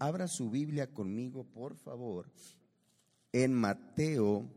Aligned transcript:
Abra 0.00 0.28
su 0.28 0.48
Biblia 0.48 0.86
conmigo, 0.86 1.44
por 1.44 1.76
favor, 1.76 2.32
en 3.32 3.52
Mateo, 3.52 4.50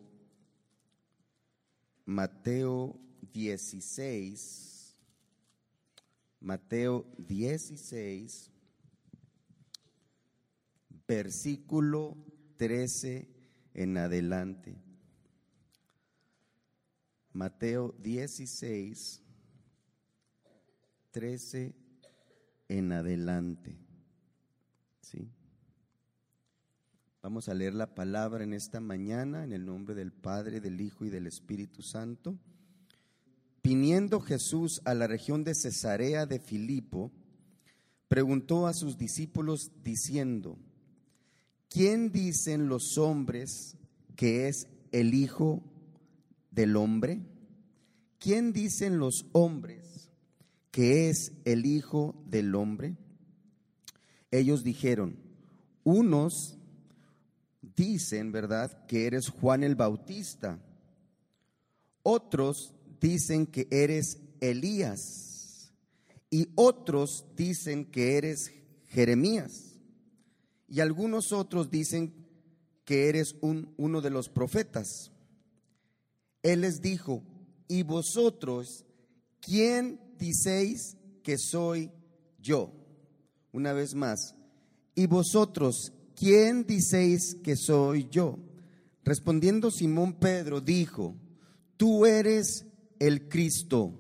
Mateo 2.06 2.98
16, 3.34 4.96
Mateo 6.40 7.06
16, 7.18 8.52
versículo 11.06 12.16
13 12.56 13.28
en 13.74 13.98
adelante. 13.98 14.78
Mateo 17.34 17.94
16, 18.00 19.22
13 21.12 21.76
en 22.70 22.94
adelante. 22.94 23.83
Vamos 27.24 27.48
a 27.48 27.54
leer 27.54 27.74
la 27.74 27.96
palabra 27.96 28.44
en 28.44 28.54
esta 28.54 28.82
mañana 28.82 29.46
en 29.46 29.54
el 29.54 29.66
nombre 29.66 29.96
del 29.96 30.12
Padre, 30.12 30.60
del 30.60 30.82
Hijo 30.82 31.06
y 31.06 31.10
del 31.10 31.26
Espíritu 31.26 31.82
Santo. 31.82 32.38
Viniendo 33.64 34.20
Jesús 34.20 34.82
a 34.84 34.94
la 34.94 35.08
región 35.08 35.46
de 35.46 35.56
Cesarea 35.56 36.26
de 36.26 36.40
Filipo, 36.40 37.14
preguntó 38.10 38.68
a 38.68 38.74
sus 38.74 38.98
discípulos 38.98 39.72
diciendo, 39.84 40.58
¿quién 41.70 42.12
dicen 42.12 42.68
los 42.68 42.98
hombres 42.98 43.78
que 44.18 44.50
es 44.50 44.68
el 44.92 45.14
Hijo 45.14 45.64
del 46.52 46.76
Hombre? 46.76 47.22
¿Quién 48.20 48.52
dicen 48.52 48.98
los 48.98 49.28
hombres 49.32 50.12
que 50.72 51.10
es 51.10 51.32
el 51.46 51.66
Hijo 51.66 52.22
del 52.28 52.54
Hombre? 52.54 52.98
Ellos 54.34 54.64
dijeron, 54.64 55.16
unos 55.84 56.58
dicen, 57.62 58.32
¿verdad?, 58.32 58.88
que 58.88 59.06
eres 59.06 59.30
Juan 59.30 59.64
el 59.64 59.76
Bautista, 59.76 60.60
otros 62.02 62.74
dicen 63.00 63.46
que 63.46 63.68
eres 63.70 64.18
Elías 64.42 65.72
y 66.32 66.50
otros 66.56 67.28
dicen 67.36 67.86
que 67.86 68.18
eres 68.18 68.52
Jeremías 68.88 69.76
y 70.68 70.80
algunos 70.80 71.32
otros 71.32 71.70
dicen 71.70 72.26
que 72.86 73.10
eres 73.10 73.36
un, 73.42 73.76
uno 73.78 74.02
de 74.02 74.10
los 74.10 74.30
profetas. 74.30 75.12
Él 76.42 76.62
les 76.62 76.82
dijo, 76.82 77.22
¿y 77.68 77.84
vosotros 77.84 78.84
quién 79.40 80.02
diceis 80.18 80.98
que 81.22 81.38
soy 81.38 81.92
yo? 82.40 82.83
Una 83.54 83.72
vez 83.72 83.94
más, 83.94 84.36
¿y 84.96 85.06
vosotros 85.06 85.94
quién 86.16 86.66
diceis 86.66 87.36
que 87.44 87.56
soy 87.56 88.08
yo? 88.10 88.40
Respondiendo 89.04 89.70
Simón 89.70 90.14
Pedro 90.14 90.60
dijo, 90.60 91.16
tú 91.78 92.08
eres 92.08 92.66
el 92.98 93.30
Cristo, 93.30 93.94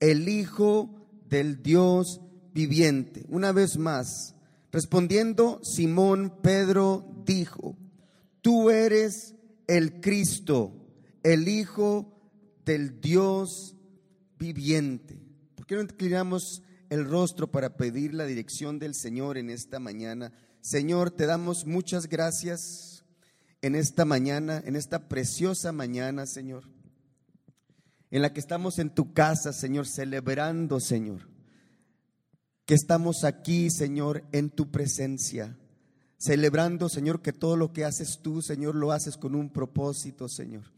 el 0.00 0.28
Hijo 0.28 0.90
del 1.28 1.62
Dios 1.62 2.20
viviente. 2.52 3.24
Una 3.28 3.52
vez 3.52 3.78
más, 3.78 4.34
respondiendo 4.72 5.60
Simón 5.62 6.34
Pedro 6.42 7.22
dijo, 7.24 7.76
tú 8.40 8.70
eres 8.70 9.36
el 9.68 10.00
Cristo, 10.00 10.72
el 11.22 11.46
Hijo 11.46 12.18
del 12.64 13.00
Dios 13.00 13.76
viviente. 14.40 15.20
¿Por 15.54 15.66
qué 15.66 15.76
no 15.76 15.82
inclinamos 15.82 16.64
el 16.90 17.04
rostro 17.04 17.50
para 17.50 17.76
pedir 17.76 18.14
la 18.14 18.26
dirección 18.26 18.78
del 18.78 18.94
Señor 18.94 19.38
en 19.38 19.50
esta 19.50 19.78
mañana? 19.78 20.32
Señor, 20.60 21.10
te 21.10 21.26
damos 21.26 21.66
muchas 21.66 22.08
gracias 22.08 23.04
en 23.62 23.74
esta 23.74 24.04
mañana, 24.04 24.62
en 24.64 24.76
esta 24.76 25.08
preciosa 25.08 25.72
mañana, 25.72 26.26
Señor 26.26 26.76
en 28.10 28.22
la 28.22 28.32
que 28.32 28.40
estamos 28.40 28.78
en 28.78 28.90
tu 28.90 29.12
casa, 29.12 29.52
Señor, 29.52 29.86
celebrando, 29.86 30.80
Señor, 30.80 31.28
que 32.64 32.74
estamos 32.74 33.24
aquí, 33.24 33.70
Señor, 33.70 34.24
en 34.32 34.50
tu 34.50 34.70
presencia, 34.70 35.58
celebrando, 36.16 36.88
Señor, 36.88 37.20
que 37.20 37.32
todo 37.32 37.56
lo 37.56 37.72
que 37.72 37.84
haces 37.84 38.20
tú, 38.22 38.42
Señor, 38.42 38.74
lo 38.74 38.92
haces 38.92 39.16
con 39.16 39.34
un 39.34 39.52
propósito, 39.52 40.28
Señor. 40.28 40.75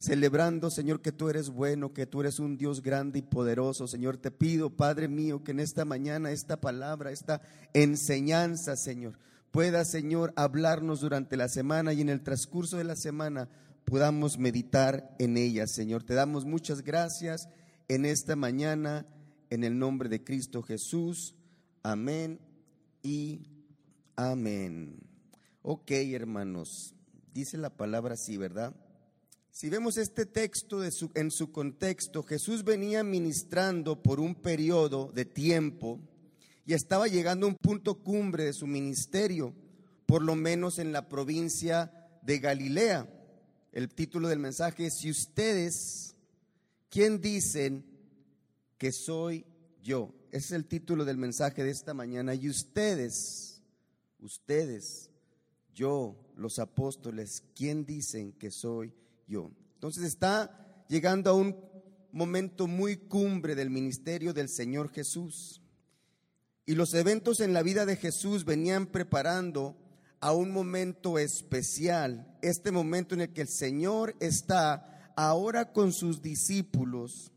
Celebrando, 0.00 0.70
Señor, 0.70 1.00
que 1.02 1.10
tú 1.10 1.28
eres 1.28 1.50
bueno, 1.50 1.92
que 1.92 2.06
tú 2.06 2.20
eres 2.20 2.38
un 2.38 2.56
Dios 2.56 2.82
grande 2.82 3.18
y 3.18 3.22
poderoso. 3.22 3.88
Señor, 3.88 4.16
te 4.16 4.30
pido, 4.30 4.70
Padre 4.70 5.08
mío, 5.08 5.42
que 5.42 5.50
en 5.50 5.58
esta 5.58 5.84
mañana 5.84 6.30
esta 6.30 6.60
palabra, 6.60 7.10
esta 7.10 7.42
enseñanza, 7.74 8.76
Señor, 8.76 9.18
pueda, 9.50 9.84
Señor, 9.84 10.32
hablarnos 10.36 11.00
durante 11.00 11.36
la 11.36 11.48
semana 11.48 11.92
y 11.92 12.00
en 12.00 12.10
el 12.10 12.22
transcurso 12.22 12.76
de 12.76 12.84
la 12.84 12.94
semana 12.94 13.48
podamos 13.84 14.38
meditar 14.38 15.16
en 15.18 15.36
ella, 15.36 15.66
Señor. 15.66 16.04
Te 16.04 16.14
damos 16.14 16.44
muchas 16.44 16.82
gracias 16.82 17.48
en 17.88 18.04
esta 18.04 18.36
mañana, 18.36 19.04
en 19.50 19.64
el 19.64 19.80
nombre 19.80 20.08
de 20.08 20.22
Cristo 20.22 20.62
Jesús. 20.62 21.34
Amén 21.82 22.38
y 23.02 23.48
amén. 24.14 25.00
Ok, 25.62 25.90
hermanos, 25.90 26.94
dice 27.34 27.58
la 27.58 27.70
palabra 27.70 28.14
así, 28.14 28.36
¿verdad? 28.36 28.76
Si 29.58 29.68
vemos 29.68 29.96
este 29.96 30.24
texto 30.24 30.78
de 30.78 30.92
su, 30.92 31.10
en 31.16 31.32
su 31.32 31.50
contexto, 31.50 32.22
Jesús 32.22 32.62
venía 32.62 33.02
ministrando 33.02 34.00
por 34.00 34.20
un 34.20 34.36
periodo 34.36 35.10
de 35.12 35.24
tiempo 35.24 35.98
y 36.64 36.74
estaba 36.74 37.08
llegando 37.08 37.44
a 37.44 37.48
un 37.48 37.56
punto 37.56 37.96
cumbre 38.04 38.44
de 38.44 38.52
su 38.52 38.68
ministerio, 38.68 39.52
por 40.06 40.22
lo 40.22 40.36
menos 40.36 40.78
en 40.78 40.92
la 40.92 41.08
provincia 41.08 41.92
de 42.22 42.38
Galilea. 42.38 43.12
El 43.72 43.88
título 43.88 44.28
del 44.28 44.38
mensaje 44.38 44.86
es, 44.86 44.94
si 44.98 45.10
ustedes, 45.10 46.14
¿quién 46.88 47.20
dicen 47.20 47.84
que 48.78 48.92
soy 48.92 49.44
yo? 49.82 50.14
Es 50.30 50.52
el 50.52 50.66
título 50.66 51.04
del 51.04 51.16
mensaje 51.16 51.64
de 51.64 51.70
esta 51.70 51.94
mañana. 51.94 52.32
Y 52.32 52.48
ustedes, 52.48 53.60
ustedes, 54.20 55.10
yo, 55.74 56.14
los 56.36 56.60
apóstoles, 56.60 57.42
¿quién 57.56 57.84
dicen 57.84 58.30
que 58.30 58.52
soy 58.52 58.90
yo? 58.90 59.07
Entonces 59.28 60.04
está 60.04 60.84
llegando 60.88 61.30
a 61.30 61.34
un 61.34 61.56
momento 62.12 62.66
muy 62.66 62.96
cumbre 62.96 63.54
del 63.54 63.70
ministerio 63.70 64.32
del 64.32 64.48
Señor 64.48 64.90
Jesús. 64.90 65.62
Y 66.64 66.74
los 66.74 66.94
eventos 66.94 67.40
en 67.40 67.52
la 67.52 67.62
vida 67.62 67.86
de 67.86 67.96
Jesús 67.96 68.44
venían 68.44 68.86
preparando 68.86 69.76
a 70.20 70.32
un 70.32 70.50
momento 70.50 71.18
especial, 71.18 72.36
este 72.42 72.72
momento 72.72 73.14
en 73.14 73.22
el 73.22 73.32
que 73.32 73.42
el 73.42 73.48
Señor 73.48 74.16
está 74.20 75.12
ahora 75.16 75.72
con 75.72 75.92
sus 75.92 76.20
discípulos 76.22 77.32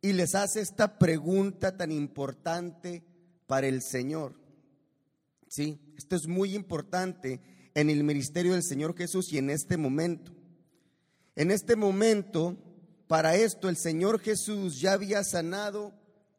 y 0.00 0.12
les 0.12 0.34
hace 0.34 0.60
esta 0.60 0.98
pregunta 0.98 1.76
tan 1.76 1.92
importante 1.92 3.04
para 3.46 3.66
el 3.66 3.82
Señor. 3.82 4.40
Sí, 5.48 5.80
esto 5.96 6.16
es 6.16 6.26
muy 6.26 6.54
importante 6.54 7.40
en 7.74 7.90
el 7.90 8.04
ministerio 8.04 8.52
del 8.52 8.62
Señor 8.62 8.96
Jesús 8.96 9.32
y 9.32 9.38
en 9.38 9.50
este 9.50 9.76
momento. 9.76 10.32
En 11.34 11.50
este 11.50 11.76
momento, 11.76 12.58
para 13.06 13.36
esto 13.36 13.70
el 13.70 13.76
Señor 13.76 14.20
Jesús 14.20 14.80
ya 14.80 14.92
había 14.92 15.24
sanado 15.24 15.94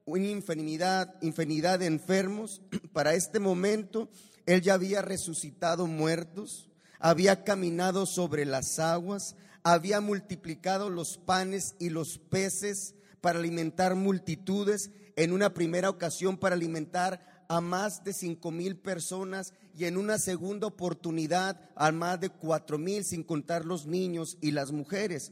una 0.06 0.28
infinidad, 0.28 1.16
infinidad 1.22 1.80
de 1.80 1.88
enfermos. 1.88 2.62
Para 2.94 3.16
este 3.16 3.40
momento 3.40 4.10
él 4.46 4.62
ya 4.62 4.76
había 4.76 5.02
resucitado 5.02 5.88
muertos, 5.88 6.70
había 7.00 7.44
caminado 7.44 8.06
sobre 8.06 8.46
las 8.46 8.78
aguas, 8.78 9.36
había 9.64 10.00
multiplicado 10.00 10.92
los 10.92 11.18
panes 11.18 11.76
y 11.80 11.90
los 11.90 12.20
peces 12.20 12.94
para 13.20 13.40
alimentar 13.40 13.96
multitudes, 13.96 14.92
en 15.16 15.32
una 15.32 15.54
primera 15.54 15.90
ocasión 15.90 16.38
para 16.38 16.56
alimentar 16.56 17.33
a 17.54 17.62
más 17.62 18.04
de 18.04 18.14
cinco 18.14 18.50
mil 18.50 18.78
personas 18.78 19.54
y 19.78 19.86
en 19.86 19.98
una 19.98 20.18
segunda 20.18 20.66
oportunidad 20.66 21.60
a 21.76 21.92
más 21.92 22.20
de 22.20 22.30
cuatro 22.30 22.80
mil, 22.80 23.06
sin 23.06 23.22
contar 23.24 23.64
los 23.64 23.86
niños 23.86 24.38
y 24.42 24.52
las 24.52 24.72
mujeres. 24.72 25.32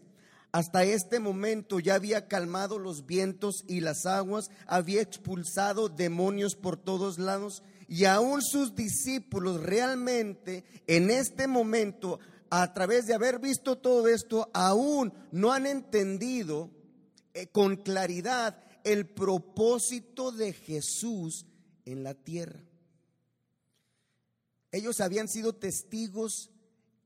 Hasta 0.51 0.83
este 0.83 1.19
momento 1.19 1.79
ya 1.79 1.95
había 1.95 2.27
calmado 2.27 2.77
los 2.77 3.07
vientos 3.07 3.63
y 3.67 3.79
las 3.79 4.05
aguas, 4.05 4.51
había 4.67 5.01
expulsado 5.01 5.89
demonios 5.89 6.55
por 6.55 6.77
todos 6.77 7.17
lados 7.17 7.63
y 7.87 8.05
aún 8.05 8.43
sus 8.43 8.75
discípulos 8.75 9.59
realmente 9.59 10.63
en 10.85 11.09
este 11.09 11.47
momento, 11.47 12.19
a 12.51 12.71
través 12.73 13.07
de 13.07 13.15
haber 13.15 13.39
visto 13.39 13.79
todo 13.79 14.07
esto, 14.07 14.47
aún 14.53 15.11
no 15.31 15.53
han 15.53 15.65
entendido 15.65 16.69
eh, 17.33 17.47
con 17.47 17.77
claridad 17.77 18.61
el 18.83 19.07
propósito 19.07 20.31
de 20.31 20.53
Jesús 20.53 21.45
en 21.91 22.03
la 22.03 22.13
tierra. 22.13 22.63
Ellos 24.71 25.01
habían 25.01 25.27
sido 25.27 25.53
testigos 25.53 26.49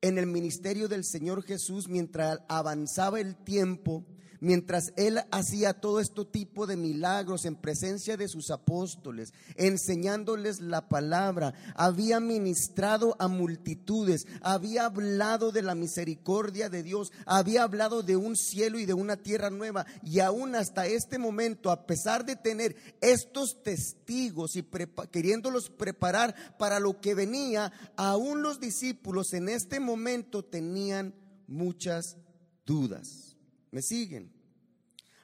en 0.01 0.17
el 0.17 0.27
ministerio 0.27 0.87
del 0.87 1.03
Señor 1.03 1.43
Jesús 1.43 1.87
mientras 1.87 2.39
avanzaba 2.47 3.19
el 3.19 3.35
tiempo 3.35 4.05
mientras 4.45 4.93
él 4.95 5.19
hacía 5.31 5.73
todo 5.73 5.99
este 5.99 6.23
tipo 6.25 6.67
de 6.67 6.77
milagros 6.77 7.45
en 7.45 7.55
presencia 7.55 8.15
de 8.15 8.27
sus 8.27 8.51
apóstoles, 8.51 9.33
enseñándoles 9.55 10.61
la 10.61 10.87
palabra, 10.87 11.55
había 11.75 12.19
ministrado 12.19 13.15
a 13.17 13.27
multitudes, 13.27 14.27
había 14.41 14.85
hablado 14.85 15.51
de 15.51 15.63
la 15.63 15.73
misericordia 15.73 16.69
de 16.69 16.83
Dios, 16.83 17.11
había 17.25 17.63
hablado 17.63 18.03
de 18.03 18.17
un 18.17 18.35
cielo 18.35 18.77
y 18.77 18.85
de 18.85 18.93
una 18.93 19.17
tierra 19.17 19.49
nueva. 19.49 19.87
Y 20.03 20.19
aún 20.19 20.53
hasta 20.53 20.85
este 20.85 21.17
momento, 21.17 21.71
a 21.71 21.87
pesar 21.87 22.23
de 22.23 22.35
tener 22.35 22.75
estos 23.01 23.63
testigos 23.63 24.55
y 24.55 24.63
queriéndolos 25.11 25.71
preparar 25.71 26.35
para 26.59 26.79
lo 26.79 27.01
que 27.01 27.15
venía, 27.15 27.73
aún 27.97 28.43
los 28.43 28.59
discípulos 28.59 29.33
en 29.33 29.49
este 29.49 29.79
momento 29.79 30.45
tenían 30.45 31.15
muchas 31.47 32.17
dudas. 32.63 33.35
¿Me 33.71 33.81
siguen? 33.81 34.34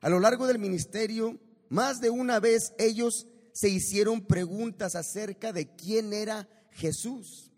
A 0.01 0.09
lo 0.09 0.19
largo 0.19 0.47
del 0.47 0.57
ministerio, 0.57 1.39
más 1.69 2.01
de 2.01 2.09
una 2.09 2.39
vez 2.39 2.73
ellos 2.79 3.27
se 3.53 3.69
hicieron 3.69 4.25
preguntas 4.25 4.95
acerca 4.95 5.53
de 5.53 5.75
quién 5.75 6.11
era 6.11 6.49
Jesús. 6.71 7.51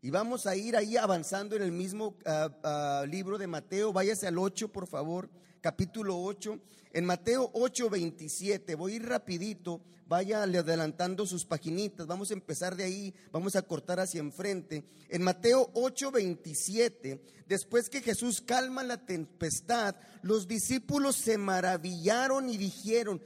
Y 0.00 0.08
vamos 0.08 0.46
a 0.46 0.56
ir 0.56 0.76
ahí 0.76 0.96
avanzando 0.96 1.56
en 1.56 1.62
el 1.62 1.72
mismo 1.72 2.16
ah, 2.24 2.48
ah, 2.64 3.04
libro 3.06 3.36
de 3.36 3.46
Mateo. 3.46 3.92
Váyase 3.92 4.26
al 4.26 4.38
8, 4.38 4.72
por 4.72 4.86
favor, 4.86 5.28
capítulo 5.60 6.20
8. 6.20 6.58
En 6.92 7.04
Mateo 7.04 7.50
8, 7.54 7.88
27, 7.88 8.74
voy 8.74 8.92
a 8.92 8.96
ir 8.96 9.06
rapidito, 9.06 9.80
vaya 10.08 10.42
adelantando 10.42 11.24
sus 11.24 11.44
paginitas. 11.44 12.06
Vamos 12.06 12.30
a 12.30 12.34
empezar 12.34 12.74
de 12.74 12.84
ahí, 12.84 13.14
vamos 13.30 13.54
a 13.54 13.62
cortar 13.62 14.00
hacia 14.00 14.18
enfrente. 14.18 14.84
En 15.08 15.22
Mateo 15.22 15.70
8, 15.74 16.10
27, 16.10 17.22
después 17.46 17.88
que 17.88 18.02
Jesús 18.02 18.40
calma 18.40 18.82
la 18.82 19.06
tempestad, 19.06 19.94
los 20.22 20.48
discípulos 20.48 21.14
se 21.14 21.38
maravillaron 21.38 22.50
y 22.50 22.56
dijeron, 22.56 23.22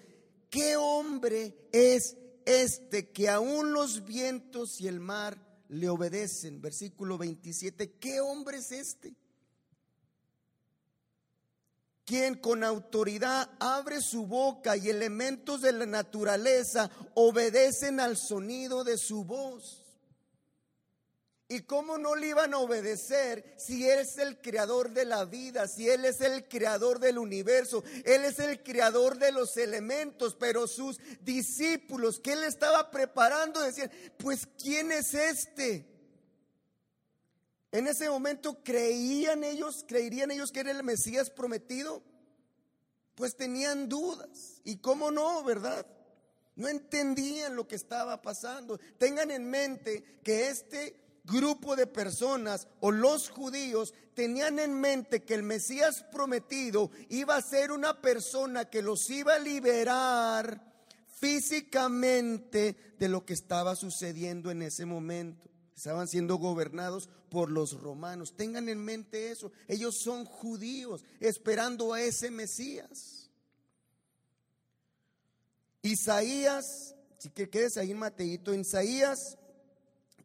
¿qué 0.51 0.77
hombre 0.77 1.57
es 1.73 2.19
este 2.45 3.09
que 3.11 3.31
aún 3.31 3.73
los 3.73 4.05
vientos 4.05 4.79
y 4.81 4.89
el 4.89 5.01
mar 5.01 5.39
le 5.69 5.89
obedecen? 5.89 6.61
Versículo 6.61 7.17
27, 7.17 7.93
¿qué 7.93 8.21
hombre 8.21 8.59
es 8.59 8.73
este? 8.73 9.15
Quien 12.05 12.35
con 12.35 12.65
autoridad 12.65 13.51
abre 13.59 14.03
su 14.03 14.27
boca 14.27 14.77
y 14.77 14.91
elementos 14.91 15.62
de 15.62 15.73
la 15.73 15.87
naturaleza 15.87 16.91
obedecen 17.15 17.99
al 17.99 18.19
sonido 18.19 18.85
de 18.85 18.99
su 18.99 19.25
voz. 19.25 19.85
¿Y 21.49 21.61
cómo 21.61 21.99
no 21.99 22.17
le 22.17 22.29
iban 22.29 22.53
a 22.53 22.59
obedecer 22.59 23.55
si 23.59 23.89
Él 23.89 24.01
es 24.01 24.19
el 24.19 24.41
creador 24.41 24.91
de 24.93 25.05
la 25.05 25.25
vida, 25.25 25.69
si 25.69 25.89
Él 25.89 26.05
es 26.05 26.21
el 26.21 26.49
creador 26.49 26.99
del 26.99 27.19
universo, 27.19 27.85
Él 28.05 28.25
es 28.25 28.39
el 28.39 28.62
creador 28.62 29.19
de 29.19 29.31
los 29.31 29.56
elementos? 29.56 30.35
Pero 30.35 30.67
sus 30.67 30.99
discípulos 31.21 32.19
que 32.19 32.33
Él 32.33 32.45
estaba 32.45 32.91
preparando 32.91 33.61
decían, 33.61 33.91
pues 34.19 34.49
¿quién 34.59 34.91
es 34.91 35.15
este? 35.15 35.94
En 37.75 37.88
ese 37.88 38.09
momento 38.09 38.62
creían 38.62 39.43
ellos, 39.43 39.85
creerían 39.88 40.31
ellos 40.31 40.53
que 40.53 40.61
era 40.61 40.71
el 40.71 40.85
Mesías 40.85 41.29
prometido, 41.29 42.05
pues 43.17 43.35
tenían 43.35 43.88
dudas. 43.88 44.61
¿Y 44.62 44.76
cómo 44.76 45.11
no, 45.11 45.43
verdad? 45.43 45.85
No 46.55 46.69
entendían 46.69 47.56
lo 47.56 47.67
que 47.67 47.75
estaba 47.75 48.23
pasando. 48.23 48.79
Tengan 48.97 49.32
en 49.32 49.50
mente 49.50 50.21
que 50.23 50.50
este 50.50 50.94
grupo 51.25 51.75
de 51.75 51.88
personas 51.88 52.69
o 52.79 52.93
los 52.93 53.29
judíos 53.29 53.93
tenían 54.15 54.61
en 54.61 54.81
mente 54.81 55.25
que 55.25 55.35
el 55.35 55.43
Mesías 55.43 56.05
prometido 56.12 56.93
iba 57.09 57.35
a 57.35 57.43
ser 57.43 57.73
una 57.73 58.00
persona 58.00 58.70
que 58.70 58.82
los 58.82 59.11
iba 59.11 59.35
a 59.35 59.41
liberar 59.41 60.73
físicamente 61.19 62.94
de 63.00 63.09
lo 63.09 63.27
que 63.27 63.32
estaba 63.32 63.75
sucediendo 63.75 64.53
en 64.53 64.62
ese 64.62 64.87
momento. 64.87 65.54
Estaban 65.76 66.09
siendo 66.09 66.37
gobernados 66.37 67.09
por 67.31 67.50
los 67.50 67.81
romanos. 67.81 68.37
Tengan 68.37 68.69
en 68.69 68.79
mente 68.79 69.31
eso. 69.31 69.50
Ellos 69.67 69.99
son 69.99 70.25
judíos 70.25 71.05
esperando 71.21 71.93
a 71.93 72.00
ese 72.00 72.31
Mesías. 72.31 73.31
Isaías, 75.82 76.94
si 77.19 77.31
que 77.31 77.50
quedes 77.50 77.76
ahí 77.76 77.91
en 77.91 77.99
Mateito, 77.99 78.55
Isaías 78.55 79.37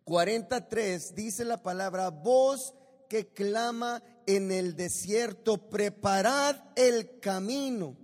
43 0.06 1.13
dice 1.16 1.46
la 1.46 1.62
palabra, 1.62 2.10
voz 2.10 2.74
que 3.10 3.28
clama 3.28 4.02
en 4.25 4.52
el 4.52 4.75
desierto, 4.75 5.69
preparad 5.69 6.56
el 6.75 7.19
camino. 7.19 7.98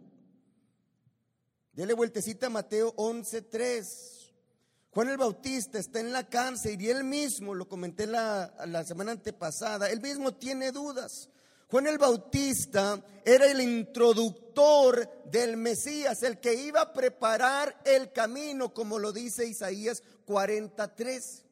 Dele 1.71 1.93
vueltecita 1.93 2.47
a 2.47 2.49
Mateo 2.49 2.93
11:3. 2.95 4.14
Juan 4.95 5.09
el 5.09 5.17
Bautista 5.17 5.77
está 5.77 5.99
en 5.99 6.13
la 6.13 6.23
cárcel 6.23 6.81
y 6.81 6.89
él 6.89 7.03
mismo, 7.03 7.53
lo 7.53 7.67
comenté 7.67 8.07
la, 8.07 8.53
la 8.65 8.85
semana 8.85 9.11
antepasada, 9.11 9.89
él 9.89 9.99
mismo 9.99 10.33
tiene 10.35 10.71
dudas. 10.71 11.27
Juan 11.67 11.87
el 11.87 11.97
Bautista 11.97 13.03
era 13.25 13.45
el 13.45 13.59
introductor 13.59 15.25
del 15.25 15.57
Mesías, 15.57 16.23
el 16.23 16.39
que 16.39 16.53
iba 16.53 16.79
a 16.79 16.93
preparar 16.93 17.77
el 17.83 18.13
camino, 18.13 18.73
como 18.73 18.97
lo 18.97 19.11
dice 19.11 19.45
Isaías 19.45 20.01
43. 20.23 21.43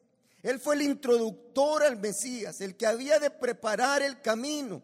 Él 0.42 0.58
fue 0.58 0.76
el 0.76 0.82
introductor 0.82 1.82
al 1.82 1.98
Mesías, 1.98 2.62
el 2.62 2.76
que 2.76 2.86
había 2.86 3.18
de 3.18 3.28
preparar 3.28 4.00
el 4.00 4.22
camino. 4.22 4.80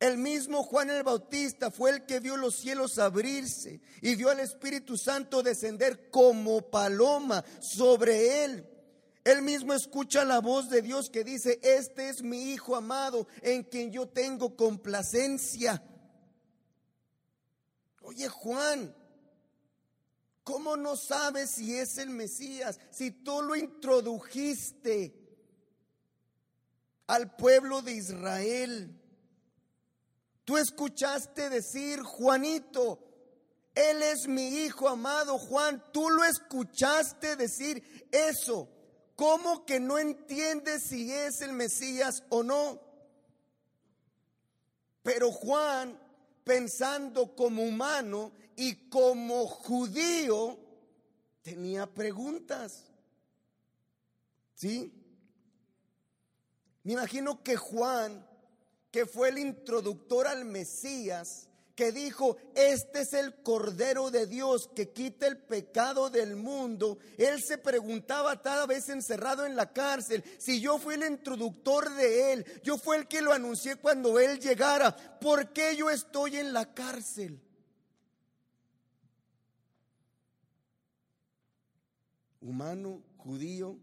El 0.00 0.18
mismo 0.18 0.62
Juan 0.62 0.90
el 0.90 1.02
Bautista 1.02 1.70
fue 1.70 1.90
el 1.90 2.06
que 2.06 2.20
vio 2.20 2.36
los 2.36 2.54
cielos 2.54 2.98
abrirse 2.98 3.80
y 4.00 4.14
vio 4.14 4.30
al 4.30 4.40
Espíritu 4.40 4.96
Santo 4.96 5.42
descender 5.42 6.10
como 6.10 6.62
paloma 6.70 7.44
sobre 7.60 8.44
él. 8.44 8.68
Él 9.24 9.42
mismo 9.42 9.74
escucha 9.74 10.24
la 10.24 10.40
voz 10.40 10.70
de 10.70 10.82
Dios 10.82 11.10
que 11.10 11.24
dice, 11.24 11.58
este 11.62 12.08
es 12.08 12.22
mi 12.22 12.52
Hijo 12.52 12.76
amado 12.76 13.26
en 13.42 13.64
quien 13.64 13.90
yo 13.90 14.06
tengo 14.08 14.56
complacencia. 14.56 15.82
Oye 18.00 18.28
Juan, 18.28 18.94
¿Cómo 20.48 20.78
no 20.78 20.96
sabes 20.96 21.50
si 21.50 21.76
es 21.76 21.98
el 21.98 22.08
Mesías? 22.08 22.80
Si 22.90 23.10
tú 23.10 23.42
lo 23.42 23.54
introdujiste 23.54 25.14
al 27.06 27.36
pueblo 27.36 27.82
de 27.82 27.92
Israel. 27.92 28.97
Tú 30.48 30.56
escuchaste 30.56 31.50
decir, 31.50 32.00
Juanito, 32.00 32.98
él 33.74 34.02
es 34.02 34.26
mi 34.26 34.48
hijo 34.48 34.88
amado, 34.88 35.36
Juan. 35.36 35.84
Tú 35.92 36.08
lo 36.08 36.24
escuchaste 36.24 37.36
decir 37.36 38.08
eso. 38.10 38.66
¿Cómo 39.14 39.66
que 39.66 39.78
no 39.78 39.98
entiendes 39.98 40.84
si 40.84 41.12
es 41.12 41.42
el 41.42 41.52
Mesías 41.52 42.24
o 42.30 42.42
no? 42.42 42.80
Pero 45.02 45.30
Juan, 45.32 46.00
pensando 46.44 47.36
como 47.36 47.62
humano, 47.62 48.32
y 48.56 48.88
como 48.88 49.46
judío 49.46 50.58
tenía 51.42 51.86
preguntas. 51.86 52.86
¿Sí? 54.54 54.94
Me 56.84 56.94
imagino 56.94 57.42
que 57.42 57.54
Juan, 57.54 58.26
que 58.90 59.06
fue 59.06 59.28
el 59.28 59.38
introductor 59.38 60.26
al 60.26 60.44
Mesías, 60.44 61.48
que 61.74 61.92
dijo, 61.92 62.36
este 62.54 63.02
es 63.02 63.12
el 63.12 63.42
Cordero 63.42 64.10
de 64.10 64.26
Dios 64.26 64.68
que 64.74 64.90
quita 64.90 65.26
el 65.26 65.38
pecado 65.38 66.10
del 66.10 66.34
mundo. 66.34 66.98
Él 67.16 67.40
se 67.42 67.56
preguntaba 67.58 68.42
cada 68.42 68.66
vez 68.66 68.88
encerrado 68.88 69.46
en 69.46 69.54
la 69.54 69.72
cárcel, 69.72 70.24
si 70.38 70.60
yo 70.60 70.78
fui 70.78 70.94
el 70.94 71.04
introductor 71.04 71.94
de 71.94 72.32
él, 72.32 72.46
yo 72.64 72.78
fui 72.78 72.96
el 72.96 73.06
que 73.06 73.22
lo 73.22 73.32
anuncié 73.32 73.76
cuando 73.76 74.18
él 74.18 74.40
llegara, 74.40 74.96
¿por 75.20 75.52
qué 75.52 75.76
yo 75.76 75.88
estoy 75.90 76.36
en 76.36 76.52
la 76.52 76.74
cárcel? 76.74 77.40
humano, 82.48 83.02
judío, 83.18 83.78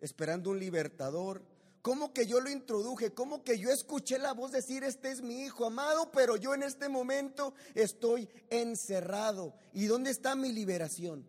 esperando 0.00 0.50
un 0.50 0.58
libertador. 0.58 1.42
¿Cómo 1.82 2.14
que 2.14 2.26
yo 2.26 2.40
lo 2.40 2.48
introduje? 2.48 3.12
¿Cómo 3.12 3.42
que 3.42 3.58
yo 3.58 3.70
escuché 3.70 4.16
la 4.16 4.32
voz 4.32 4.52
decir, 4.52 4.84
este 4.84 5.10
es 5.10 5.20
mi 5.20 5.42
hijo 5.42 5.66
amado, 5.66 6.12
pero 6.12 6.36
yo 6.36 6.54
en 6.54 6.62
este 6.62 6.88
momento 6.88 7.54
estoy 7.74 8.28
encerrado? 8.50 9.56
¿Y 9.72 9.86
dónde 9.86 10.12
está 10.12 10.36
mi 10.36 10.52
liberación? 10.52 11.26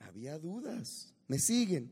Había 0.00 0.38
dudas. 0.38 1.14
¿Me 1.26 1.38
siguen? 1.38 1.90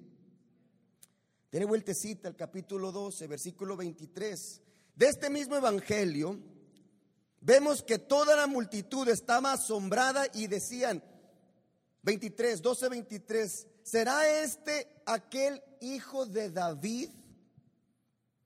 Tiene 1.49 1.65
vueltecita 1.65 2.29
al 2.29 2.37
capítulo 2.37 2.93
12, 2.93 3.27
versículo 3.27 3.75
23. 3.75 4.61
De 4.95 5.07
este 5.07 5.31
mismo 5.31 5.57
evangelio, 5.57 6.39
vemos 7.41 7.83
que 7.83 7.99
toda 7.99 8.37
la 8.37 8.47
multitud 8.47 9.09
estaba 9.09 9.55
asombrada 9.55 10.27
y 10.35 10.47
decían, 10.47 11.03
23, 12.03 12.61
12, 12.61 12.89
23. 12.89 13.67
¿Será 13.83 14.43
este 14.43 14.89
aquel 15.07 15.63
hijo 15.81 16.27
de 16.27 16.51
David? 16.51 17.11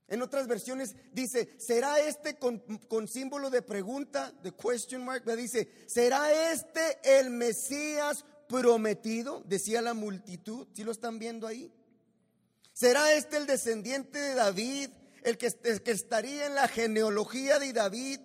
En 0.07 0.21
otras 0.21 0.47
versiones 0.47 0.95
dice, 1.11 1.49
¿será 1.57 1.99
este 1.99 2.37
con, 2.37 3.07
símbolo 3.07 3.49
de 3.49 3.61
pregunta, 3.61 4.31
de 4.41 4.53
question 4.53 5.03
mark? 5.03 5.25
Dice, 5.35 5.69
¿será 5.85 6.51
este 6.51 6.97
el 7.03 7.29
Mesías 7.29 8.23
prometido? 8.47 9.43
Decía 9.45 9.81
la 9.81 9.93
multitud. 9.93 10.67
¿Sí 10.73 10.83
lo 10.83 10.91
están 10.91 11.19
viendo 11.19 11.45
ahí? 11.45 11.73
¿Será 12.71 13.11
este 13.13 13.37
el 13.37 13.47
descendiente 13.47 14.17
de 14.17 14.35
David, 14.35 14.91
el 15.23 15.37
que, 15.37 15.51
que 15.51 15.91
estaría 15.91 16.45
en 16.45 16.55
la 16.55 16.69
genealogía 16.69 17.59
de 17.59 17.73
David? 17.73 18.19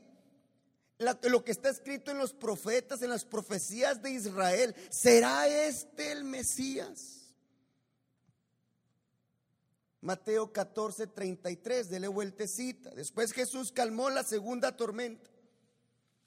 Lo 1.02 1.44
que 1.44 1.52
está 1.52 1.68
escrito 1.68 2.10
en 2.10 2.18
los 2.18 2.32
profetas, 2.32 3.02
en 3.02 3.10
las 3.10 3.24
profecías 3.24 4.02
de 4.02 4.10
Israel. 4.10 4.74
¿Será 4.90 5.48
este 5.48 6.12
el 6.12 6.24
Mesías? 6.24 7.22
Mateo 10.02 10.52
14, 10.52 11.06
33, 11.06 11.88
dele 11.88 12.08
vueltecita. 12.08 12.90
Después 12.90 13.32
Jesús 13.32 13.70
calmó 13.70 14.10
la 14.10 14.24
segunda 14.24 14.76
tormenta. 14.76 15.30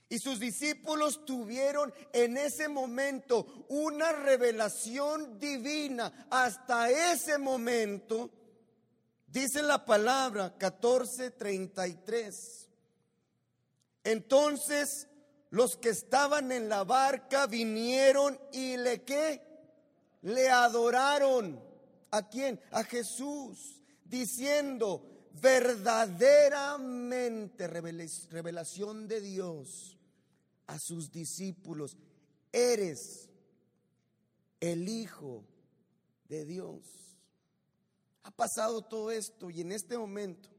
Y 0.08 0.20
sus 0.20 0.40
discípulos 0.40 1.26
tuvieron 1.26 1.94
en 2.14 2.38
ese 2.38 2.70
momento 2.70 3.66
una 3.68 4.14
revelación 4.14 5.38
divina. 5.40 6.28
Hasta 6.30 6.90
ese 7.12 7.38
momento, 7.38 8.30
dice 9.28 9.62
la 9.62 9.84
palabra 9.84 10.58
14:33. 10.58 12.65
Entonces 14.06 15.10
los 15.50 15.76
que 15.76 15.90
estaban 15.90 16.50
en 16.52 16.70
la 16.70 16.86
barca 16.86 17.48
vinieron 17.48 18.40
y 18.54 18.78
le 18.78 19.04
qué? 19.04 19.42
Le 20.22 20.50
adoraron. 20.50 21.62
¿A 22.12 22.30
quién? 22.30 22.62
A 22.72 22.84
Jesús, 22.84 23.82
diciendo, 24.06 25.06
verdaderamente 25.42 27.68
revelación 27.68 29.08
de 29.08 29.20
Dios 29.20 29.98
a 30.68 30.78
sus 30.80 31.12
discípulos, 31.12 31.98
eres 32.52 33.28
el 34.60 34.88
Hijo 34.88 35.44
de 36.30 36.46
Dios. 36.46 36.84
Ha 38.24 38.30
pasado 38.32 38.84
todo 38.84 39.10
esto 39.12 39.50
y 39.50 39.62
en 39.62 39.72
este 39.72 39.98
momento, 39.98 40.50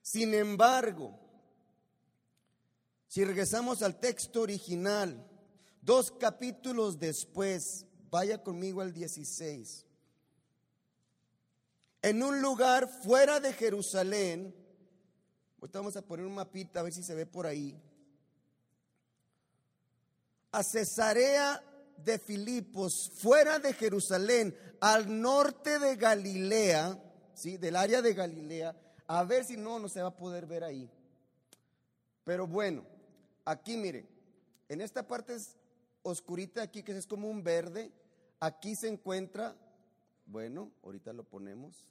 sin 0.00 0.32
embargo, 0.34 1.21
si 3.12 3.26
regresamos 3.26 3.82
al 3.82 4.00
texto 4.00 4.40
original, 4.40 5.22
dos 5.82 6.10
capítulos 6.12 6.98
después, 6.98 7.84
vaya 8.08 8.42
conmigo 8.42 8.80
al 8.80 8.94
16 8.94 9.84
en 12.00 12.22
un 12.22 12.40
lugar 12.40 12.88
fuera 12.88 13.38
de 13.38 13.52
Jerusalén. 13.52 14.56
Ahorita 15.60 15.80
vamos 15.80 15.94
a 15.98 16.00
poner 16.00 16.24
un 16.24 16.36
mapita 16.36 16.80
a 16.80 16.84
ver 16.84 16.94
si 16.94 17.02
se 17.02 17.14
ve 17.14 17.26
por 17.26 17.46
ahí. 17.46 17.78
A 20.52 20.62
Cesarea 20.62 21.62
de 21.98 22.18
Filipos, 22.18 23.12
fuera 23.14 23.58
de 23.58 23.74
Jerusalén, 23.74 24.56
al 24.80 25.20
norte 25.20 25.78
de 25.78 25.96
Galilea, 25.96 26.98
¿sí? 27.34 27.58
del 27.58 27.76
área 27.76 28.00
de 28.00 28.14
Galilea, 28.14 28.74
a 29.06 29.22
ver 29.24 29.44
si 29.44 29.58
no, 29.58 29.78
no 29.78 29.90
se 29.90 30.00
va 30.00 30.08
a 30.08 30.16
poder 30.16 30.46
ver 30.46 30.64
ahí. 30.64 30.90
Pero 32.24 32.46
bueno, 32.46 32.86
aquí 33.44 33.76
mire, 33.76 34.06
en 34.68 34.80
esta 34.80 35.06
parte 35.06 35.34
es 35.34 35.56
oscurita 36.02 36.62
aquí, 36.62 36.82
que 36.82 36.96
es 36.96 37.06
como 37.06 37.28
un 37.28 37.42
verde, 37.42 37.92
aquí 38.40 38.74
se 38.74 38.88
encuentra, 38.88 39.56
bueno, 40.26 40.70
ahorita 40.82 41.12
lo 41.12 41.24
ponemos. 41.24 41.86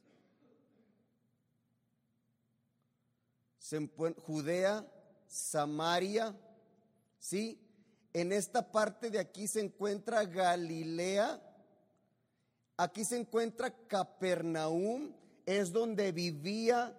Judea, 4.25 4.85
Samaria, 5.27 6.35
¿sí? 7.19 7.57
En 8.13 8.33
esta 8.33 8.69
parte 8.69 9.09
de 9.09 9.19
aquí 9.19 9.47
se 9.47 9.61
encuentra 9.61 10.25
Galilea, 10.25 11.41
aquí 12.75 13.05
se 13.05 13.17
encuentra 13.17 13.73
Capernaum, 13.87 15.13
es 15.45 15.71
donde 15.71 16.11
vivía, 16.11 16.93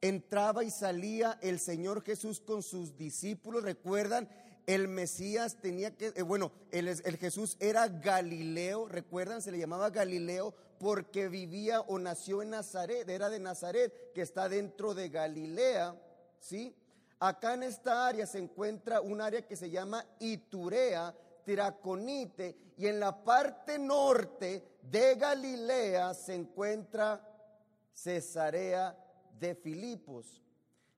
entraba 0.00 0.64
y 0.64 0.70
salía 0.70 1.38
el 1.42 1.58
Señor 1.58 2.02
Jesús 2.02 2.40
con 2.40 2.62
sus 2.62 2.96
discípulos. 2.96 3.62
Recuerdan, 3.62 4.28
el 4.66 4.86
Mesías 4.86 5.56
tenía 5.60 5.96
que, 5.96 6.12
eh, 6.14 6.22
bueno, 6.22 6.52
el, 6.70 6.94
Jesús 7.16 7.56
era 7.58 7.88
Galileo, 7.88 8.86
recuerdan, 8.86 9.40
se 9.40 9.50
le 9.50 9.58
llamaba 9.58 9.90
Galileo 9.90 10.54
porque 10.78 11.28
vivía 11.28 11.80
o 11.80 11.98
nació 11.98 12.42
en 12.42 12.50
Nazaret, 12.50 13.08
era 13.08 13.30
de 13.30 13.40
Nazaret, 13.40 14.12
que 14.12 14.22
está 14.22 14.48
dentro 14.48 14.94
de 14.94 15.08
Galilea. 15.08 15.96
¿sí? 16.38 16.76
Acá 17.18 17.54
en 17.54 17.62
esta 17.64 18.06
área 18.06 18.26
se 18.26 18.38
encuentra 18.38 19.00
un 19.00 19.20
área 19.20 19.46
que 19.46 19.56
se 19.56 19.70
llama 19.70 20.04
Iturea, 20.20 21.14
Tiraconite, 21.44 22.74
y 22.76 22.86
en 22.86 23.00
la 23.00 23.24
parte 23.24 23.78
norte 23.78 24.78
de 24.82 25.14
Galilea 25.16 26.14
se 26.14 26.34
encuentra 26.34 27.20
Cesarea 27.92 28.96
de 29.38 29.54
Filipos, 29.54 30.42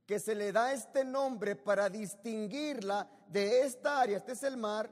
que 0.07 0.19
se 0.19 0.35
le 0.35 0.51
da 0.53 0.73
este 0.73 1.05
nombre 1.05 1.55
para 1.55 1.89
distinguirla 1.89 3.09
de 3.29 3.63
esta 3.63 4.01
área, 4.01 4.17
este 4.17 4.33
es 4.33 4.43
el 4.43 4.57
mar, 4.57 4.91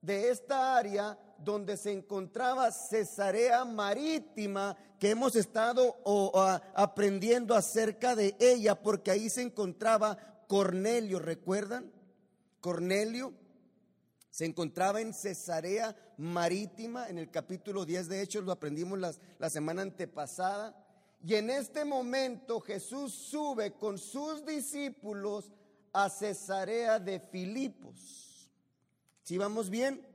de 0.00 0.30
esta 0.30 0.76
área 0.76 1.18
donde 1.38 1.76
se 1.76 1.92
encontraba 1.92 2.70
Cesarea 2.70 3.64
Marítima, 3.64 4.76
que 4.98 5.10
hemos 5.10 5.36
estado 5.36 5.96
aprendiendo 6.74 7.54
acerca 7.54 8.16
de 8.16 8.36
ella, 8.38 8.80
porque 8.80 9.10
ahí 9.10 9.28
se 9.28 9.42
encontraba 9.42 10.16
Cornelio, 10.46 11.18
¿recuerdan? 11.18 11.92
Cornelio 12.60 13.34
se 14.30 14.46
encontraba 14.46 15.00
en 15.00 15.12
Cesarea 15.12 15.94
Marítima, 16.16 17.08
en 17.08 17.18
el 17.18 17.30
capítulo 17.30 17.84
10 17.84 18.08
de 18.08 18.22
Hechos, 18.22 18.44
lo 18.44 18.52
aprendimos 18.52 18.98
la 19.38 19.50
semana 19.50 19.82
antepasada. 19.82 20.76
Y 21.22 21.34
en 21.34 21.50
este 21.50 21.84
momento 21.84 22.60
Jesús 22.60 23.12
sube 23.12 23.72
con 23.72 23.98
sus 23.98 24.44
discípulos 24.46 25.52
a 25.92 26.08
Cesarea 26.08 26.98
de 26.98 27.20
Filipos. 27.20 28.50
¿Sí 29.22 29.36
vamos 29.36 29.68
bien? 29.68 30.08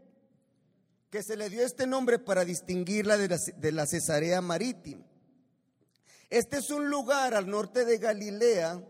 que 1.14 1.22
se 1.22 1.38
le 1.38 1.48
dio 1.48 1.64
este 1.64 1.86
nombre 1.86 2.18
para 2.18 2.44
distinguirla 2.44 3.20
de 3.20 3.28
la, 3.28 3.38
de 3.38 3.72
la 3.72 3.86
Cesarea 3.86 4.42
Marítima. 4.42 5.06
Este 6.32 6.58
es 6.58 6.72
un 6.72 6.90
lugar 6.90 7.36
al 7.36 7.48
norte 7.48 7.86
de 7.86 8.00
Galilea, 8.00 8.82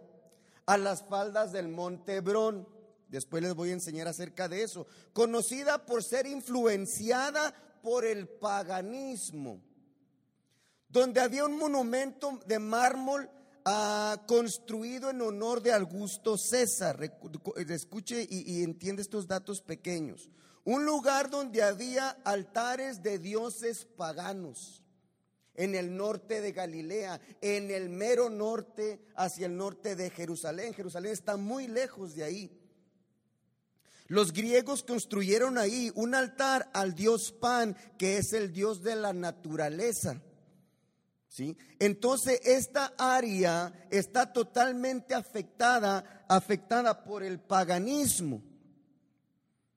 a 0.66 0.78
las 0.78 1.04
faldas 1.04 1.52
del 1.52 1.68
monte 1.68 2.16
Hebrón. 2.16 2.66
Después 3.10 3.44
les 3.44 3.54
voy 3.54 3.72
a 3.72 3.74
enseñar 3.74 4.08
acerca 4.08 4.48
de 4.48 4.64
eso. 4.64 4.88
Conocida 5.12 5.86
por 5.86 6.02
ser 6.02 6.26
influenciada 6.26 7.54
por 7.82 8.06
el 8.06 8.30
paganismo, 8.30 9.62
donde 10.94 11.20
había 11.20 11.44
un 11.44 11.58
monumento 11.58 12.40
de 12.46 12.60
mármol 12.60 13.30
ah, 13.66 14.24
construido 14.26 15.10
en 15.10 15.22
honor 15.22 15.62
de 15.62 15.74
Augusto 15.74 16.38
César. 16.38 16.98
Escuche 17.68 18.26
y, 18.30 18.60
y 18.60 18.64
entiende 18.64 19.02
estos 19.02 19.28
datos 19.28 19.62
pequeños 19.62 20.30
un 20.66 20.86
lugar 20.86 21.30
donde 21.30 21.62
había 21.62 22.10
altares 22.24 23.04
de 23.04 23.20
dioses 23.20 23.86
paganos 23.86 24.82
en 25.56 25.76
el 25.76 25.96
norte 25.96 26.42
de 26.42 26.52
Galilea, 26.52 27.20
en 27.42 27.70
el 27.70 27.90
mero 27.90 28.30
norte, 28.30 29.06
hacia 29.16 29.46
el 29.46 29.58
norte 29.58 29.96
de 29.96 30.10
Jerusalén. 30.10 30.74
Jerusalén 30.74 31.12
está 31.12 31.38
muy 31.38 31.68
lejos 31.68 32.16
de 32.16 32.24
ahí. 32.24 32.60
Los 34.08 34.32
griegos 34.32 34.84
construyeron 34.84 35.58
ahí 35.58 35.92
un 35.96 36.16
altar 36.16 36.70
al 36.74 36.96
dios 36.96 37.32
Pan, 37.32 37.76
que 37.98 38.18
es 38.18 38.34
el 38.34 38.52
dios 38.52 38.84
de 38.84 38.96
la 38.96 39.14
naturaleza. 39.14 40.22
¿Sí? 41.34 41.58
Entonces 41.80 42.40
esta 42.44 42.94
área 42.96 43.74
está 43.90 44.32
totalmente 44.32 45.16
afectada, 45.16 46.24
afectada 46.30 47.04
por 47.04 47.24
el 47.24 47.40
paganismo. 47.40 48.44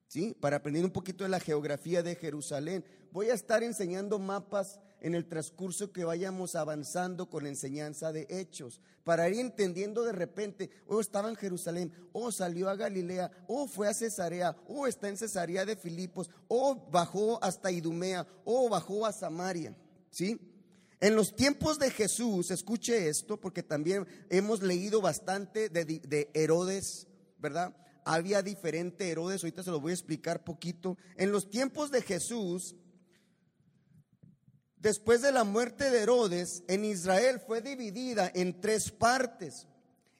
¿sí? 0.05 0.37
Para 0.39 0.57
aprender 0.57 0.85
un 0.85 0.91
poquito 0.91 1.23
de 1.23 1.31
la 1.31 1.39
geografía 1.39 2.03
de 2.03 2.13
Jerusalén. 2.13 2.85
Voy 3.11 3.31
a 3.31 3.33
estar 3.33 3.63
enseñando 3.63 4.19
mapas 4.19 4.79
en 5.01 5.15
el 5.15 5.27
transcurso 5.27 5.91
que 5.91 6.05
vayamos 6.05 6.53
avanzando 6.53 7.27
con 7.27 7.41
la 7.41 7.49
enseñanza 7.49 8.11
de 8.11 8.27
hechos, 8.29 8.79
para 9.03 9.27
ir 9.27 9.39
entendiendo 9.39 10.03
de 10.03 10.11
repente, 10.11 10.69
oh, 10.85 11.01
estaba 11.01 11.27
en 11.27 11.35
Jerusalén, 11.35 11.91
oh, 12.13 12.31
salió 12.31 12.69
a 12.69 12.75
Galilea, 12.75 13.31
oh, 13.47 13.67
fue 13.67 13.87
a 13.87 13.95
Cesarea, 13.95 14.55
oh, 14.67 14.85
está 14.85 15.09
en 15.09 15.17
Cesarea 15.17 15.65
de 15.65 15.75
Filipos, 15.75 16.29
oh, 16.47 16.87
bajó 16.91 17.43
hasta 17.43 17.71
Idumea, 17.71 18.27
oh, 18.45 18.69
bajó 18.69 19.07
a 19.07 19.11
Samaria, 19.11 19.75
¿sí? 20.11 20.56
En 20.99 21.15
los 21.15 21.35
tiempos 21.35 21.77
de 21.77 21.91
Jesús, 21.91 22.49
escuche 22.49 23.07
esto, 23.07 23.39
porque 23.39 23.61
también 23.61 24.07
hemos 24.29 24.63
leído 24.63 24.99
bastante 25.01 25.69
de, 25.69 25.85
de 25.85 26.31
Herodes, 26.33 27.07
¿verdad? 27.37 27.75
había 28.07 28.41
diferente 28.41 29.09
Herodes, 29.09 29.43
ahorita 29.43 29.63
se 29.63 29.71
lo 29.71 29.81
voy 29.81 29.91
a 29.91 29.95
explicar 29.95 30.43
poquito. 30.43 30.97
En 31.17 31.31
los 31.31 31.49
tiempos 31.49 31.91
de 31.91 32.01
Jesús, 32.01 32.75
después 34.77 35.21
de 35.21 35.33
la 35.33 35.43
muerte 35.43 35.91
de 35.91 36.03
Herodes, 36.03 36.63
en 36.67 36.85
Israel 36.85 37.41
fue 37.45 37.61
dividida 37.61 38.31
en 38.33 38.61
tres 38.61 38.91
partes. 38.91 39.67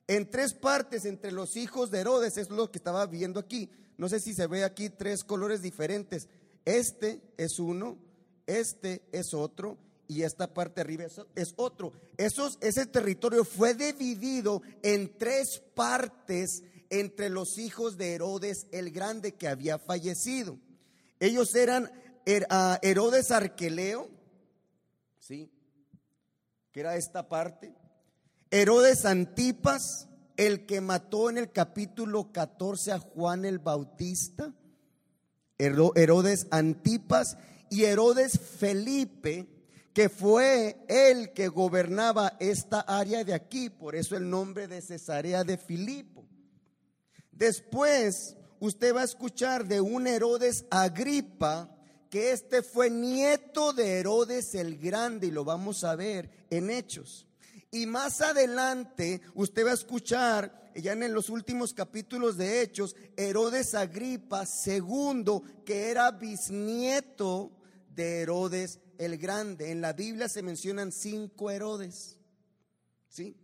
En 0.08 0.30
tres 0.30 0.54
partes 0.54 1.06
entre 1.06 1.32
los 1.32 1.56
hijos 1.56 1.90
de 1.90 2.00
Herodes, 2.00 2.38
es 2.38 2.50
lo 2.50 2.72
que 2.72 2.78
estaba 2.78 3.06
viendo 3.06 3.40
aquí. 3.40 3.70
No 3.98 4.10
sé 4.10 4.20
si 4.20 4.34
se 4.34 4.48
ve 4.48 4.64
aquí 4.64 4.90
tres 4.90 5.24
colores 5.24 5.62
diferentes. 5.62 6.28
Este 6.66 7.22
es 7.38 7.58
uno, 7.58 7.98
este 8.46 9.02
es 9.12 9.34
otro 9.34 9.78
y 10.08 10.24
esta 10.24 10.54
parte 10.54 10.82
arriba 10.82 11.06
es, 11.36 11.54
otro. 11.58 11.92
Esos, 12.18 12.58
ese 12.62 12.86
territorio 12.86 13.44
fue 13.44 13.74
dividido 13.74 14.62
en 14.82 15.18
tres 15.18 15.62
partes 15.76 16.64
entre 16.90 17.30
los 17.30 17.58
hijos 17.58 17.98
de 17.98 18.14
Herodes 18.14 18.68
el 18.72 18.92
Grande 18.92 19.34
que 19.34 19.48
había 19.48 19.78
fallecido. 19.78 20.58
Ellos 21.20 21.54
eran 21.56 21.92
ah, 22.50 22.80
Herodes 22.82 23.32
Arqueleo, 23.32 24.10
¿sí? 25.20 25.52
Que 26.72 26.80
era 26.80 26.96
esta 26.96 27.28
parte. 27.28 27.74
Herodes 28.50 29.04
Antipas, 29.06 30.08
el 30.38 30.66
que 30.66 30.80
mató 30.80 31.30
en 31.30 31.38
el 31.38 31.52
capítulo 31.52 32.32
14 32.32 32.94
a 32.94 33.00
Juan 33.00 33.44
el 33.44 33.60
Bautista. 33.60 34.54
Herodes 35.58 36.48
Antipas 36.52 37.38
y 37.70 37.86
Herodes 37.86 38.40
Felipe, 38.40 39.48
que 39.98 40.10
fue 40.10 40.86
el 40.88 41.34
que 41.34 41.48
gobernaba 41.48 42.38
esta 42.40 42.82
área 42.82 43.24
de 43.24 43.34
aquí, 43.34 43.72
por 43.72 43.96
eso 43.96 44.16
el 44.16 44.30
nombre 44.30 44.68
de 44.68 44.80
Cesarea 44.80 45.44
de 45.44 45.58
Filipo. 45.58 46.24
Después 47.32 48.38
usted 48.60 48.94
va 48.94 49.02
a 49.02 49.06
escuchar 49.06 49.68
de 49.68 49.82
un 49.82 50.06
Herodes 50.06 50.68
Agripa, 50.70 51.76
que 52.12 52.32
este 52.32 52.62
fue 52.62 52.92
nieto 52.92 53.74
de 53.74 53.98
Herodes 53.98 54.54
el 54.54 54.78
Grande, 54.78 55.26
y 55.26 55.32
lo 55.32 55.44
vamos 55.44 55.84
a 55.84 55.96
ver 55.96 56.30
en 56.52 56.70
Hechos. 56.70 57.26
Y 57.72 57.88
más 57.88 58.22
adelante 58.22 59.22
usted 59.34 59.66
va 59.66 59.72
a 59.72 59.74
escuchar, 59.74 60.72
ya 60.76 60.94
en 60.94 61.12
los 61.12 61.28
últimos 61.28 61.74
capítulos 61.74 62.38
de 62.38 62.62
Hechos, 62.62 62.96
Herodes 63.16 63.74
Agripa 63.74 64.44
II, 64.64 65.42
que 65.66 65.90
era 65.90 66.12
bisnieto 66.12 67.52
de 67.96 68.22
Herodes 68.22 68.80
el 68.98 69.18
Grande. 69.18 69.72
En 69.72 69.82
la 69.82 69.94
Biblia 69.94 70.30
se 70.30 70.42
mencionan 70.42 70.92
cinco 70.92 71.50
Herodes. 71.50 72.18
¿Sí? 73.10 73.36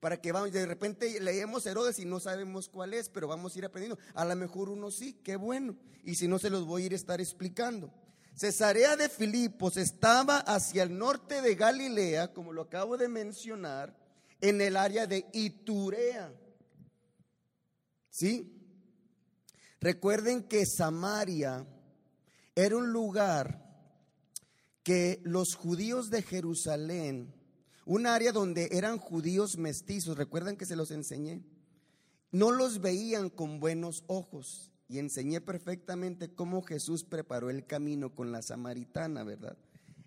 Para 0.00 0.20
que 0.20 0.30
vamos, 0.30 0.52
de 0.52 0.64
repente 0.64 1.18
leemos 1.20 1.66
Herodes 1.66 1.98
y 1.98 2.04
no 2.04 2.20
sabemos 2.20 2.68
cuál 2.68 2.94
es, 2.94 3.08
pero 3.08 3.26
vamos 3.26 3.54
a 3.54 3.58
ir 3.58 3.64
aprendiendo. 3.64 3.98
A 4.14 4.24
lo 4.24 4.36
mejor 4.36 4.68
uno 4.68 4.90
sí, 4.90 5.14
qué 5.24 5.36
bueno. 5.36 5.76
Y 6.04 6.14
si 6.14 6.28
no, 6.28 6.38
se 6.38 6.50
los 6.50 6.64
voy 6.66 6.82
a 6.82 6.86
ir 6.86 6.92
a 6.92 6.96
estar 6.96 7.20
explicando. 7.20 7.92
Cesarea 8.34 8.96
de 8.96 9.08
Filipos 9.08 9.76
estaba 9.76 10.38
hacia 10.38 10.84
el 10.84 10.96
norte 10.96 11.42
de 11.42 11.56
Galilea, 11.56 12.32
como 12.32 12.52
lo 12.52 12.62
acabo 12.62 12.96
de 12.96 13.08
mencionar, 13.08 13.96
en 14.40 14.60
el 14.60 14.76
área 14.76 15.08
de 15.08 15.26
Iturea. 15.32 16.32
¿Sí? 18.08 18.54
Recuerden 19.80 20.44
que 20.44 20.64
Samaria 20.66 21.66
era 22.54 22.76
un 22.76 22.92
lugar 22.92 23.67
que 24.88 25.20
los 25.22 25.54
judíos 25.54 26.08
de 26.08 26.22
Jerusalén, 26.22 27.34
un 27.84 28.06
área 28.06 28.32
donde 28.32 28.70
eran 28.72 28.96
judíos 28.96 29.58
mestizos, 29.58 30.16
recuerdan 30.16 30.56
que 30.56 30.64
se 30.64 30.76
los 30.76 30.90
enseñé, 30.90 31.42
no 32.30 32.52
los 32.52 32.80
veían 32.80 33.28
con 33.28 33.60
buenos 33.60 34.02
ojos 34.06 34.72
y 34.88 34.98
enseñé 34.98 35.42
perfectamente 35.42 36.34
cómo 36.34 36.62
Jesús 36.62 37.04
preparó 37.04 37.50
el 37.50 37.66
camino 37.66 38.14
con 38.14 38.32
la 38.32 38.40
samaritana, 38.40 39.24
¿verdad? 39.24 39.58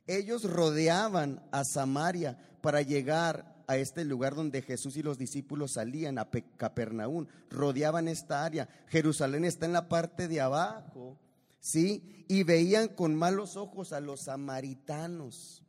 Ellos 0.08 0.46
rodeaban 0.46 1.48
a 1.52 1.64
Samaria 1.64 2.40
para 2.62 2.82
llegar 2.82 3.64
a 3.68 3.78
este 3.78 4.04
lugar 4.04 4.34
donde 4.34 4.64
Jesús 4.64 4.98
y 4.98 5.04
los 5.04 5.20
discípulos 5.20 5.74
salían, 5.74 6.18
a 6.18 6.28
Capernaum, 6.58 7.28
rodeaban 7.52 8.08
esta 8.08 8.44
área. 8.44 8.68
Jerusalén 8.88 9.46
está 9.46 9.68
en 9.68 9.74
la 9.74 9.88
parte 9.88 10.28
de 10.28 10.42
abajo, 10.42 11.20
¿sí? 11.62 12.26
Y 12.28 12.44
veían 12.44 12.90
con 12.90 13.16
malos 13.16 13.56
ojos 13.56 13.94
a 13.94 14.02
los 14.02 14.24
samaritanos. 14.24 15.64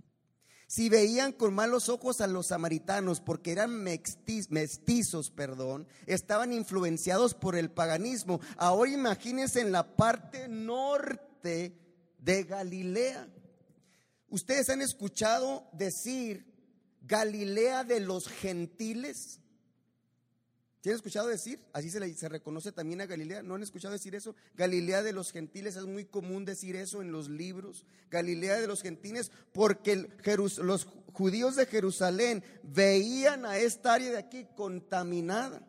Si 0.66 0.88
veían 0.88 1.32
con 1.32 1.52
malos 1.52 1.90
ojos 1.90 2.22
a 2.22 2.26
los 2.26 2.46
samaritanos 2.46 3.20
porque 3.20 3.52
eran 3.52 3.70
mestizos, 3.84 5.30
perdón, 5.30 5.86
estaban 6.06 6.50
influenciados 6.50 7.34
por 7.34 7.56
el 7.56 7.70
paganismo. 7.70 8.40
Ahora 8.56 8.90
imagínense 8.90 9.60
en 9.60 9.70
la 9.70 9.94
parte 9.96 10.48
norte 10.48 11.78
de 12.18 12.44
Galilea. 12.44 13.28
Ustedes 14.28 14.70
han 14.70 14.80
escuchado 14.80 15.68
decir 15.74 16.46
Galilea 17.02 17.84
de 17.84 18.00
los 18.00 18.28
gentiles. 18.28 19.41
¿Tienen 20.82 20.96
escuchado 20.96 21.28
decir? 21.28 21.60
Así 21.72 21.90
se, 21.90 22.14
se 22.14 22.28
reconoce 22.28 22.72
también 22.72 23.00
a 23.00 23.06
Galilea. 23.06 23.44
¿No 23.44 23.54
han 23.54 23.62
escuchado 23.62 23.92
decir 23.92 24.16
eso? 24.16 24.34
Galilea 24.56 25.04
de 25.04 25.12
los 25.12 25.30
gentiles 25.30 25.76
es 25.76 25.84
muy 25.84 26.04
común 26.04 26.44
decir 26.44 26.74
eso 26.74 27.00
en 27.00 27.12
los 27.12 27.28
libros. 27.28 27.86
Galilea 28.10 28.60
de 28.60 28.66
los 28.66 28.82
gentiles 28.82 29.30
porque 29.52 30.08
los 30.26 30.88
judíos 31.12 31.54
de 31.54 31.66
Jerusalén 31.66 32.42
veían 32.64 33.46
a 33.46 33.58
esta 33.58 33.94
área 33.94 34.10
de 34.10 34.18
aquí 34.18 34.48
contaminada 34.56 35.64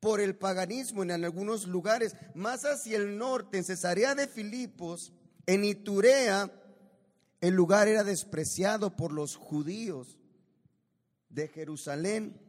por 0.00 0.22
el 0.22 0.34
paganismo 0.34 1.02
en 1.02 1.10
algunos 1.10 1.66
lugares. 1.66 2.16
Más 2.34 2.64
hacia 2.64 2.96
el 2.96 3.18
norte, 3.18 3.58
en 3.58 3.64
Cesarea 3.64 4.14
de 4.14 4.28
Filipos, 4.28 5.12
en 5.44 5.62
Iturea, 5.62 6.50
el 7.42 7.52
lugar 7.52 7.86
era 7.86 8.02
despreciado 8.02 8.96
por 8.96 9.12
los 9.12 9.36
judíos 9.36 10.16
de 11.28 11.48
Jerusalén. 11.48 12.45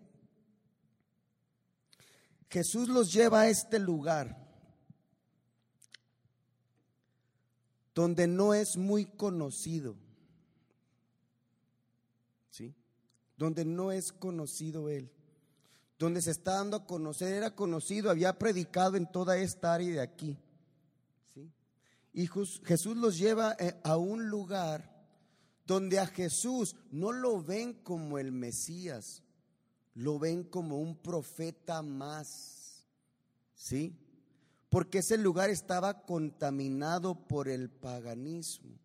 Jesús 2.49 2.87
los 2.87 3.11
lleva 3.11 3.41
a 3.41 3.49
este 3.49 3.79
lugar 3.79 4.47
donde 7.97 8.27
no 8.27 8.53
es 8.53 8.77
muy 8.77 9.05
conocido. 9.05 9.95
¿Sí? 12.51 12.75
Donde 13.35 13.65
no 13.65 13.91
es 13.91 14.13
conocido 14.13 14.89
Él. 14.89 15.11
Donde 15.97 16.21
se 16.21 16.29
está 16.29 16.57
dando 16.57 16.77
a 16.77 16.85
conocer, 16.85 17.33
era 17.33 17.55
conocido, 17.55 18.11
había 18.11 18.37
predicado 18.37 18.97
en 18.97 19.11
toda 19.11 19.37
esta 19.37 19.73
área 19.73 19.93
de 19.93 20.01
aquí. 20.01 20.37
¿Sí? 21.33 21.51
Y 22.13 22.27
Jesús 22.27 22.95
los 22.97 23.17
lleva 23.17 23.55
eh, 23.57 23.81
a 23.83 23.97
un 23.97 24.29
lugar 24.29 24.95
donde 25.65 25.99
a 25.99 26.05
Jesús 26.05 26.75
no 26.91 27.11
lo 27.11 27.41
ven 27.43 27.73
como 27.73 28.19
el 28.19 28.31
Mesías, 28.31 29.23
lo 29.97 30.19
ven 30.19 30.43
como 30.43 30.79
un 30.79 30.95
profeta 30.95 31.81
más. 31.81 32.85
¿Sí? 33.55 33.97
Porque 34.69 34.99
ese 34.99 35.17
lugar 35.17 35.49
estaba 35.49 36.03
contaminado 36.05 37.15
por 37.15 37.47
el 37.49 37.69
paganismo. 37.71 38.77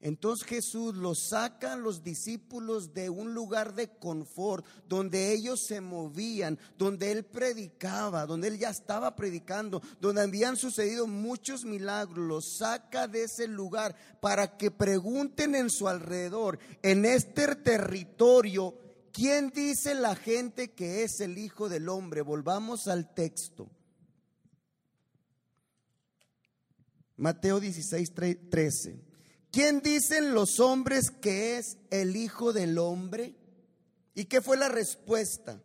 Entonces 0.00 0.46
Jesús 0.46 0.94
los 0.94 1.18
saca 1.18 1.72
a 1.72 1.76
los 1.76 2.02
discípulos 2.02 2.94
de 2.94 3.10
un 3.10 3.34
lugar 3.34 3.74
de 3.74 3.88
confort, 3.98 4.64
donde 4.88 5.32
ellos 5.32 5.60
se 5.60 5.80
movían, 5.80 6.58
donde 6.78 7.12
Él 7.12 7.24
predicaba, 7.24 8.24
donde 8.24 8.48
Él 8.48 8.58
ya 8.58 8.70
estaba 8.70 9.16
predicando, 9.16 9.82
donde 10.00 10.22
habían 10.22 10.56
sucedido 10.56 11.06
muchos 11.06 11.64
milagros, 11.64 12.18
los 12.18 12.58
saca 12.58 13.08
de 13.08 13.24
ese 13.24 13.48
lugar 13.48 13.96
para 14.20 14.56
que 14.56 14.70
pregunten 14.70 15.54
en 15.54 15.70
su 15.70 15.88
alrededor, 15.88 16.58
en 16.82 17.04
este 17.04 17.56
territorio, 17.56 18.85
¿Quién 19.16 19.48
dice 19.48 19.94
la 19.94 20.14
gente 20.14 20.72
que 20.72 21.02
es 21.02 21.22
el 21.22 21.38
Hijo 21.38 21.70
del 21.70 21.88
Hombre? 21.88 22.20
Volvamos 22.20 22.86
al 22.86 23.14
texto. 23.14 23.70
Mateo 27.16 27.58
16, 27.58 28.12
13. 28.50 29.02
¿Quién 29.50 29.80
dicen 29.80 30.34
los 30.34 30.60
hombres 30.60 31.10
que 31.10 31.56
es 31.56 31.78
el 31.88 32.14
Hijo 32.14 32.52
del 32.52 32.76
Hombre? 32.76 33.34
¿Y 34.14 34.26
qué 34.26 34.42
fue 34.42 34.58
la 34.58 34.68
respuesta? 34.68 35.62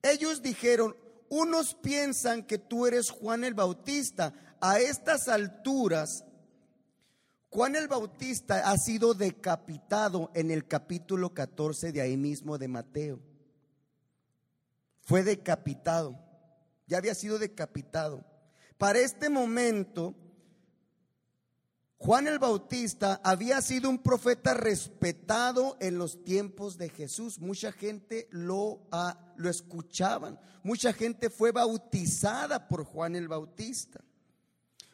Ellos 0.00 0.40
dijeron, 0.40 0.96
unos 1.28 1.74
piensan 1.74 2.44
que 2.44 2.58
tú 2.58 2.86
eres 2.86 3.10
Juan 3.10 3.42
el 3.42 3.54
Bautista. 3.54 4.32
A 4.60 4.78
estas 4.78 5.26
alturas 5.26 6.23
Juan 7.54 7.76
el 7.76 7.86
Bautista 7.86 8.68
ha 8.68 8.76
sido 8.76 9.14
decapitado 9.14 10.32
en 10.34 10.50
el 10.50 10.66
capítulo 10.66 11.32
14 11.32 11.92
de 11.92 12.00
ahí 12.00 12.16
mismo 12.16 12.58
de 12.58 12.66
Mateo. 12.66 13.20
Fue 15.02 15.22
decapitado. 15.22 16.18
Ya 16.88 16.98
había 16.98 17.14
sido 17.14 17.38
decapitado. 17.38 18.24
Para 18.76 18.98
este 18.98 19.28
momento, 19.28 20.16
Juan 21.96 22.26
el 22.26 22.40
Bautista 22.40 23.20
había 23.22 23.62
sido 23.62 23.88
un 23.88 24.02
profeta 24.02 24.54
respetado 24.54 25.76
en 25.78 25.96
los 25.96 26.24
tiempos 26.24 26.76
de 26.76 26.88
Jesús. 26.88 27.38
Mucha 27.38 27.70
gente 27.70 28.26
lo, 28.32 28.88
lo 29.36 29.48
escuchaban. 29.48 30.40
Mucha 30.64 30.92
gente 30.92 31.30
fue 31.30 31.52
bautizada 31.52 32.66
por 32.66 32.82
Juan 32.82 33.14
el 33.14 33.28
Bautista. 33.28 34.00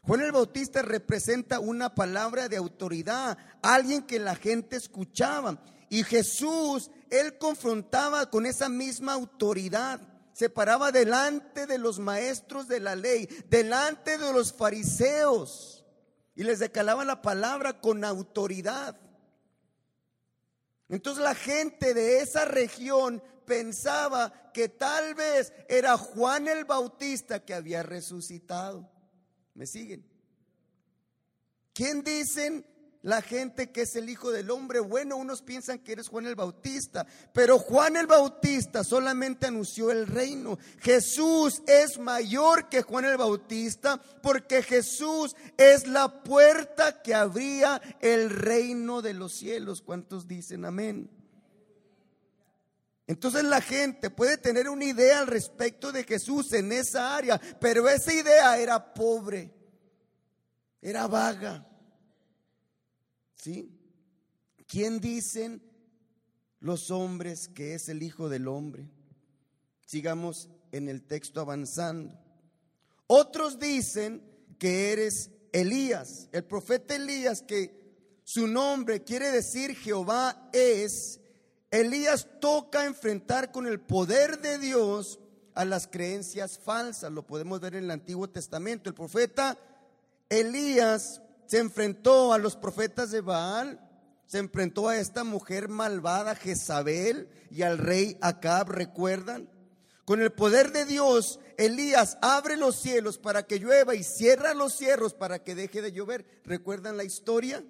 Juan 0.03 0.23
el 0.23 0.33
Bautista 0.33 0.83
representa 0.83 1.61
una 1.61 1.95
palabra 1.95 2.49
de 2.49 2.57
autoridad, 2.57 3.37
alguien 3.63 4.03
que 4.03 4.19
la 4.19 4.35
gente 4.35 4.77
escuchaba. 4.77 5.63
Y 5.89 6.05
Jesús, 6.05 6.91
él 7.11 7.37
confrontaba 7.39 8.31
con 8.31 8.47
esa 8.47 8.69
misma 8.69 9.13
autoridad. 9.13 10.01
Se 10.33 10.49
paraba 10.49 10.91
delante 10.91 11.67
de 11.67 11.77
los 11.77 11.99
maestros 11.99 12.67
de 12.67 12.81
la 12.81 12.97
ley, 12.97 13.29
delante 13.49 14.17
de 14.17 14.33
los 14.33 14.53
fariseos. 14.53 15.85
Y 16.35 16.45
les 16.45 16.61
decalaba 16.61 17.05
la 17.05 17.21
palabra 17.21 17.81
con 17.81 18.05
autoridad. 18.05 18.97
Entonces 20.89 21.23
la 21.23 21.35
gente 21.35 21.93
de 21.93 22.21
esa 22.21 22.47
región 22.47 23.23
pensaba 23.45 24.51
que 24.55 24.69
tal 24.69 25.15
vez 25.15 25.53
era 25.69 25.97
Juan 25.99 26.49
el 26.49 26.65
Bautista 26.65 27.45
que 27.45 27.53
había 27.53 27.83
resucitado. 27.83 28.89
¿Me 29.61 29.67
siguen? 29.67 30.03
¿Quién 31.75 32.03
dicen 32.03 32.65
la 33.03 33.21
gente 33.21 33.71
que 33.71 33.83
es 33.83 33.95
el 33.95 34.09
Hijo 34.09 34.31
del 34.31 34.51
Hombre? 34.51 34.81
Bueno, 34.81 35.19
unos 35.19 35.43
piensan 35.43 35.81
que 35.81 35.93
eres 35.93 36.09
Juan 36.09 36.25
el 36.25 36.35
Bautista, 36.35 37.07
pero 37.35 37.59
Juan 37.59 37.95
el 37.99 38.07
Bautista 38.07 38.83
solamente 38.85 39.49
anunció 39.49 39.91
el 39.91 40.07
reino. 40.07 40.59
Jesús 40.79 41.61
es 41.67 41.99
mayor 41.99 42.71
que 42.71 42.81
Juan 42.81 43.05
el 43.05 43.19
Bautista 43.19 44.01
porque 44.23 44.63
Jesús 44.63 45.37
es 45.59 45.87
la 45.87 46.23
puerta 46.23 47.03
que 47.03 47.15
abría 47.15 47.83
el 48.01 48.31
reino 48.31 49.03
de 49.03 49.13
los 49.13 49.35
cielos. 49.35 49.83
¿Cuántos 49.83 50.27
dicen 50.27 50.65
amén? 50.65 51.11
Entonces 53.11 53.43
la 53.43 53.61
gente 53.61 54.09
puede 54.09 54.39
tener 54.39 54.69
una 54.69 54.85
idea 54.85 55.19
al 55.19 55.27
respecto 55.27 55.91
de 55.91 56.05
Jesús 56.05 56.53
en 56.53 56.71
esa 56.71 57.17
área, 57.17 57.41
pero 57.61 57.89
esa 57.89 58.15
idea 58.15 58.57
era 58.57 58.95
pobre, 58.95 59.53
era 60.81 61.09
vaga. 61.09 61.67
¿Sí? 63.35 63.77
¿Quién 64.65 65.01
dicen 65.01 65.61
los 66.61 66.93
hombres 66.93 67.49
que 67.49 67.75
es 67.75 67.89
el 67.89 68.05
Hijo 68.05 68.29
del 68.29 68.47
Hombre? 68.47 68.89
Sigamos 69.85 70.49
en 70.71 70.89
el 70.89 71.03
texto 71.03 71.41
avanzando. 71.41 72.17
Otros 73.09 73.59
dicen 73.59 74.23
que 74.57 74.93
eres 74.93 75.33
Elías, 75.51 76.29
el 76.31 76.45
profeta 76.45 76.95
Elías, 76.95 77.43
que 77.43 78.23
su 78.23 78.47
nombre 78.47 79.03
quiere 79.03 79.33
decir 79.33 79.75
Jehová 79.75 80.49
es 80.53 81.20
Elías 81.71 82.27
toca 82.41 82.85
enfrentar 82.85 83.53
con 83.53 83.67
el 83.67 83.81
poder 83.81 84.41
de 84.41 84.59
Dios 84.59 85.21
a 85.55 85.65
las 85.65 85.87
creencias 85.87 86.59
falsas. 86.59 87.13
Lo 87.13 87.27
podemos 87.27 87.61
ver 87.61 87.77
en 87.77 87.85
el 87.85 87.91
Antiguo 87.93 88.29
Testamento. 88.29 88.89
El 88.89 88.95
profeta 88.95 89.57
Elías 90.29 91.23
se 91.47 91.59
enfrentó 91.59 92.33
a 92.33 92.39
los 92.39 92.57
profetas 92.57 93.11
de 93.11 93.21
Baal, 93.21 93.81
se 94.27 94.39
enfrentó 94.39 94.89
a 94.89 94.99
esta 94.99 95.25
mujer 95.25 95.69
malvada 95.69 96.35
Jezabel 96.35 97.29
y 97.51 97.63
al 97.63 97.79
rey 97.79 98.17
Acab, 98.21 98.69
¿recuerdan? 98.69 99.49
Con 100.05 100.21
el 100.21 100.33
poder 100.33 100.73
de 100.73 100.85
Dios, 100.85 101.39
Elías 101.57 102.19
abre 102.21 102.57
los 102.57 102.75
cielos 102.75 103.19
para 103.19 103.45
que 103.45 103.61
llueva 103.61 103.95
y 103.95 104.03
cierra 104.03 104.55
los 104.55 104.73
cielos 104.73 105.15
para 105.15 105.45
que 105.45 105.55
deje 105.55 105.83
de 105.83 105.93
llover. 105.93 106.27
¿Recuerdan 106.45 106.97
la 106.97 107.05
historia? 107.05 107.65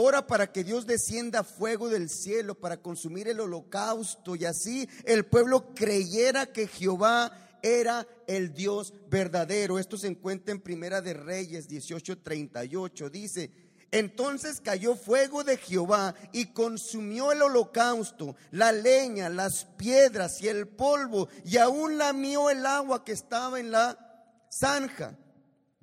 Ora 0.00 0.28
para 0.28 0.52
que 0.52 0.62
Dios 0.62 0.86
descienda 0.86 1.42
fuego 1.42 1.88
del 1.88 2.08
cielo 2.08 2.54
para 2.54 2.76
consumir 2.76 3.26
el 3.26 3.40
holocausto 3.40 4.36
y 4.36 4.44
así 4.44 4.88
el 5.02 5.26
pueblo 5.26 5.74
creyera 5.74 6.46
que 6.46 6.68
Jehová 6.68 7.32
era 7.64 8.06
el 8.28 8.54
Dios 8.54 8.94
verdadero. 9.10 9.76
Esto 9.76 9.96
se 9.96 10.06
encuentra 10.06 10.52
en 10.52 10.60
Primera 10.60 11.00
de 11.00 11.14
Reyes 11.14 11.68
18:38. 11.68 13.10
Dice, 13.10 13.50
entonces 13.90 14.60
cayó 14.60 14.94
fuego 14.94 15.42
de 15.42 15.56
Jehová 15.56 16.14
y 16.30 16.52
consumió 16.52 17.32
el 17.32 17.42
holocausto, 17.42 18.36
la 18.52 18.70
leña, 18.70 19.28
las 19.28 19.64
piedras 19.64 20.40
y 20.40 20.46
el 20.46 20.68
polvo, 20.68 21.28
y 21.44 21.56
aún 21.56 21.98
lamió 21.98 22.50
el 22.50 22.64
agua 22.66 23.04
que 23.04 23.10
estaba 23.10 23.58
en 23.58 23.72
la 23.72 23.98
zanja. 24.48 25.18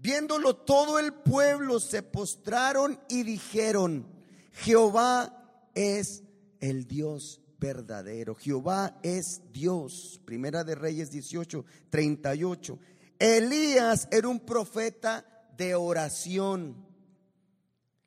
Viéndolo 0.05 0.55
todo 0.55 0.99
el 0.99 1.15
pueblo 1.15 1.79
se 1.79 2.03
postraron 2.03 2.99
y 3.09 3.23
dijeron, 3.23 4.05
Jehová 4.51 5.65
es 5.73 6.21
el 6.59 6.85
Dios 6.85 7.41
verdadero. 7.57 8.35
Jehová 8.35 8.99
es 9.01 9.41
Dios. 9.51 10.21
Primera 10.23 10.63
de 10.63 10.75
Reyes 10.75 11.09
18, 11.09 11.65
38. 11.89 12.77
Elías 13.17 14.07
era 14.11 14.27
un 14.27 14.41
profeta 14.41 15.25
de 15.57 15.73
oración. 15.73 16.85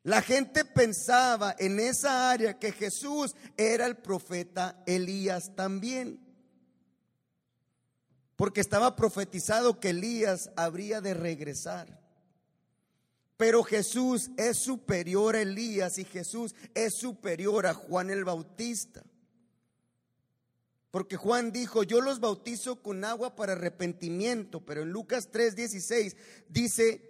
La 0.03 0.21
gente 0.21 0.63
pensaba 0.63 1.53
en 1.59 1.81
esa 1.81 2.31
área 2.31 2.57
que 2.57 2.71
Jesús 2.71 3.35
era 3.57 3.85
el 3.85 3.97
profeta 3.97 4.81
Elías 4.85 5.53
también 5.53 6.28
porque 8.39 8.61
estaba 8.61 8.95
profetizado 8.95 9.81
que 9.81 9.89
Elías 9.89 10.49
habría 10.55 11.01
de 11.01 11.13
regresar. 11.13 11.99
Pero 13.35 13.63
Jesús 13.63 14.31
es 14.37 14.57
superior 14.59 15.35
a 15.35 15.41
Elías 15.41 15.97
y 15.97 16.05
Jesús 16.05 16.55
es 16.73 16.93
superior 16.93 17.67
a 17.67 17.73
Juan 17.73 18.09
el 18.09 18.23
Bautista. 18.23 19.03
Porque 20.89 21.17
Juan 21.17 21.51
dijo, 21.51 21.83
yo 21.83 21.99
los 21.99 22.21
bautizo 22.21 22.81
con 22.81 23.03
agua 23.03 23.35
para 23.35 23.51
arrepentimiento, 23.51 24.65
pero 24.65 24.83
en 24.83 24.91
Lucas 24.91 25.29
3:16 25.33 26.15
dice, 26.47 27.01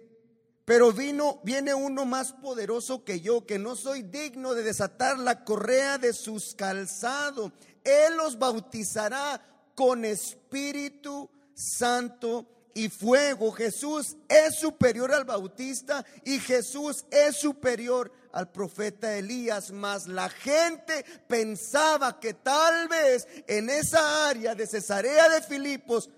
pero 0.64 0.92
vino, 0.92 1.40
viene 1.44 1.74
uno 1.74 2.06
más 2.06 2.32
poderoso 2.32 3.04
que 3.04 3.20
yo, 3.20 3.46
que 3.46 3.60
no 3.60 3.76
soy 3.76 4.02
digno 4.02 4.54
de 4.54 4.64
desatar 4.64 5.16
la 5.16 5.44
correa 5.44 5.96
de 5.96 6.12
sus 6.12 6.56
calzados. 6.56 7.52
Él 7.84 8.16
los 8.16 8.36
bautizará 8.36 9.46
con 9.80 10.04
Espíritu 10.04 11.30
Santo 11.54 12.68
y 12.74 12.90
fuego. 12.90 13.50
Jesús 13.50 14.14
es 14.28 14.56
superior 14.56 15.10
al 15.10 15.24
Bautista 15.24 16.04
y 16.22 16.38
Jesús 16.38 17.06
es 17.10 17.36
superior 17.36 18.12
al 18.30 18.52
profeta 18.52 19.16
Elías, 19.16 19.72
mas 19.72 20.06
la 20.06 20.28
gente 20.28 21.02
pensaba 21.26 22.20
que 22.20 22.34
tal 22.34 22.88
vez 22.88 23.26
en 23.46 23.70
esa 23.70 24.28
área 24.28 24.54
de 24.54 24.66
Cesarea 24.66 25.30
de 25.30 25.40
Filipos 25.40 26.10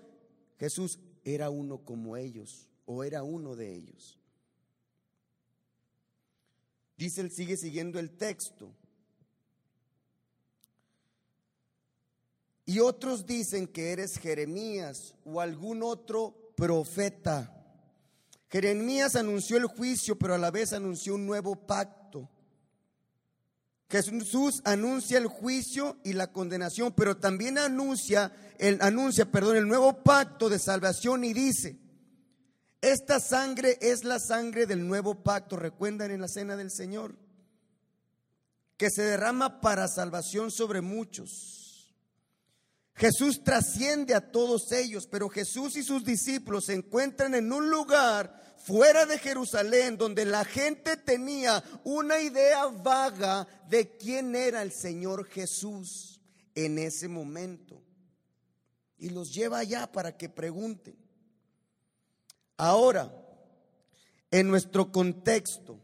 Jesús 0.59 0.99
era 1.23 1.49
uno 1.49 1.85
como 1.85 2.17
ellos 2.17 2.67
o 2.83 3.01
era 3.05 3.23
uno 3.23 3.55
de 3.55 3.75
ellos. 3.75 4.19
Dice 6.97 7.29
sigue 7.29 7.55
siguiendo 7.55 7.97
el 7.97 8.17
texto. 8.17 8.75
Y 12.73 12.79
otros 12.79 13.27
dicen 13.27 13.67
que 13.67 13.91
eres 13.91 14.17
Jeremías 14.17 15.13
o 15.25 15.39
algún 15.39 15.83
otro 15.83 16.33
profeta. 16.55 17.55
Jeremías 18.49 19.15
anunció 19.15 19.57
el 19.57 19.67
juicio, 19.67 20.17
pero 20.17 20.33
a 20.33 20.39
la 20.39 20.49
vez 20.49 20.73
anunció 20.73 21.13
un 21.13 21.27
nuevo 21.27 21.55
pacto. 21.55 22.27
Jesús 23.91 24.59
anuncia 24.65 25.19
el 25.19 25.27
juicio 25.27 25.97
y 26.03 26.13
la 26.13 26.31
condenación, 26.31 26.93
pero 26.93 27.15
también 27.15 27.59
anuncia 27.59 28.35
el 28.57 28.81
anuncia, 28.81 29.31
perdón, 29.31 29.57
el 29.57 29.67
nuevo 29.67 30.01
pacto 30.01 30.49
de 30.49 30.57
salvación 30.57 31.23
y 31.25 31.33
dice: 31.33 31.77
Esta 32.81 33.19
sangre 33.19 33.77
es 33.81 34.03
la 34.03 34.17
sangre 34.17 34.65
del 34.65 34.87
nuevo 34.87 35.21
pacto, 35.21 35.57
recuerdan 35.57 36.09
en 36.09 36.21
la 36.21 36.27
cena 36.27 36.55
del 36.55 36.71
Señor, 36.71 37.15
que 38.77 38.89
se 38.89 39.03
derrama 39.03 39.61
para 39.61 39.87
salvación 39.87 40.49
sobre 40.49 40.81
muchos. 40.81 41.62
Jesús 42.95 43.43
trasciende 43.43 44.13
a 44.13 44.31
todos 44.31 44.71
ellos, 44.71 45.07
pero 45.07 45.27
Jesús 45.29 45.75
y 45.75 45.83
sus 45.83 46.03
discípulos 46.03 46.65
se 46.65 46.73
encuentran 46.73 47.33
en 47.33 47.51
un 47.51 47.69
lugar 47.69 48.55
fuera 48.63 49.05
de 49.05 49.17
Jerusalén 49.17 49.97
donde 49.97 50.25
la 50.25 50.45
gente 50.45 50.95
tenía 50.95 51.63
una 51.83 52.21
idea 52.21 52.67
vaga 52.67 53.47
de 53.67 53.97
quién 53.97 54.35
era 54.35 54.61
el 54.61 54.71
Señor 54.71 55.25
Jesús 55.25 56.21
en 56.55 56.77
ese 56.77 57.07
momento. 57.07 57.83
Y 58.97 59.09
los 59.09 59.33
lleva 59.33 59.57
allá 59.57 59.91
para 59.91 60.15
que 60.15 60.29
pregunten. 60.29 60.95
Ahora, 62.55 63.11
en 64.29 64.47
nuestro 64.47 64.91
contexto 64.91 65.79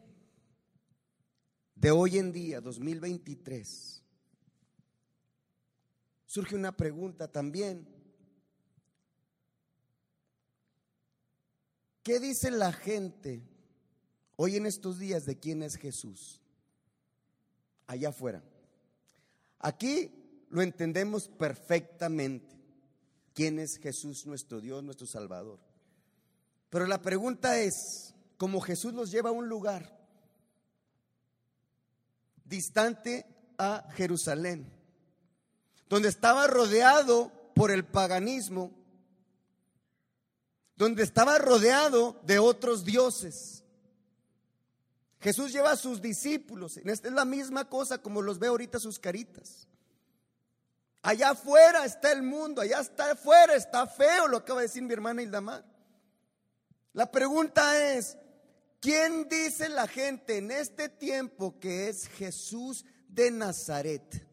de 1.76 1.91
hoy 1.91 2.17
en 2.17 2.32
día, 2.32 2.62
2023, 2.62 3.98
surge 6.29 6.55
una 6.55 6.77
pregunta 6.77 7.27
también. 7.27 7.87
¿Qué 12.03 12.19
dice 12.19 12.51
la 12.51 12.71
gente 12.71 13.41
hoy 14.35 14.55
en 14.55 14.67
estos 14.67 14.99
días 14.99 15.25
de 15.25 15.39
quién 15.39 15.63
es 15.63 15.75
Jesús? 15.75 16.39
Allá 17.87 18.09
afuera. 18.09 18.43
Aquí 19.57 20.45
lo 20.51 20.61
entendemos 20.61 21.27
perfectamente. 21.27 22.55
¿Quién 23.33 23.57
es 23.57 23.77
Jesús, 23.77 24.27
nuestro 24.27 24.61
Dios, 24.61 24.83
nuestro 24.83 25.07
Salvador? 25.07 25.59
Pero 26.69 26.85
la 26.85 27.01
pregunta 27.01 27.59
es, 27.59 28.13
como 28.37 28.61
Jesús 28.61 28.93
los 28.93 29.09
lleva 29.09 29.31
a 29.31 29.33
un 29.33 29.49
lugar 29.49 29.97
distante 32.45 33.25
a 33.57 33.89
Jerusalén, 33.93 34.78
donde 35.89 36.08
estaba 36.08 36.47
rodeado 36.47 37.32
por 37.56 37.71
el 37.71 37.84
paganismo, 37.84 38.71
donde 40.75 41.04
estaba 41.04 41.38
rodeado 41.39 42.19
de 42.23 42.39
otros 42.39 42.86
dioses. 42.86 43.63
Jesús 45.19 45.52
lleva 45.52 45.71
a 45.71 45.75
sus 45.75 46.02
discípulos, 46.02 46.78
esta 46.78 47.08
es 47.10 47.13
la 47.13 47.25
misma 47.25 47.67
cosa 47.67 47.97
como 47.97 48.21
los 48.21 48.39
ve 48.39 48.47
ahorita 48.47 48.80
sus 48.80 48.99
caritas. 48.99 49.67
Allá 51.02 51.32
afuera 51.32 51.86
está 51.86 52.12
el 52.12 52.23
mundo, 52.23 52.62
allá 52.62 52.80
está 52.80 53.12
afuera, 53.12 53.56
está 53.56 53.88
feo, 53.88 54.28
lo 54.28 54.38
acaba 54.38 54.62
de 54.62 54.67
decir 54.67 54.84
mi 54.84 54.93
hermana 54.93 55.21
Hildamar. 55.21 55.65
La 56.93 57.12
pregunta 57.12 57.93
es, 57.93 58.17
¿quién 58.80 59.28
dice 59.28 59.69
la 59.69 59.88
gente 59.88 60.38
en 60.38 60.52
este 60.52 60.88
tiempo 60.88 61.60
que 61.60 61.89
es 61.89 62.08
Jesús 62.08 62.86
de 63.08 63.32
Nazaret? 63.32 64.28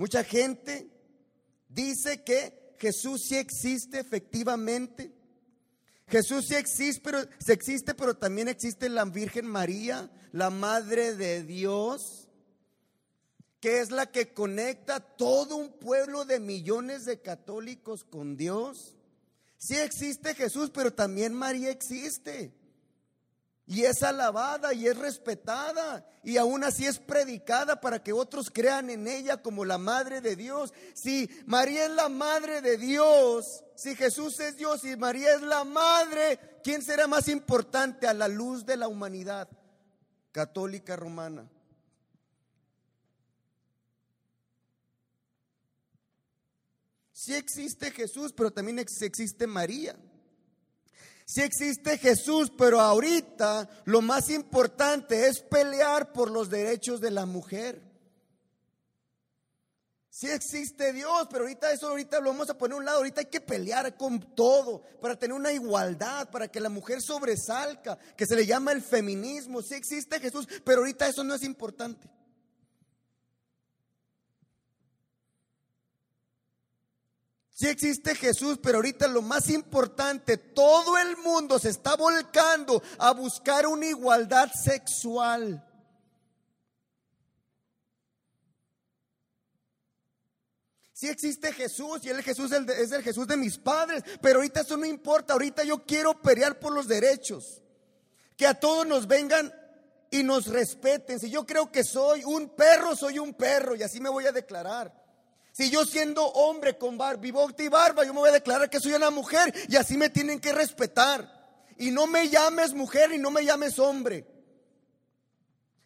Mucha 0.00 0.24
gente 0.24 0.90
dice 1.68 2.24
que 2.24 2.74
Jesús 2.78 3.20
sí 3.20 3.36
existe 3.36 4.00
efectivamente. 4.00 5.12
Jesús 6.08 6.46
sí 6.46 6.54
existe 6.54 7.02
pero, 7.02 7.18
existe, 7.48 7.92
pero 7.92 8.16
también 8.16 8.48
existe 8.48 8.88
la 8.88 9.04
Virgen 9.04 9.44
María, 9.44 10.10
la 10.32 10.48
Madre 10.48 11.14
de 11.16 11.42
Dios, 11.42 12.28
que 13.60 13.80
es 13.80 13.90
la 13.90 14.10
que 14.10 14.32
conecta 14.32 15.00
todo 15.00 15.56
un 15.56 15.70
pueblo 15.70 16.24
de 16.24 16.40
millones 16.40 17.04
de 17.04 17.20
católicos 17.20 18.02
con 18.02 18.38
Dios. 18.38 18.96
Sí 19.58 19.76
existe 19.76 20.34
Jesús, 20.34 20.70
pero 20.70 20.94
también 20.94 21.34
María 21.34 21.68
existe. 21.68 22.54
Y 23.70 23.84
es 23.84 24.02
alabada 24.02 24.74
y 24.74 24.88
es 24.88 24.98
respetada. 24.98 26.04
Y 26.24 26.38
aún 26.38 26.64
así 26.64 26.86
es 26.86 26.98
predicada 26.98 27.80
para 27.80 28.02
que 28.02 28.12
otros 28.12 28.50
crean 28.50 28.90
en 28.90 29.06
ella 29.06 29.40
como 29.40 29.64
la 29.64 29.78
Madre 29.78 30.20
de 30.20 30.34
Dios. 30.34 30.74
Si 30.92 31.30
María 31.46 31.84
es 31.84 31.92
la 31.92 32.08
Madre 32.08 32.62
de 32.62 32.76
Dios, 32.76 33.62
si 33.76 33.94
Jesús 33.94 34.40
es 34.40 34.56
Dios 34.56 34.82
y 34.82 34.96
María 34.96 35.36
es 35.36 35.42
la 35.42 35.62
Madre, 35.62 36.58
¿quién 36.64 36.82
será 36.82 37.06
más 37.06 37.28
importante 37.28 38.08
a 38.08 38.12
la 38.12 38.26
luz 38.26 38.66
de 38.66 38.76
la 38.76 38.88
humanidad 38.88 39.48
católica 40.32 40.96
romana? 40.96 41.48
Sí 47.12 47.36
existe 47.36 47.92
Jesús, 47.92 48.32
pero 48.32 48.50
también 48.50 48.80
existe 48.80 49.46
María. 49.46 49.96
Sí 51.32 51.42
existe 51.42 51.96
Jesús, 51.96 52.50
pero 52.58 52.80
ahorita 52.80 53.68
lo 53.84 54.02
más 54.02 54.30
importante 54.30 55.28
es 55.28 55.38
pelear 55.38 56.12
por 56.12 56.28
los 56.28 56.50
derechos 56.50 57.00
de 57.00 57.12
la 57.12 57.24
mujer. 57.24 57.80
Sí 60.08 60.26
existe 60.26 60.92
Dios, 60.92 61.28
pero 61.30 61.44
ahorita 61.44 61.70
eso 61.70 61.86
ahorita 61.86 62.18
lo 62.18 62.30
vamos 62.30 62.50
a 62.50 62.58
poner 62.58 62.74
a 62.74 62.78
un 62.78 62.84
lado. 62.84 62.98
Ahorita 62.98 63.20
hay 63.20 63.28
que 63.28 63.40
pelear 63.40 63.96
con 63.96 64.34
todo 64.34 64.82
para 65.00 65.16
tener 65.16 65.36
una 65.36 65.52
igualdad, 65.52 66.28
para 66.30 66.48
que 66.48 66.58
la 66.58 66.68
mujer 66.68 67.00
sobresalga, 67.00 67.96
que 68.16 68.26
se 68.26 68.34
le 68.34 68.44
llama 68.44 68.72
el 68.72 68.82
feminismo. 68.82 69.62
Sí 69.62 69.74
existe 69.74 70.18
Jesús, 70.18 70.48
pero 70.64 70.80
ahorita 70.80 71.06
eso 71.06 71.22
no 71.22 71.36
es 71.36 71.44
importante. 71.44 72.08
Sí 77.60 77.68
existe 77.68 78.14
Jesús, 78.14 78.58
pero 78.62 78.76
ahorita 78.76 79.06
lo 79.06 79.20
más 79.20 79.50
importante, 79.50 80.38
todo 80.38 80.96
el 80.96 81.18
mundo 81.18 81.58
se 81.58 81.68
está 81.68 81.94
volcando 81.94 82.82
a 82.96 83.12
buscar 83.12 83.66
una 83.66 83.84
igualdad 83.84 84.50
sexual. 84.50 85.62
Sí 90.94 91.08
existe 91.10 91.52
Jesús 91.52 92.02
y 92.04 92.08
el 92.08 92.22
Jesús 92.22 92.50
es 92.50 92.92
el 92.92 93.02
Jesús 93.02 93.26
de 93.26 93.36
mis 93.36 93.58
padres, 93.58 94.04
pero 94.22 94.38
ahorita 94.38 94.62
eso 94.62 94.78
no 94.78 94.86
importa, 94.86 95.34
ahorita 95.34 95.62
yo 95.62 95.84
quiero 95.84 96.18
pelear 96.18 96.58
por 96.58 96.72
los 96.72 96.88
derechos. 96.88 97.60
Que 98.38 98.46
a 98.46 98.58
todos 98.58 98.86
nos 98.86 99.06
vengan 99.06 99.52
y 100.10 100.22
nos 100.22 100.46
respeten. 100.46 101.20
Si 101.20 101.28
yo 101.28 101.44
creo 101.44 101.70
que 101.70 101.84
soy 101.84 102.24
un 102.24 102.56
perro, 102.56 102.96
soy 102.96 103.18
un 103.18 103.34
perro 103.34 103.76
y 103.76 103.82
así 103.82 104.00
me 104.00 104.08
voy 104.08 104.24
a 104.24 104.32
declarar. 104.32 104.99
Si 105.60 105.68
yo 105.68 105.84
siendo 105.84 106.24
hombre 106.24 106.78
con 106.78 106.96
barba, 106.96 107.20
bigote 107.20 107.64
y 107.64 107.68
barba, 107.68 108.02
yo 108.06 108.14
me 108.14 108.20
voy 108.20 108.30
a 108.30 108.32
declarar 108.32 108.70
que 108.70 108.80
soy 108.80 108.94
una 108.94 109.10
mujer 109.10 109.52
y 109.68 109.76
así 109.76 109.94
me 109.98 110.08
tienen 110.08 110.40
que 110.40 110.54
respetar. 110.54 111.30
Y 111.76 111.90
no 111.90 112.06
me 112.06 112.30
llames 112.30 112.72
mujer 112.72 113.12
y 113.12 113.18
no 113.18 113.30
me 113.30 113.44
llames 113.44 113.78
hombre. 113.78 114.26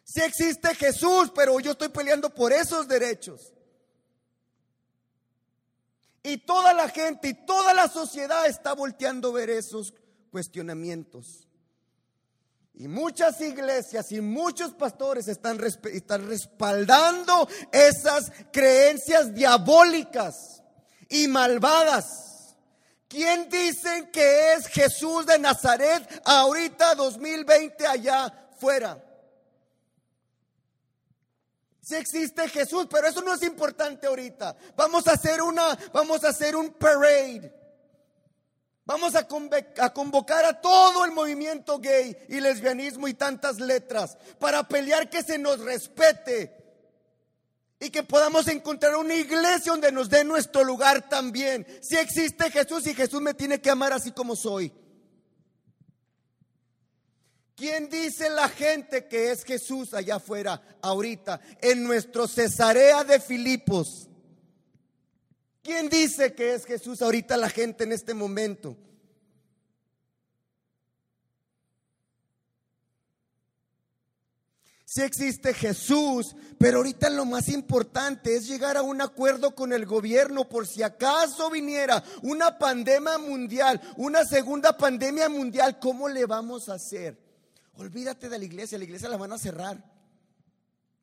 Si 0.05 0.21
existe 0.21 0.73
Jesús, 0.75 1.29
pero 1.35 1.59
yo 1.59 1.71
estoy 1.71 1.89
peleando 1.89 2.33
por 2.33 2.53
esos 2.53 2.87
derechos. 2.87 3.51
Y 6.23 6.37
toda 6.37 6.73
la 6.73 6.87
gente 6.87 7.27
y 7.27 7.33
toda 7.45 7.73
la 7.73 7.89
sociedad 7.89 8.45
está 8.45 8.71
volteando 8.71 9.31
a 9.31 9.33
ver 9.33 9.49
esos 9.49 9.93
cuestionamientos. 10.31 11.44
Y 12.77 12.89
muchas 12.89 13.39
iglesias 13.39 14.11
y 14.11 14.19
muchos 14.19 14.73
pastores 14.73 15.29
están, 15.29 15.57
están, 15.63 16.27
respaldando 16.27 17.47
esas 17.71 18.31
creencias 18.51 19.33
diabólicas 19.33 20.61
y 21.07 21.29
malvadas. 21.29 22.57
¿Quién 23.07 23.47
dicen 23.49 24.11
que 24.11 24.53
es 24.53 24.67
Jesús 24.67 25.25
de 25.25 25.39
Nazaret 25.39 26.21
ahorita 26.25 26.95
2020 26.95 27.87
allá 27.87 28.49
fuera? 28.59 29.01
Si 31.79 31.95
existe 31.95 32.49
Jesús, 32.49 32.87
pero 32.89 33.07
eso 33.07 33.21
no 33.21 33.35
es 33.35 33.43
importante 33.43 34.07
ahorita. 34.07 34.53
Vamos 34.75 35.07
a 35.07 35.13
hacer 35.13 35.41
una, 35.41 35.77
vamos 35.93 36.25
a 36.25 36.29
hacer 36.29 36.57
un 36.57 36.73
parade 36.73 37.53
Vamos 38.85 39.15
a 39.15 39.27
convocar 39.27 40.45
a 40.45 40.61
todo 40.61 41.05
el 41.05 41.11
movimiento 41.11 41.79
gay 41.79 42.15
y 42.29 42.39
lesbianismo 42.39 43.07
y 43.07 43.15
tantas 43.15 43.59
letras 43.59 44.15
para 44.39 44.67
pelear 44.67 45.09
que 45.09 45.23
se 45.23 45.39
nos 45.39 45.59
respete 45.59 46.55
y 47.79 47.89
que 47.89 48.03
podamos 48.03 48.47
encontrar 48.47 48.95
una 48.95 49.15
iglesia 49.15 49.71
donde 49.71 49.91
nos 49.91 50.07
dé 50.07 50.23
nuestro 50.23 50.63
lugar 50.63 51.09
también. 51.09 51.65
Si 51.81 51.97
existe 51.97 52.51
Jesús 52.51 52.85
y 52.85 52.93
Jesús 52.93 53.21
me 53.21 53.33
tiene 53.33 53.59
que 53.59 53.71
amar 53.71 53.91
así 53.91 54.11
como 54.11 54.35
soy. 54.35 54.71
¿Quién 57.55 57.89
dice 57.89 58.29
la 58.29 58.49
gente 58.49 59.07
que 59.07 59.31
es 59.31 59.43
Jesús 59.43 59.95
allá 59.95 60.17
afuera 60.17 60.61
ahorita 60.81 61.39
en 61.61 61.83
nuestro 61.83 62.27
Cesarea 62.27 63.03
de 63.03 63.19
Filipos? 63.19 64.09
¿Quién 65.65 65.89
dice 65.89 66.35
que 66.35 66.53
es 66.53 66.63
Jesús 66.63 67.01
ahorita 67.01 67.35
la 67.37 67.49
gente 67.49 67.85
en 67.85 67.91
este 67.91 68.13
momento? 68.13 68.77
Si 74.85 75.01
existe 75.01 75.55
Jesús, 75.55 76.35
pero 76.59 76.77
ahorita 76.77 77.09
lo 77.09 77.25
más 77.25 77.49
importante 77.49 78.35
es 78.35 78.45
llegar 78.45 78.77
a 78.77 78.83
un 78.83 79.01
acuerdo 79.01 79.55
con 79.55 79.73
el 79.73 79.87
gobierno 79.87 80.47
por 80.47 80.67
si 80.67 80.83
acaso 80.83 81.49
viniera 81.49 82.03
una 82.21 82.59
pandemia 82.59 83.17
mundial, 83.17 83.81
una 83.97 84.23
segunda 84.23 84.77
pandemia 84.77 85.29
mundial, 85.29 85.79
¿cómo 85.79 86.07
le 86.07 86.27
vamos 86.27 86.69
a 86.69 86.75
hacer? 86.75 87.17
Olvídate 87.77 88.29
de 88.29 88.37
la 88.37 88.45
iglesia, 88.45 88.77
la 88.77 88.83
iglesia 88.83 89.09
la 89.09 89.17
van 89.17 89.33
a 89.33 89.39
cerrar. 89.39 89.83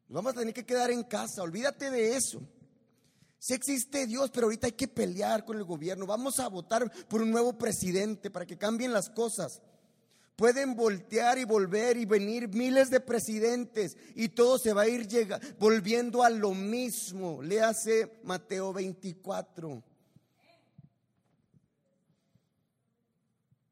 Vamos 0.07 0.35
a 0.35 0.38
tener 0.38 0.55
que 0.55 0.64
quedar 0.64 0.92
en 0.92 1.03
casa, 1.03 1.42
olvídate 1.42 1.90
de 1.90 2.16
eso. 2.16 2.40
Si 3.42 3.55
existe 3.55 4.07
Dios, 4.07 4.31
pero 4.31 4.46
ahorita 4.46 4.68
hay 4.68 4.72
que 4.74 4.87
pelear 4.87 5.44
con 5.44 5.57
el 5.57 5.64
gobierno. 5.64 6.07
Vamos 6.07 6.38
a 6.38 6.46
votar 6.46 6.88
por 7.09 7.22
un 7.22 7.33
nuevo 7.33 7.59
presidente 7.59 8.31
para 8.31 8.46
que 8.46 8.57
cambien 8.57 8.92
las 8.92 9.11
cosas. 9.11 9.61
Pueden 10.37 10.76
voltear 10.76 11.38
y 11.38 11.44
volver 11.44 11.96
y 11.96 12.05
venir 12.05 12.46
miles 12.50 12.88
de 12.88 13.00
presidentes 13.00 13.96
y 14.14 14.28
todo 14.28 14.59
se 14.59 14.72
va 14.72 14.83
a 14.83 14.88
ir 14.88 15.09
volviendo 15.59 16.22
a 16.22 16.31
lo 16.31 16.55
mismo. 16.55 17.42
Léase 17.42 18.20
Mateo 18.22 18.72
24. 18.72 19.83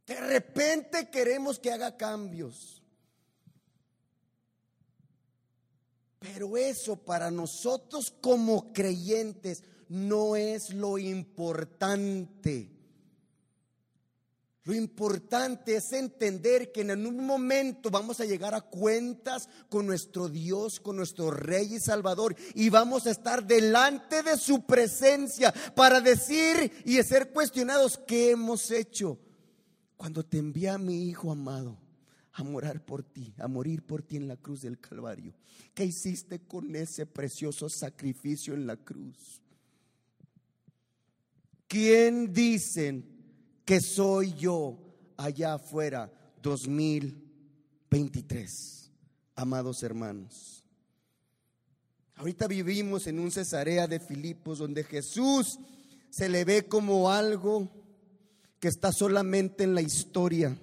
De 0.04 0.20
repente 0.20 1.10
queremos 1.10 1.60
que 1.60 1.70
haga 1.70 1.96
cambios. 1.96 2.79
Pero 6.20 6.58
eso 6.58 6.96
para 6.96 7.30
nosotros 7.30 8.14
como 8.20 8.74
creyentes 8.74 9.64
no 9.88 10.36
es 10.36 10.74
lo 10.74 10.98
importante. 10.98 12.70
Lo 14.64 14.74
importante 14.74 15.76
es 15.76 15.90
entender 15.94 16.70
que 16.70 16.82
en 16.82 17.06
un 17.06 17.24
momento 17.24 17.90
vamos 17.90 18.20
a 18.20 18.26
llegar 18.26 18.54
a 18.54 18.60
cuentas 18.60 19.48
con 19.70 19.86
nuestro 19.86 20.28
Dios, 20.28 20.78
con 20.78 20.96
nuestro 20.96 21.30
Rey 21.30 21.76
y 21.76 21.80
Salvador, 21.80 22.36
y 22.54 22.68
vamos 22.68 23.06
a 23.06 23.10
estar 23.10 23.46
delante 23.46 24.22
de 24.22 24.36
su 24.36 24.66
presencia 24.66 25.54
para 25.74 26.02
decir 26.02 26.70
y 26.84 27.02
ser 27.02 27.32
cuestionados 27.32 27.98
qué 28.06 28.32
hemos 28.32 28.70
hecho, 28.70 29.18
cuando 29.96 30.22
te 30.22 30.36
envía 30.36 30.74
a 30.74 30.78
mi 30.78 31.08
Hijo 31.08 31.32
amado 31.32 31.79
a 32.32 32.44
morar 32.44 32.84
por 32.84 33.02
ti, 33.02 33.34
a 33.38 33.48
morir 33.48 33.82
por 33.82 34.02
ti 34.02 34.16
en 34.16 34.28
la 34.28 34.36
cruz 34.36 34.60
del 34.62 34.78
Calvario. 34.78 35.34
¿Qué 35.74 35.84
hiciste 35.84 36.38
con 36.40 36.76
ese 36.76 37.06
precioso 37.06 37.68
sacrificio 37.68 38.54
en 38.54 38.66
la 38.66 38.76
cruz? 38.76 39.42
¿Quién 41.66 42.32
dicen 42.32 43.04
que 43.64 43.80
soy 43.80 44.34
yo 44.34 44.78
allá 45.16 45.54
afuera 45.54 46.12
2023? 46.42 48.92
Amados 49.36 49.82
hermanos. 49.82 50.62
Ahorita 52.16 52.46
vivimos 52.46 53.06
en 53.06 53.18
un 53.18 53.30
Cesarea 53.30 53.86
de 53.86 53.98
Filipos 53.98 54.58
donde 54.58 54.84
Jesús 54.84 55.58
se 56.10 56.28
le 56.28 56.44
ve 56.44 56.66
como 56.66 57.10
algo 57.10 57.70
que 58.58 58.68
está 58.68 58.92
solamente 58.92 59.64
en 59.64 59.74
la 59.74 59.80
historia 59.80 60.54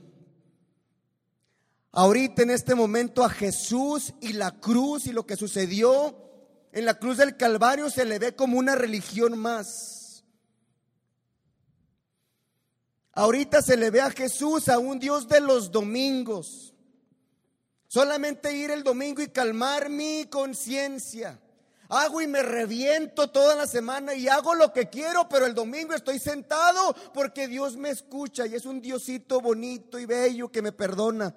ahorita 1.91 2.43
en 2.43 2.52
este 2.52 2.76
momento 2.76 3.23
a 3.23 3.30
Jesús 3.30 4.13
y 4.21 4.34
la 4.34 4.52
cruz 4.60 5.08
y 5.08 5.12
lo 5.12 5.26
que 5.26 5.36
sucedió 5.36 6.15
en 6.71 6.86
la 6.86 7.00
cruz 7.00 7.17
del 7.17 7.38
Calvario 7.38 7.89
se 7.89 8.06
le 8.06 8.19
ve 8.19 8.36
como 8.36 8.60
una 8.60 8.76
religión 8.76 9.38
más. 9.38 10.23
Ahorita 13.13 13.63
se 13.63 13.78
le 13.78 13.89
ve 13.89 14.00
a 14.00 14.12
Jesús 14.12 14.69
a 14.69 14.78
un 14.78 15.00
Dios 15.00 15.28
de 15.28 15.41
los 15.41 15.71
domingos. 15.71 16.76
Solamente 17.88 18.56
ir 18.56 18.69
el 18.69 18.84
domingo 18.84 19.23
y 19.23 19.30
calmar 19.30 19.89
mi 19.89 20.26
conciencia. 20.26 21.39
Hago 21.89 22.21
y 22.21 22.28
me 22.28 22.43
reviento 22.43 23.30
toda 23.30 23.56
la 23.56 23.65
semana 23.65 24.13
y 24.13 24.28
hago 24.28 24.54
lo 24.54 24.71
que 24.73 24.89
quiero, 24.89 25.28
pero 25.30 25.47
el 25.47 25.56
domingo 25.56 25.95
estoy 25.95 26.19
sentado 26.19 26.93
porque 27.13 27.47
Dios 27.47 27.78
me 27.78 27.89
escucha 27.89 28.45
y 28.45 28.54
es 28.54 28.65
un 28.65 28.82
Diosito 28.82 29.41
bonito 29.41 29.97
y 29.97 30.06
bello 30.06 30.52
que 30.52 30.62
me 30.62 30.73
perdona. 30.73 31.34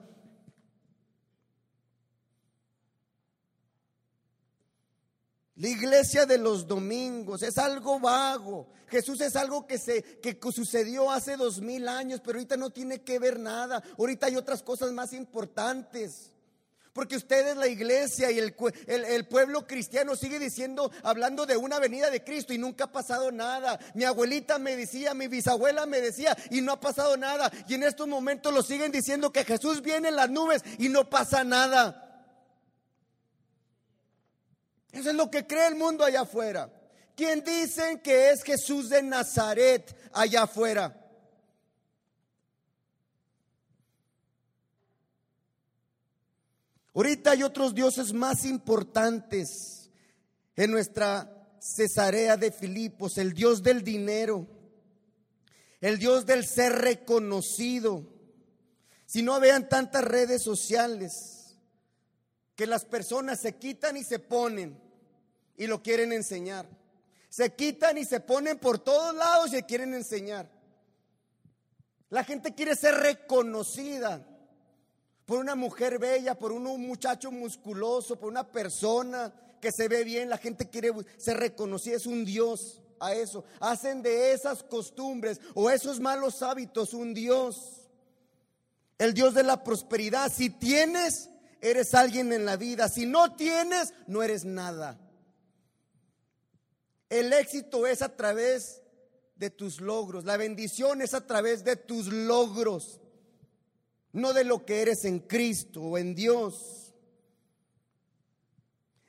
La 5.61 5.69
iglesia 5.69 6.25
de 6.25 6.39
los 6.39 6.67
domingos 6.67 7.43
es 7.43 7.59
algo 7.59 8.01
vago. 8.01 8.67
Jesús 8.89 9.21
es 9.21 9.37
algo 9.37 9.67
que, 9.67 9.77
se, 9.77 10.03
que 10.03 10.39
sucedió 10.51 11.11
hace 11.11 11.37
dos 11.37 11.61
mil 11.61 11.87
años, 11.87 12.23
pero 12.25 12.39
ahorita 12.39 12.57
no 12.57 12.71
tiene 12.71 13.03
que 13.03 13.19
ver 13.19 13.39
nada. 13.39 13.83
Ahorita 13.99 14.25
hay 14.25 14.37
otras 14.37 14.63
cosas 14.63 14.91
más 14.93 15.13
importantes. 15.13 16.33
Porque 16.95 17.15
ustedes, 17.15 17.59
la 17.59 17.69
iglesia 17.69 18.31
y 18.31 18.39
el, 18.39 18.55
el, 18.87 19.29
pueblo 19.29 19.67
cristiano 19.67 20.17
sigue 20.17 20.39
diciendo, 20.39 20.91
hablando 21.03 21.45
de 21.45 21.59
una 21.59 21.79
venida 21.79 22.09
de 22.09 22.25
Cristo 22.25 22.55
y 22.55 22.59
nunca 22.59 22.85
ha 22.85 22.93
pasado 22.93 23.31
nada. 23.31 23.79
Mi 23.93 24.05
abuelita 24.05 24.59
me 24.59 24.77
decía, 24.77 25.13
mi 25.13 25.29
bisabuela 25.29 25.85
me 25.85 26.01
decía 26.01 26.35
y 26.51 26.63
no 26.63 26.73
ha 26.73 26.81
pasado 26.81 27.19
nada. 27.19 27.53
Y 27.69 27.75
en 27.75 27.83
estos 27.83 28.09
momentos 28.09 28.55
lo 28.55 28.63
siguen 28.63 28.93
diciendo 28.93 29.31
que 29.31 29.45
Jesús 29.45 29.83
viene 29.83 30.09
en 30.09 30.17
las 30.17 30.31
nubes 30.31 30.63
y 30.79 30.89
no 30.89 31.11
pasa 31.11 31.45
nada. 31.45 32.10
Eso 34.93 35.11
es 35.11 35.17
lo 35.17 35.31
que 35.31 35.47
cree 35.47 35.69
el 35.69 35.77
mundo 35.77 36.05
allá 36.05 36.23
afuera. 36.23 36.71
¿Quién 37.17 37.45
dicen 37.45 38.01
que 38.01 38.31
es 38.31 38.43
Jesús 38.43 38.89
de 38.89 39.03
Nazaret 39.03 39.95
allá 40.13 40.45
afuera? 40.45 40.97
Ahorita 46.95 47.31
hay 47.33 47.43
otros 47.43 47.75
dioses 47.75 48.13
más 48.13 48.45
importantes 48.45 49.91
en 50.57 50.71
nuestra 50.71 51.31
Cesarea 51.61 52.37
de 52.37 52.51
Filipos, 52.51 53.19
el 53.19 53.33
Dios 53.33 53.63
del 53.63 53.85
dinero, 53.85 54.47
el 55.81 55.99
Dios 55.99 56.27
del 56.27 56.45
ser 56.47 56.73
reconocido. 56.73 58.05
Si 59.07 59.23
no 59.23 59.39
vean 59.41 59.69
tantas 59.69 60.05
redes 60.05 60.43
sociales, 60.43 61.40
que 62.61 62.67
las 62.67 62.85
personas 62.85 63.41
se 63.41 63.55
quitan 63.55 63.97
y 63.97 64.05
se 64.05 64.19
ponen 64.19 64.79
y 65.57 65.67
lo 65.67 65.83
quieren 65.83 66.13
enseñar. 66.13 66.69
Se 67.31 67.55
quitan 67.55 67.97
y 67.97 68.05
se 68.05 68.21
ponen 68.21 68.59
por 68.59 68.79
todos 68.79 69.15
lados 69.15 69.55
y 69.55 69.63
quieren 69.63 69.95
enseñar. 69.95 70.47
La 72.11 72.23
gente 72.23 72.55
quiere 72.55 72.77
ser 72.77 72.97
reconocida 72.97 74.27
por 75.25 75.39
una 75.39 75.55
mujer 75.55 75.99
bella, 75.99 76.39
por 76.39 76.53
un 76.53 76.65
muchacho 76.87 77.33
musculoso, 77.33 78.21
por 78.21 78.29
una 78.29 78.53
persona 78.53 79.33
que 79.59 79.73
se 79.73 79.89
ve 79.89 80.05
bien. 80.05 80.29
La 80.29 80.37
gente 80.37 80.69
quiere 80.69 80.93
ser 81.17 81.39
reconocida, 81.39 81.97
es 81.97 82.05
un 82.05 82.27
Dios 82.27 82.83
a 82.99 83.15
eso. 83.15 83.43
Hacen 83.59 84.03
de 84.03 84.35
esas 84.35 84.63
costumbres 84.63 85.41
o 85.55 85.71
esos 85.71 85.99
malos 85.99 86.43
hábitos 86.43 86.93
un 86.93 87.15
Dios. 87.15 87.89
El 88.99 89.15
Dios 89.15 89.33
de 89.33 89.45
la 89.45 89.65
prosperidad. 89.65 90.31
Si 90.31 90.51
tienes, 90.51 91.30
eres 91.61 91.95
alguien 91.95 92.33
en 92.33 92.45
la 92.45 92.57
vida. 92.57 92.89
Si 92.89 93.07
no 93.07 93.35
tienes, 93.37 93.93
no 94.07 94.23
eres 94.23 94.45
nada. 94.45 94.99
El 97.09 97.33
éxito 97.33 97.87
es 97.87 98.03
a 98.03 98.17
través 98.17 98.83
de 99.37 99.51
tus 99.51 99.81
logros. 99.81 100.25
La 100.25 100.37
bendición 100.37 101.03
es 101.03 101.15
a 101.15 101.27
través 101.27 101.65
de 101.65 101.77
tus 101.77 102.07
logros. 102.07 103.01
No 104.13 104.33
de 104.33 104.45
lo 104.45 104.65
que 104.65 104.83
eres 104.83 105.05
en 105.05 105.21
Cristo 105.21 105.83
o 105.83 105.99
en 105.99 106.15
Dios. 106.15 106.95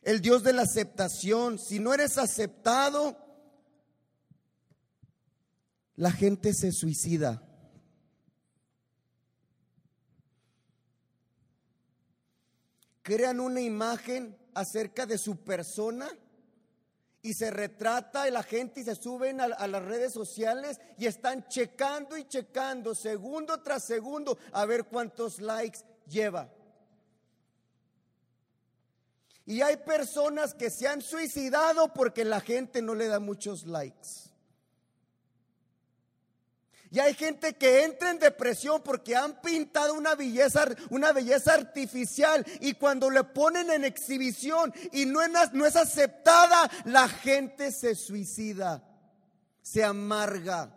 El 0.01 0.21
Dios 0.21 0.43
de 0.43 0.53
la 0.53 0.63
aceptación. 0.63 1.59
Si 1.59 1.79
no 1.79 1.93
eres 1.93 2.17
aceptado, 2.17 3.17
la 5.95 6.11
gente 6.11 6.53
se 6.53 6.71
suicida. 6.71 7.47
Crean 13.01 13.39
una 13.39 13.61
imagen 13.61 14.37
acerca 14.53 15.05
de 15.05 15.17
su 15.17 15.37
persona 15.37 16.09
y 17.21 17.33
se 17.33 17.51
retrata 17.51 18.29
la 18.31 18.43
gente 18.43 18.81
y 18.81 18.83
se 18.83 18.95
suben 18.95 19.41
a, 19.41 19.45
a, 19.45 19.67
las 19.67 19.83
redes 19.83 20.11
sociales 20.11 20.79
y 20.97 21.05
están 21.05 21.47
checando 21.47 22.17
y 22.17 22.27
checando 22.27 22.95
segundo 22.95 23.61
tras 23.61 23.85
segundo 23.85 24.37
a 24.51 24.65
ver 24.65 24.85
cuántos 24.85 25.39
likes 25.39 25.79
lleva. 26.07 26.49
Y 29.45 29.61
hay 29.61 29.77
personas 29.77 30.53
que 30.53 30.69
se 30.69 30.87
han 30.87 31.01
suicidado 31.01 31.93
porque 31.93 32.23
la 32.23 32.39
gente 32.39 32.81
no 32.81 32.95
le 32.95 33.07
da 33.07 33.19
muchos 33.19 33.65
likes. 33.65 34.30
Y 36.93 36.99
hay 36.99 37.13
gente 37.13 37.53
que 37.53 37.85
entra 37.85 38.11
en 38.11 38.19
depresión 38.19 38.81
porque 38.83 39.15
han 39.15 39.39
pintado 39.41 39.93
una 39.93 40.13
belleza, 40.13 40.65
una 40.89 41.13
belleza 41.13 41.53
artificial 41.53 42.45
y 42.59 42.73
cuando 42.73 43.09
le 43.09 43.23
ponen 43.23 43.71
en 43.71 43.85
exhibición 43.85 44.73
y 44.91 45.05
no 45.05 45.21
no 45.53 45.65
es 45.65 45.77
aceptada, 45.77 46.69
la 46.83 47.07
gente 47.07 47.71
se 47.71 47.95
suicida, 47.95 48.83
se 49.61 49.85
amarga, 49.85 50.75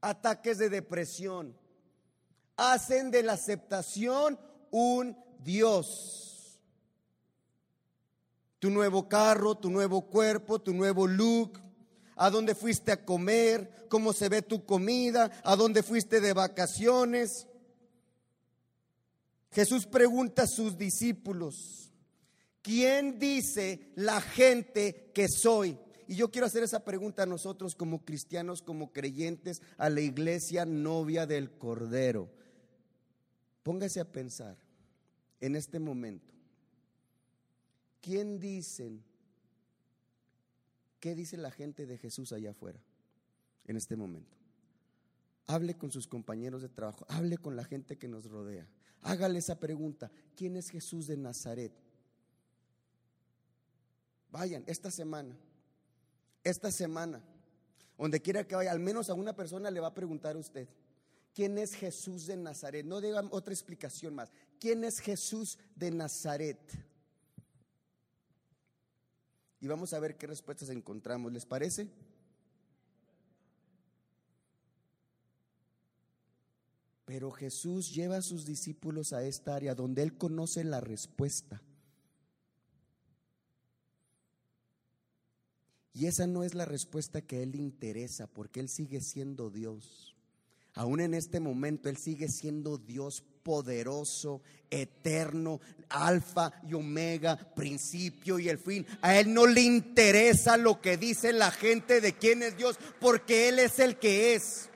ataques 0.00 0.56
de 0.56 0.70
depresión. 0.70 1.54
Hacen 2.56 3.10
de 3.10 3.22
la 3.22 3.34
aceptación 3.34 4.40
un 4.70 5.14
Dios. 5.40 6.58
Tu 8.58 8.70
nuevo 8.70 9.10
carro, 9.10 9.56
tu 9.56 9.68
nuevo 9.68 10.06
cuerpo, 10.06 10.58
tu 10.58 10.72
nuevo 10.72 11.06
look, 11.06 11.60
a 12.16 12.30
dónde 12.30 12.54
fuiste 12.54 12.90
a 12.90 13.04
comer, 13.04 13.86
cómo 13.88 14.12
se 14.12 14.28
ve 14.28 14.42
tu 14.42 14.64
comida, 14.64 15.30
a 15.44 15.54
dónde 15.54 15.82
fuiste 15.82 16.20
de 16.20 16.32
vacaciones. 16.32 17.46
Jesús 19.52 19.86
pregunta 19.86 20.42
a 20.42 20.46
sus 20.46 20.76
discípulos, 20.76 21.92
¿quién 22.62 23.18
dice 23.18 23.92
la 23.94 24.20
gente 24.20 25.12
que 25.14 25.28
soy? 25.28 25.78
Y 26.08 26.16
yo 26.16 26.30
quiero 26.30 26.46
hacer 26.46 26.62
esa 26.62 26.84
pregunta 26.84 27.24
a 27.24 27.26
nosotros 27.26 27.74
como 27.74 28.04
cristianos, 28.04 28.62
como 28.62 28.92
creyentes, 28.92 29.60
a 29.76 29.90
la 29.90 30.00
iglesia 30.00 30.64
novia 30.64 31.26
del 31.26 31.50
Cordero. 31.50 32.30
Póngase 33.62 34.00
a 34.00 34.10
pensar 34.10 34.56
en 35.40 35.56
este 35.56 35.78
momento. 35.78 36.32
¿Quién 38.00 38.38
dicen 38.38 39.02
¿Qué 41.06 41.14
dice 41.14 41.36
la 41.36 41.52
gente 41.52 41.86
de 41.86 41.98
Jesús 41.98 42.32
allá 42.32 42.50
afuera 42.50 42.80
en 43.64 43.76
este 43.76 43.94
momento? 43.94 44.36
Hable 45.46 45.78
con 45.78 45.92
sus 45.92 46.08
compañeros 46.08 46.62
de 46.62 46.68
trabajo, 46.68 47.06
hable 47.08 47.38
con 47.38 47.54
la 47.54 47.62
gente 47.62 47.96
que 47.96 48.08
nos 48.08 48.28
rodea. 48.28 48.66
Hágale 49.02 49.38
esa 49.38 49.60
pregunta, 49.60 50.10
¿quién 50.34 50.56
es 50.56 50.68
Jesús 50.68 51.06
de 51.06 51.16
Nazaret? 51.16 51.70
Vayan 54.32 54.64
esta 54.66 54.90
semana, 54.90 55.36
esta 56.42 56.72
semana, 56.72 57.22
donde 57.96 58.20
quiera 58.20 58.44
que 58.44 58.56
vaya, 58.56 58.72
al 58.72 58.80
menos 58.80 59.08
a 59.08 59.14
una 59.14 59.32
persona 59.32 59.70
le 59.70 59.78
va 59.78 59.86
a 59.86 59.94
preguntar 59.94 60.34
a 60.34 60.40
usted, 60.40 60.66
¿quién 61.32 61.56
es 61.56 61.74
Jesús 61.74 62.26
de 62.26 62.36
Nazaret? 62.36 62.84
No 62.84 63.00
digan 63.00 63.28
otra 63.30 63.54
explicación 63.54 64.12
más. 64.12 64.32
¿Quién 64.58 64.82
es 64.82 64.98
Jesús 64.98 65.56
de 65.76 65.92
Nazaret? 65.92 66.58
Y 69.60 69.68
vamos 69.68 69.92
a 69.92 70.00
ver 70.00 70.16
qué 70.16 70.26
respuestas 70.26 70.68
encontramos. 70.68 71.32
¿Les 71.32 71.46
parece? 71.46 71.88
Pero 77.04 77.30
Jesús 77.30 77.94
lleva 77.94 78.16
a 78.16 78.22
sus 78.22 78.44
discípulos 78.44 79.12
a 79.12 79.24
esta 79.24 79.54
área 79.54 79.74
donde 79.74 80.02
Él 80.02 80.18
conoce 80.18 80.64
la 80.64 80.80
respuesta. 80.80 81.62
Y 85.94 86.06
esa 86.06 86.26
no 86.26 86.44
es 86.44 86.54
la 86.54 86.66
respuesta 86.66 87.22
que 87.22 87.36
a 87.36 87.42
Él 87.42 87.54
interesa, 87.54 88.26
porque 88.26 88.60
Él 88.60 88.68
sigue 88.68 89.00
siendo 89.00 89.50
Dios. 89.50 90.14
Aún 90.74 91.00
en 91.00 91.14
este 91.14 91.40
momento 91.40 91.88
Él 91.88 91.96
sigue 91.96 92.28
siendo 92.28 92.76
Dios 92.76 93.24
poderoso, 93.46 94.40
eterno, 94.68 95.60
alfa 95.88 96.50
y 96.68 96.74
omega, 96.74 97.36
principio 97.36 98.40
y 98.40 98.48
el 98.48 98.58
fin. 98.58 98.84
A 99.02 99.16
Él 99.16 99.32
no 99.32 99.46
le 99.46 99.60
interesa 99.60 100.56
lo 100.56 100.80
que 100.80 100.96
dice 100.96 101.32
la 101.32 101.52
gente 101.52 102.00
de 102.00 102.12
quién 102.12 102.42
es 102.42 102.56
Dios, 102.56 102.76
porque 102.98 103.48
Él 103.48 103.60
es 103.60 103.78
el 103.78 103.98
que 103.98 104.34
es, 104.34 104.68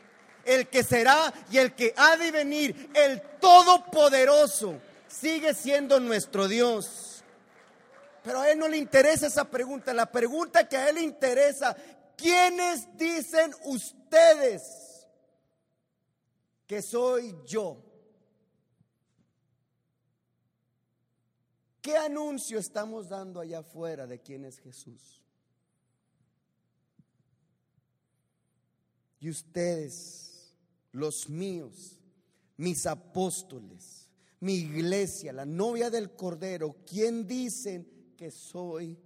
el 0.45 0.69
que 0.69 0.85
será 0.85 1.35
y 1.51 1.59
el 1.59 1.75
que 1.75 1.93
ha 1.97 2.17
de 2.17 2.31
venir, 2.31 2.91
el 2.95 3.21
todopoderoso. 3.41 4.81
Sigue 5.09 5.53
siendo 5.53 5.99
nuestro 5.99 6.47
Dios. 6.47 7.25
Pero 8.23 8.39
a 8.39 8.53
Él 8.53 8.59
no 8.61 8.69
le 8.69 8.77
interesa 8.77 9.27
esa 9.27 9.51
pregunta. 9.51 9.93
La 9.93 10.07
pregunta 10.07 10.69
que 10.69 10.77
a 10.77 10.91
Él 10.91 10.95
le 10.95 11.03
interesa, 11.03 11.77
¿quiénes 12.17 12.87
dicen 12.97 13.53
ustedes? 13.65 14.91
que 16.71 16.83
soy 16.83 17.35
yo. 17.45 17.83
¿Qué 21.83 21.97
anuncio 21.97 22.59
estamos 22.59 23.09
dando 23.09 23.41
allá 23.41 23.61
afuera 23.61 24.07
de 24.07 24.21
quién 24.21 24.45
es 24.45 24.59
Jesús? 24.59 25.25
Y 29.19 29.31
ustedes, 29.31 30.55
los 30.93 31.29
míos, 31.29 31.99
mis 32.57 32.87
apóstoles, 32.87 34.09
mi 34.41 34.55
iglesia, 34.55 35.33
la 35.33 35.45
novia 35.45 35.91
del 35.91 36.15
Cordero, 36.15 36.77
¿quién 36.87 37.27
dicen 37.27 38.15
que 38.17 38.31
soy 38.31 38.99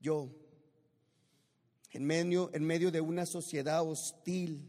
yo? 0.00 0.30
En 1.90 2.04
medio, 2.04 2.50
en 2.52 2.64
medio 2.64 2.90
de 2.90 3.00
una 3.00 3.26
sociedad 3.26 3.82
hostil, 3.82 4.68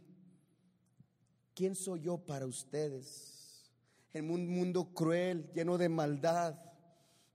¿quién 1.55 1.75
soy 1.75 2.01
yo 2.01 2.17
para 2.19 2.45
ustedes? 2.45 3.71
En 4.13 4.29
un 4.29 4.47
mundo 4.47 4.93
cruel, 4.93 5.51
lleno 5.53 5.77
de 5.77 5.89
maldad, 5.89 6.55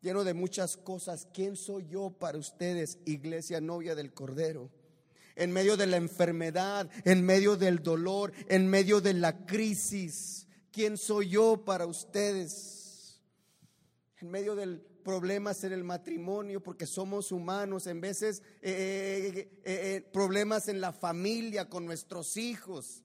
lleno 0.01 0.24
de 0.24 0.34
muchas 0.34 0.76
cosas, 0.76 1.28
¿quién 1.32 1.57
soy 1.57 1.86
yo 1.88 2.11
para 2.11 2.38
ustedes, 2.38 2.98
iglesia 3.05 3.61
novia 3.61 3.94
del 3.94 4.12
Cordero? 4.12 4.70
En 5.36 5.53
medio 5.53 5.76
de 5.76 5.86
la 5.86 5.96
enfermedad, 5.96 6.90
en 7.05 7.24
medio 7.24 7.57
del 7.57 7.82
dolor, 7.82 8.32
en 8.48 8.66
medio 8.66 9.01
de 9.01 9.14
la 9.14 9.46
crisis, 9.46 10.46
¿quién 10.70 10.96
soy 10.96 11.30
yo 11.30 11.64
para 11.64 11.86
ustedes? 11.86 13.20
En 14.20 14.30
medio 14.30 14.55
del 14.55 14.82
problemas 15.01 15.64
en 15.64 15.72
el 15.72 15.82
matrimonio, 15.82 16.62
porque 16.62 16.86
somos 16.86 17.32
humanos, 17.32 17.86
en 17.86 18.01
veces 18.01 18.42
eh, 18.61 19.32
eh, 19.34 19.61
eh, 19.64 20.11
problemas 20.12 20.68
en 20.68 20.80
la 20.80 20.92
familia 20.92 21.68
con 21.68 21.86
nuestros 21.86 22.36
hijos 22.36 23.03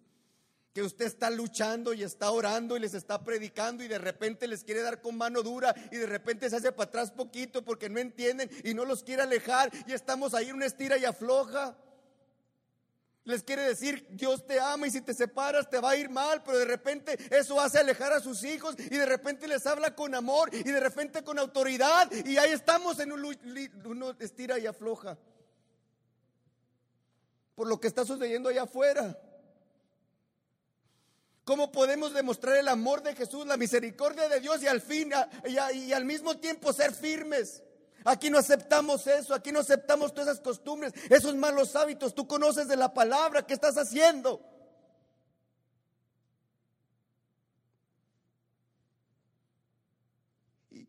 que 0.75 0.83
usted 0.83 1.05
está 1.05 1.29
luchando 1.29 1.93
y 1.93 2.03
está 2.03 2.29
orando 2.31 2.75
y 2.75 2.81
les 2.81 2.93
está 2.93 3.23
predicando 3.23 3.81
y 3.81 3.87
de 3.87 3.97
repente 3.97 4.45
les 4.45 4.65
quiere 4.65 4.81
dar 4.81 4.99
con 4.99 5.15
mano 5.15 5.41
dura 5.41 5.73
y 5.89 5.95
de 5.95 6.05
repente 6.05 6.49
se 6.49 6.57
hace 6.57 6.73
para 6.73 6.89
atrás 6.89 7.11
poquito 7.11 7.63
porque 7.63 7.87
no 7.87 7.97
entienden 7.97 8.51
y 8.61 8.73
no 8.73 8.83
los 8.83 9.01
quiere 9.01 9.21
alejar 9.21 9.71
y 9.87 9.93
estamos 9.93 10.33
ahí 10.33 10.49
en 10.49 10.55
una 10.55 10.65
estira 10.65 10.97
y 10.97 11.05
afloja. 11.05 11.77
Les 13.23 13.41
quiere 13.41 13.61
decir, 13.61 14.05
Dios 14.09 14.45
te 14.45 14.59
ama 14.59 14.85
y 14.87 14.91
si 14.91 14.99
te 14.99 15.13
separas 15.13 15.69
te 15.69 15.79
va 15.79 15.91
a 15.91 15.95
ir 15.95 16.09
mal, 16.09 16.43
pero 16.43 16.57
de 16.57 16.65
repente 16.65 17.17
eso 17.33 17.57
hace 17.61 17.79
alejar 17.79 18.11
a 18.11 18.19
sus 18.19 18.43
hijos 18.43 18.75
y 18.77 18.97
de 18.97 19.05
repente 19.05 19.47
les 19.47 19.65
habla 19.65 19.95
con 19.95 20.13
amor 20.13 20.53
y 20.53 20.63
de 20.63 20.81
repente 20.81 21.23
con 21.23 21.39
autoridad 21.39 22.11
y 22.11 22.35
ahí 22.35 22.51
estamos 22.51 22.99
en 22.99 23.13
un, 23.13 24.15
estira 24.19 24.59
y 24.59 24.67
afloja. 24.67 25.17
Por 27.55 27.65
lo 27.65 27.79
que 27.79 27.87
está 27.87 28.03
sucediendo 28.03 28.49
allá 28.49 28.63
afuera. 28.63 29.17
¿Cómo 31.45 31.71
podemos 31.71 32.13
demostrar 32.13 32.57
el 32.57 32.67
amor 32.67 33.03
de 33.03 33.15
Jesús, 33.15 33.45
la 33.45 33.55
misericordia 33.55 34.27
de 34.27 34.39
Dios 34.39 34.63
y 34.63 34.67
al 34.67 34.81
fin 34.81 35.13
y, 35.45 35.93
al 35.93 36.03
mismo 36.03 36.37
tiempo 36.37 36.73
ser 36.73 36.91
firmes? 36.91 37.61
Aquí 38.03 38.31
no 38.31 38.39
aceptamos 38.39 39.05
eso, 39.05 39.33
aquí 39.33 39.51
no 39.51 39.59
aceptamos 39.59 40.11
todas 40.11 40.29
esas 40.29 40.41
costumbres, 40.41 40.93
esos 41.09 41.35
malos 41.35 41.75
hábitos. 41.75 42.15
Tú 42.15 42.27
conoces 42.27 42.67
de 42.67 42.75
la 42.75 42.93
palabra, 42.93 43.45
¿qué 43.45 43.53
estás 43.53 43.77
haciendo? 43.77 44.41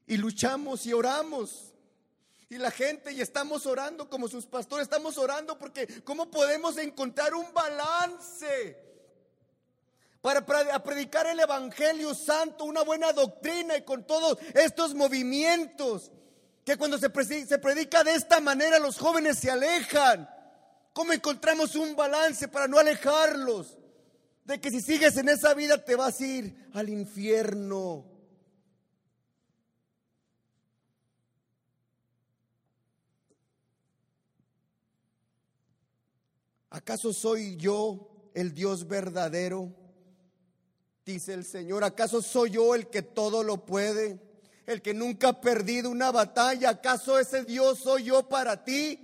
y 0.06 0.16
luchamos 0.16 0.86
y 0.86 0.92
oramos. 0.92 1.72
Y 2.48 2.58
la 2.58 2.70
gente, 2.70 3.12
y 3.12 3.20
estamos 3.20 3.66
orando 3.66 4.08
como 4.08 4.28
sus 4.28 4.46
pastores, 4.46 4.84
estamos 4.84 5.18
orando 5.18 5.58
porque 5.58 6.02
¿cómo 6.04 6.30
podemos 6.30 6.78
encontrar 6.78 7.34
un 7.34 7.52
balance? 7.52 8.85
Para 10.26 10.82
predicar 10.82 11.24
el 11.28 11.38
Evangelio 11.38 12.12
Santo, 12.12 12.64
una 12.64 12.82
buena 12.82 13.12
doctrina 13.12 13.76
y 13.76 13.82
con 13.82 14.04
todos 14.04 14.38
estos 14.54 14.92
movimientos, 14.92 16.10
que 16.64 16.76
cuando 16.76 16.98
se, 16.98 17.46
se 17.46 17.58
predica 17.60 18.02
de 18.02 18.14
esta 18.14 18.40
manera 18.40 18.80
los 18.80 18.98
jóvenes 18.98 19.38
se 19.38 19.52
alejan. 19.52 20.28
¿Cómo 20.92 21.12
encontramos 21.12 21.76
un 21.76 21.94
balance 21.94 22.48
para 22.48 22.66
no 22.66 22.76
alejarlos? 22.76 23.78
De 24.44 24.60
que 24.60 24.72
si 24.72 24.80
sigues 24.80 25.16
en 25.16 25.28
esa 25.28 25.54
vida 25.54 25.84
te 25.84 25.94
vas 25.94 26.20
a 26.20 26.26
ir 26.26 26.70
al 26.74 26.88
infierno. 26.88 28.04
¿Acaso 36.70 37.12
soy 37.12 37.56
yo 37.56 38.32
el 38.34 38.52
Dios 38.54 38.88
verdadero? 38.88 39.85
Dice 41.06 41.34
el 41.34 41.44
Señor, 41.44 41.84
¿acaso 41.84 42.20
soy 42.20 42.50
yo 42.50 42.74
el 42.74 42.88
que 42.88 43.00
todo 43.00 43.44
lo 43.44 43.64
puede? 43.64 44.20
El 44.66 44.82
que 44.82 44.92
nunca 44.92 45.28
ha 45.28 45.40
perdido 45.40 45.88
una 45.88 46.10
batalla, 46.10 46.70
¿acaso 46.70 47.16
ese 47.20 47.44
Dios 47.44 47.78
soy 47.78 48.04
yo 48.04 48.28
para 48.28 48.64
ti? 48.64 49.00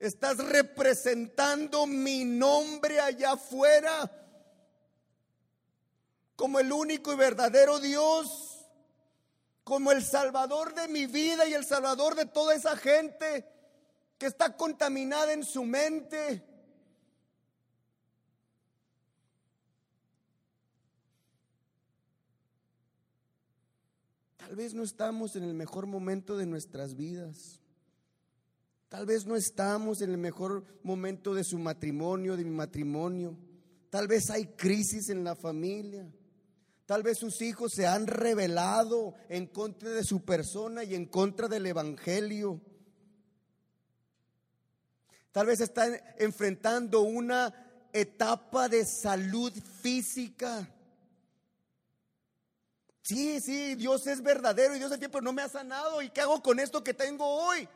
Estás 0.00 0.38
representando 0.38 1.86
mi 1.86 2.24
nombre 2.24 3.00
allá 3.00 3.32
afuera 3.32 4.10
como 6.34 6.58
el 6.58 6.72
único 6.72 7.12
y 7.12 7.16
verdadero 7.16 7.78
Dios, 7.78 8.66
como 9.62 9.92
el 9.92 10.04
salvador 10.04 10.74
de 10.74 10.88
mi 10.88 11.06
vida 11.06 11.46
y 11.46 11.54
el 11.54 11.64
salvador 11.64 12.16
de 12.16 12.26
toda 12.26 12.54
esa 12.54 12.76
gente 12.76 13.44
que 14.18 14.26
está 14.26 14.56
contaminada 14.56 15.32
en 15.32 15.44
su 15.44 15.64
mente. 15.64 16.47
Tal 24.48 24.56
vez 24.56 24.72
no 24.72 24.82
estamos 24.82 25.36
en 25.36 25.42
el 25.44 25.52
mejor 25.52 25.84
momento 25.84 26.38
de 26.38 26.46
nuestras 26.46 26.96
vidas. 26.96 27.60
Tal 28.88 29.04
vez 29.04 29.26
no 29.26 29.36
estamos 29.36 30.00
en 30.00 30.08
el 30.08 30.16
mejor 30.16 30.64
momento 30.82 31.34
de 31.34 31.44
su 31.44 31.58
matrimonio, 31.58 32.34
de 32.34 32.46
mi 32.46 32.52
matrimonio. 32.52 33.36
Tal 33.90 34.08
vez 34.08 34.30
hay 34.30 34.46
crisis 34.46 35.10
en 35.10 35.22
la 35.22 35.36
familia. 35.36 36.10
Tal 36.86 37.02
vez 37.02 37.18
sus 37.18 37.42
hijos 37.42 37.72
se 37.74 37.86
han 37.86 38.06
rebelado 38.06 39.12
en 39.28 39.48
contra 39.48 39.90
de 39.90 40.02
su 40.02 40.24
persona 40.24 40.82
y 40.82 40.94
en 40.94 41.04
contra 41.04 41.46
del 41.46 41.66
Evangelio. 41.66 42.58
Tal 45.30 45.44
vez 45.44 45.60
están 45.60 45.92
enfrentando 46.16 47.02
una 47.02 47.90
etapa 47.92 48.70
de 48.70 48.86
salud 48.86 49.52
física. 49.82 50.74
Sí, 53.08 53.40
sí, 53.40 53.74
Dios 53.74 54.06
es 54.06 54.22
verdadero 54.22 54.76
y 54.76 54.78
Dios 54.78 54.92
es 54.92 54.98
fiel, 54.98 55.10
pero 55.10 55.22
no 55.22 55.32
me 55.32 55.40
ha 55.40 55.48
sanado. 55.48 56.02
¿Y 56.02 56.10
qué 56.10 56.20
hago 56.20 56.42
con 56.42 56.60
esto 56.60 56.84
que 56.84 56.92
tengo 56.92 57.24
hoy? 57.26 57.66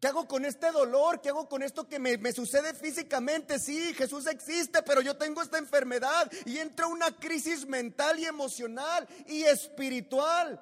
¿Qué 0.00 0.06
hago 0.06 0.26
con 0.26 0.46
este 0.46 0.72
dolor? 0.72 1.20
¿Qué 1.20 1.28
hago 1.28 1.46
con 1.46 1.62
esto 1.62 1.86
que 1.86 1.98
me, 1.98 2.32
sucede 2.32 2.72
físicamente? 2.72 3.58
Sí, 3.58 3.92
Jesús 3.92 4.26
existe, 4.28 4.82
pero 4.82 5.02
yo 5.02 5.18
tengo 5.18 5.42
esta 5.42 5.58
enfermedad 5.58 6.32
y 6.46 6.56
entra 6.56 6.86
una 6.86 7.14
crisis 7.18 7.66
mental 7.66 8.18
y 8.18 8.24
emocional 8.24 9.06
y 9.26 9.42
espiritual. 9.42 10.58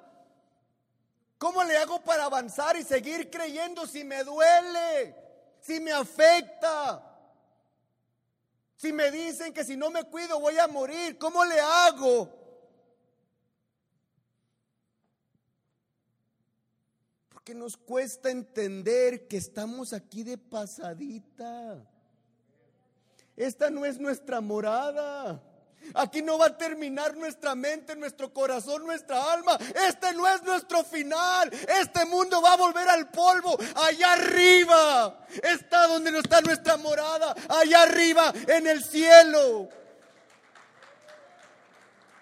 ¿Cómo 1.37 1.63
le 1.63 1.77
hago 1.77 2.03
para 2.03 2.25
avanzar 2.25 2.75
y 2.75 2.83
seguir 2.83 3.29
creyendo 3.29 3.87
si 3.87 4.03
me 4.03 4.25
duele? 4.25 5.15
Si 5.61 5.79
me 5.79 5.93
afecta. 5.93 7.01
Si 8.75 8.91
me 8.91 9.09
dicen 9.09 9.53
que 9.53 9.63
si 9.63 9.77
no 9.77 9.89
me 9.89 10.03
cuido 10.03 10.37
voy 10.41 10.57
a 10.57 10.67
morir, 10.67 11.17
¿cómo 11.17 11.45
le 11.45 11.61
hago? 11.61 12.42
Que 17.43 17.53
nos 17.53 17.75
cuesta 17.75 18.29
entender 18.29 19.27
que 19.27 19.37
estamos 19.37 19.91
aquí 19.91 20.23
de 20.23 20.37
pasadita. 20.37 21.77
esta 23.35 23.69
no 23.69 23.85
es 23.85 23.99
nuestra 23.99 24.39
morada. 24.39 25.41
Aquí 25.95 26.21
no 26.21 26.37
va 26.37 26.45
a 26.45 26.57
terminar 26.57 27.17
nuestra 27.17 27.55
mente, 27.55 27.93
nuestro 27.97 28.33
corazón, 28.33 28.85
nuestra 28.85 29.33
alma. 29.33 29.57
Este 29.87 30.13
no 30.13 30.25
es 30.25 30.41
nuestro 30.43 30.81
final. 30.85 31.51
Este 31.51 32.05
mundo 32.05 32.41
va 32.41 32.53
a 32.53 32.57
volver 32.57 32.87
al 32.87 33.09
polvo. 33.11 33.57
Allá 33.75 34.13
arriba 34.13 35.25
está 35.43 35.87
donde 35.87 36.09
no 36.09 36.19
está 36.19 36.39
nuestra 36.39 36.77
morada. 36.77 37.35
Allá 37.49 37.83
arriba 37.83 38.33
en 38.47 38.67
el 38.67 38.81
cielo. 38.81 39.67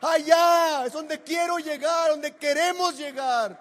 Allá 0.01 0.87
es 0.87 0.93
donde 0.93 1.21
quiero 1.21 1.59
llegar, 1.59 2.09
donde 2.09 2.35
queremos 2.35 2.97
llegar. 2.97 3.60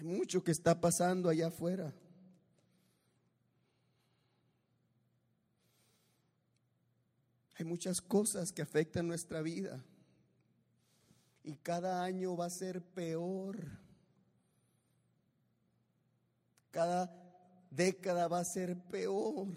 Hay 0.00 0.06
mucho 0.06 0.42
que 0.42 0.50
está 0.50 0.80
pasando 0.80 1.28
allá 1.28 1.48
afuera. 1.48 1.92
Hay 7.58 7.66
muchas 7.66 8.00
cosas 8.00 8.50
que 8.50 8.62
afectan 8.62 9.06
nuestra 9.06 9.42
vida. 9.42 9.84
Y 11.44 11.54
cada 11.56 12.02
año 12.02 12.34
va 12.34 12.46
a 12.46 12.50
ser 12.50 12.80
peor. 12.80 13.58
Cada 16.70 17.14
década 17.70 18.26
va 18.26 18.38
a 18.38 18.44
ser 18.46 18.78
peor. 18.84 19.48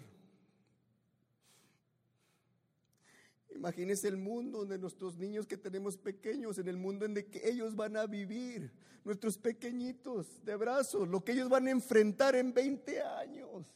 Imagínense 3.54 4.08
el 4.08 4.16
mundo 4.16 4.58
donde 4.58 4.78
nuestros 4.78 5.16
niños 5.16 5.46
que 5.46 5.56
tenemos 5.56 5.96
pequeños, 5.96 6.58
en 6.58 6.68
el 6.68 6.76
mundo 6.76 7.04
en 7.04 7.16
el 7.16 7.30
que 7.30 7.48
ellos 7.48 7.76
van 7.76 7.96
a 7.96 8.06
vivir, 8.06 8.72
nuestros 9.04 9.38
pequeñitos 9.38 10.44
de 10.44 10.56
brazos, 10.56 11.08
lo 11.08 11.24
que 11.24 11.32
ellos 11.32 11.48
van 11.48 11.68
a 11.68 11.70
enfrentar 11.70 12.34
en 12.34 12.52
20 12.52 13.00
años. 13.00 13.66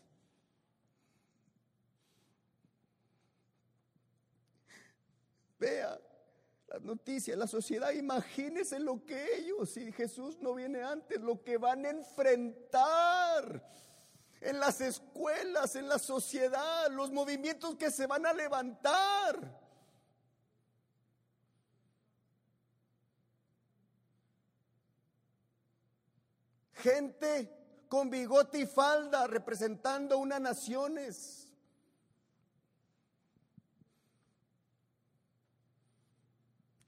Vea 5.60 6.00
las 6.66 6.82
noticias, 6.82 7.36
la 7.38 7.46
sociedad, 7.46 7.92
imagínense 7.92 8.78
lo 8.78 9.04
que 9.04 9.36
ellos, 9.36 9.70
si 9.70 9.92
Jesús 9.92 10.38
no 10.40 10.54
viene 10.54 10.82
antes, 10.82 11.20
lo 11.20 11.42
que 11.42 11.56
van 11.56 11.86
a 11.86 11.90
enfrentar 11.90 13.64
en 14.40 14.60
las 14.60 14.80
escuelas, 14.80 15.76
en 15.76 15.88
la 15.88 15.98
sociedad, 15.98 16.90
los 16.90 17.10
movimientos 17.10 17.76
que 17.76 17.90
se 17.90 18.06
van 18.06 18.26
a 18.26 18.32
levantar. 18.32 19.67
Gente 26.78 27.50
con 27.88 28.10
bigote 28.10 28.60
y 28.60 28.66
falda 28.66 29.26
representando 29.26 30.18
unas 30.18 30.40
naciones. 30.40 31.48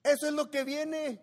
Eso 0.03 0.27
es 0.27 0.33
lo 0.33 0.51
que 0.51 0.65
viene. 0.65 1.21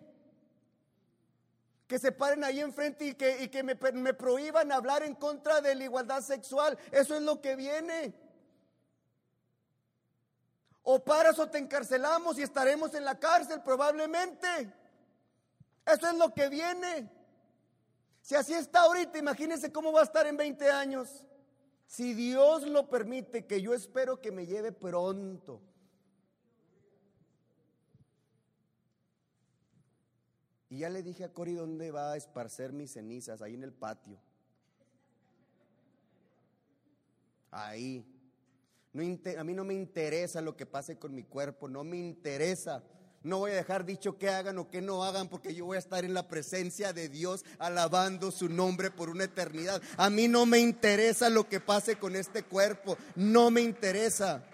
Que 1.86 1.98
se 1.98 2.12
paren 2.12 2.44
ahí 2.44 2.60
enfrente 2.60 3.06
y 3.06 3.14
que, 3.14 3.42
y 3.42 3.48
que 3.48 3.62
me, 3.62 3.74
me 3.74 4.14
prohíban 4.14 4.70
hablar 4.72 5.02
en 5.02 5.14
contra 5.14 5.60
de 5.60 5.74
la 5.74 5.84
igualdad 5.84 6.20
sexual. 6.20 6.78
Eso 6.92 7.14
es 7.14 7.22
lo 7.22 7.40
que 7.40 7.56
viene. 7.56 8.14
O 10.82 11.02
paras 11.02 11.38
o 11.38 11.48
te 11.48 11.58
encarcelamos 11.58 12.38
y 12.38 12.42
estaremos 12.42 12.94
en 12.94 13.04
la 13.04 13.18
cárcel 13.18 13.62
probablemente. 13.62 14.72
Eso 15.86 16.08
es 16.08 16.14
lo 16.14 16.34
que 16.34 16.48
viene. 16.48 17.17
Si 18.28 18.34
así 18.34 18.52
está 18.52 18.82
ahorita, 18.82 19.16
imagínense 19.16 19.72
cómo 19.72 19.90
va 19.90 20.00
a 20.00 20.04
estar 20.04 20.26
en 20.26 20.36
20 20.36 20.70
años. 20.70 21.24
Si 21.86 22.12
Dios 22.12 22.66
lo 22.68 22.90
permite, 22.90 23.46
que 23.46 23.62
yo 23.62 23.72
espero 23.72 24.20
que 24.20 24.30
me 24.30 24.44
lleve 24.44 24.70
pronto. 24.70 25.62
Y 30.68 30.80
ya 30.80 30.90
le 30.90 31.02
dije 31.02 31.24
a 31.24 31.32
Cori 31.32 31.54
dónde 31.54 31.90
va 31.90 32.12
a 32.12 32.16
esparcer 32.18 32.74
mis 32.74 32.92
cenizas, 32.92 33.40
ahí 33.40 33.54
en 33.54 33.62
el 33.62 33.72
patio. 33.72 34.20
Ahí. 37.50 38.04
A 39.38 39.42
mí 39.42 39.54
no 39.54 39.64
me 39.64 39.72
interesa 39.72 40.42
lo 40.42 40.54
que 40.54 40.66
pase 40.66 40.98
con 40.98 41.14
mi 41.14 41.22
cuerpo, 41.24 41.66
no 41.66 41.82
me 41.82 41.96
interesa. 41.96 42.84
No 43.22 43.38
voy 43.38 43.50
a 43.50 43.54
dejar 43.56 43.84
dicho 43.84 44.16
que 44.16 44.28
hagan 44.28 44.58
o 44.58 44.70
que 44.70 44.80
no 44.80 45.02
hagan 45.02 45.28
porque 45.28 45.54
yo 45.54 45.64
voy 45.64 45.76
a 45.76 45.80
estar 45.80 46.04
en 46.04 46.14
la 46.14 46.28
presencia 46.28 46.92
de 46.92 47.08
Dios 47.08 47.44
alabando 47.58 48.30
su 48.30 48.48
nombre 48.48 48.90
por 48.90 49.10
una 49.10 49.24
eternidad. 49.24 49.82
A 49.96 50.08
mí 50.08 50.28
no 50.28 50.46
me 50.46 50.60
interesa 50.60 51.28
lo 51.28 51.48
que 51.48 51.58
pase 51.58 51.96
con 51.96 52.14
este 52.14 52.44
cuerpo, 52.44 52.96
no 53.16 53.50
me 53.50 53.60
interesa. 53.60 54.44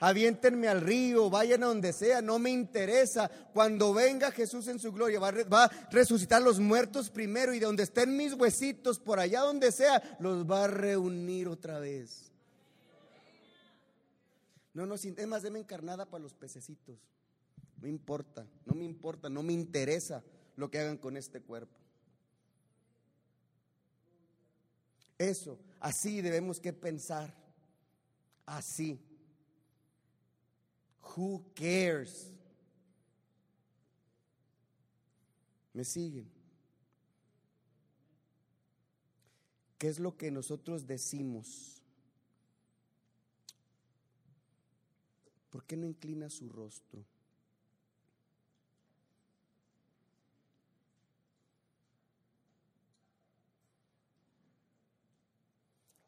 Aviéntenme 0.00 0.66
al 0.66 0.80
río, 0.80 1.28
vayan 1.28 1.62
a 1.62 1.66
donde 1.66 1.92
sea, 1.92 2.22
no 2.22 2.38
me 2.38 2.50
interesa. 2.50 3.30
Cuando 3.52 3.92
venga 3.92 4.32
Jesús 4.32 4.66
en 4.66 4.78
su 4.78 4.92
gloria, 4.92 5.20
va 5.20 5.30
va 5.30 5.64
a 5.64 5.88
resucitar 5.90 6.40
los 6.40 6.58
muertos 6.58 7.10
primero 7.10 7.52
y 7.52 7.58
de 7.58 7.66
donde 7.66 7.82
estén 7.82 8.16
mis 8.16 8.32
huesitos, 8.32 8.98
por 8.98 9.20
allá 9.20 9.40
donde 9.40 9.70
sea, 9.70 10.16
los 10.18 10.50
va 10.50 10.64
a 10.64 10.68
reunir 10.68 11.48
otra 11.48 11.78
vez. 11.78 12.32
No, 14.72 14.86
no, 14.86 14.94
es 14.94 15.26
más, 15.26 15.42
deme 15.42 15.58
encarnada 15.58 16.06
para 16.06 16.22
los 16.22 16.32
pececitos. 16.32 16.96
No 17.80 17.88
importa, 17.88 18.46
no 18.66 18.74
me 18.74 18.84
importa, 18.84 19.28
no 19.28 19.42
me 19.42 19.52
interesa 19.52 20.22
lo 20.56 20.70
que 20.70 20.78
hagan 20.78 20.98
con 20.98 21.16
este 21.16 21.40
cuerpo. 21.40 21.78
Eso, 25.16 25.58
así 25.80 26.20
debemos 26.20 26.60
que 26.60 26.72
pensar. 26.72 27.34
Así. 28.46 28.98
Who 31.16 31.44
cares? 31.54 32.32
¿Me 35.72 35.84
siguen? 35.84 36.30
¿Qué 39.78 39.88
es 39.88 39.98
lo 39.98 40.16
que 40.16 40.30
nosotros 40.30 40.86
decimos? 40.86 41.82
¿Por 45.50 45.64
qué 45.64 45.76
no 45.76 45.86
inclina 45.86 46.28
su 46.28 46.48
rostro? 46.48 47.04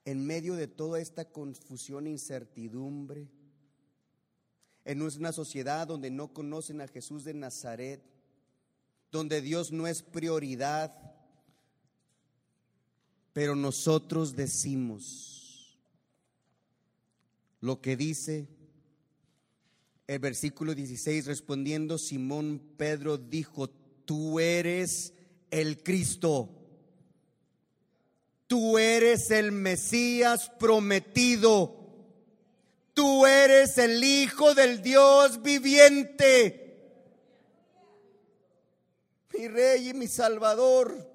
En 0.05 0.27
medio 0.27 0.55
de 0.55 0.67
toda 0.67 1.01
esta 1.01 1.25
confusión 1.25 2.07
e 2.07 2.11
incertidumbre, 2.11 3.29
en 4.85 5.03
una 5.03 5.33
sociedad 5.33 5.87
donde 5.87 6.11
no 6.11 6.33
conocen 6.33 6.81
a 6.81 6.89
Jesús 6.89 7.25
de 7.25 7.35
Nazaret, 7.35 8.03
donde 9.11 9.41
Dios 9.41 9.71
no 9.71 9.87
es 9.87 10.03
prioridad, 10.03 10.93
pero 13.33 13.55
nosotros 13.55 14.35
decimos 14.35 15.79
lo 17.61 17.81
que 17.81 17.97
dice 17.97 18.49
el 20.09 20.19
versículo 20.19 20.75
16, 20.75 21.27
respondiendo 21.27 21.97
Simón 21.97 22.61
Pedro 22.77 23.19
dijo, 23.19 23.71
tú 23.71 24.41
eres 24.41 25.15
el 25.51 25.83
Cristo 25.83 26.62
Tú 28.53 28.77
eres 28.77 29.31
el 29.31 29.51
Mesías 29.51 30.53
prometido. 30.59 31.75
Tú 32.93 33.25
eres 33.25 33.79
el 33.79 34.05
Hijo 34.05 34.53
del 34.53 34.83
Dios 34.83 35.41
viviente. 35.41 36.77
Mi 39.33 39.49
Rey 39.49 39.89
y 39.89 39.95
mi 39.95 40.07
Salvador. 40.07 41.11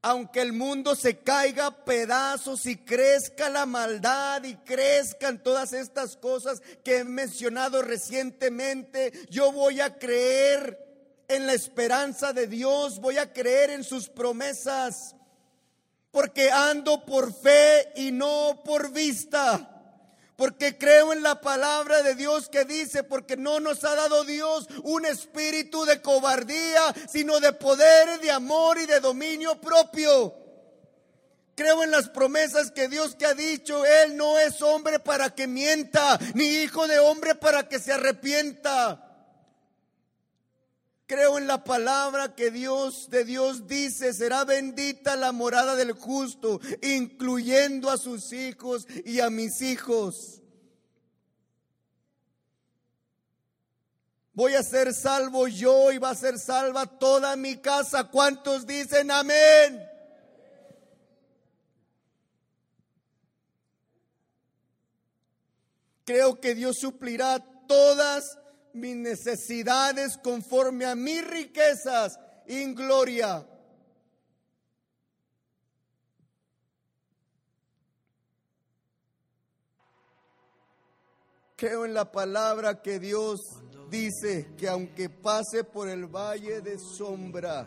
Aunque 0.00 0.40
el 0.40 0.54
mundo 0.54 0.96
se 0.96 1.18
caiga 1.18 1.66
a 1.66 1.84
pedazos 1.84 2.64
y 2.64 2.76
crezca 2.76 3.50
la 3.50 3.66
maldad 3.66 4.44
y 4.44 4.54
crezcan 4.56 5.42
todas 5.42 5.74
estas 5.74 6.16
cosas 6.16 6.62
que 6.82 7.00
he 7.00 7.04
mencionado 7.04 7.82
recientemente, 7.82 9.12
yo 9.28 9.52
voy 9.52 9.82
a 9.82 9.98
creer 9.98 11.22
en 11.28 11.46
la 11.46 11.52
esperanza 11.52 12.32
de 12.32 12.46
Dios, 12.46 13.00
voy 13.00 13.18
a 13.18 13.34
creer 13.34 13.68
en 13.68 13.84
sus 13.84 14.08
promesas 14.08 15.14
porque 16.18 16.50
ando 16.50 17.04
por 17.06 17.32
fe 17.32 17.92
y 17.94 18.10
no 18.10 18.60
por 18.64 18.90
vista. 18.90 19.70
Porque 20.34 20.76
creo 20.76 21.12
en 21.12 21.22
la 21.22 21.40
palabra 21.40 22.02
de 22.02 22.16
Dios 22.16 22.48
que 22.48 22.64
dice, 22.64 23.04
porque 23.04 23.36
no 23.36 23.60
nos 23.60 23.84
ha 23.84 23.94
dado 23.94 24.24
Dios 24.24 24.66
un 24.82 25.06
espíritu 25.06 25.84
de 25.84 26.02
cobardía, 26.02 26.92
sino 27.08 27.38
de 27.38 27.52
poder, 27.52 28.18
de 28.18 28.32
amor 28.32 28.78
y 28.78 28.86
de 28.86 28.98
dominio 28.98 29.60
propio. 29.60 30.34
Creo 31.54 31.84
en 31.84 31.92
las 31.92 32.08
promesas 32.08 32.72
que 32.72 32.88
Dios 32.88 33.14
que 33.14 33.26
ha 33.26 33.34
dicho, 33.34 33.86
Él 33.86 34.16
no 34.16 34.40
es 34.40 34.60
hombre 34.60 34.98
para 34.98 35.32
que 35.32 35.46
mienta, 35.46 36.18
ni 36.34 36.46
hijo 36.48 36.88
de 36.88 36.98
hombre 36.98 37.36
para 37.36 37.68
que 37.68 37.78
se 37.78 37.92
arrepienta. 37.92 39.07
Creo 41.08 41.38
en 41.38 41.46
la 41.46 41.64
palabra 41.64 42.34
que 42.34 42.50
Dios 42.50 43.08
de 43.08 43.24
Dios 43.24 43.66
dice, 43.66 44.12
será 44.12 44.44
bendita 44.44 45.16
la 45.16 45.32
morada 45.32 45.74
del 45.74 45.92
justo, 45.92 46.60
incluyendo 46.82 47.90
a 47.90 47.96
sus 47.96 48.30
hijos 48.34 48.86
y 49.06 49.20
a 49.20 49.30
mis 49.30 49.62
hijos. 49.62 50.42
Voy 54.34 54.52
a 54.52 54.62
ser 54.62 54.92
salvo 54.92 55.48
yo 55.48 55.92
y 55.92 55.96
va 55.96 56.10
a 56.10 56.14
ser 56.14 56.38
salva 56.38 56.84
toda 56.84 57.36
mi 57.36 57.56
casa. 57.56 58.04
¿Cuántos 58.04 58.66
dicen 58.66 59.10
amén? 59.10 59.82
Creo 66.04 66.38
que 66.38 66.54
Dios 66.54 66.76
suplirá 66.78 67.42
todas 67.66 68.36
mis 68.78 68.96
necesidades 68.96 70.16
conforme 70.18 70.84
a 70.86 70.94
mis 70.94 71.26
riquezas 71.26 72.18
en 72.46 72.74
gloria. 72.74 73.46
Creo 81.56 81.84
en 81.84 81.92
la 81.92 82.10
palabra 82.12 82.80
que 82.82 83.00
Dios 83.00 83.40
dice 83.90 84.54
que 84.56 84.68
aunque 84.68 85.10
pase 85.10 85.64
por 85.64 85.88
el 85.88 86.06
valle 86.06 86.60
de 86.60 86.78
sombra 86.78 87.66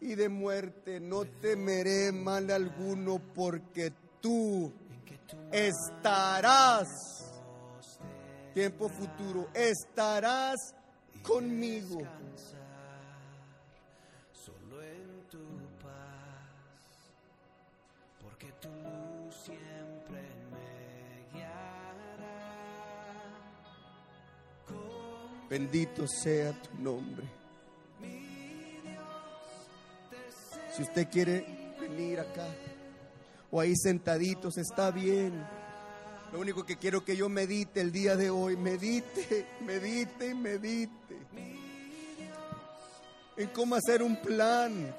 y 0.00 0.14
de 0.14 0.28
muerte, 0.28 1.00
no 1.00 1.24
temeré 1.24 2.12
mal 2.12 2.48
alguno 2.50 3.20
porque 3.34 3.92
tú 4.20 4.72
estarás 5.50 7.17
tiempo 8.58 8.88
futuro, 8.88 9.48
estarás 9.54 10.74
conmigo. 11.22 12.02
Solo 14.32 14.82
en 14.82 15.22
tu 15.30 15.38
paz, 15.80 17.12
porque 18.20 18.50
tu 18.60 18.68
luz 18.68 19.36
siempre 19.44 20.22
me 20.50 21.38
guiará. 21.38 22.48
Bendito 25.48 26.08
sea 26.08 26.52
tu 26.60 26.82
nombre. 26.82 27.28
Si 30.74 30.82
usted 30.82 31.08
quiere 31.08 31.46
venir 31.80 32.18
acá 32.18 32.48
o 33.52 33.60
ahí 33.60 33.76
sentaditos, 33.76 34.58
está 34.58 34.90
bien. 34.90 35.57
Lo 36.32 36.40
único 36.40 36.64
que 36.64 36.76
quiero 36.76 37.04
que 37.04 37.16
yo 37.16 37.28
medite 37.28 37.80
el 37.80 37.90
día 37.90 38.14
de 38.14 38.28
hoy, 38.28 38.56
medite, 38.56 39.46
medite, 39.64 40.34
medite. 40.34 41.16
En 43.36 43.48
cómo 43.48 43.76
hacer 43.76 44.02
un 44.02 44.20
plan 44.20 44.94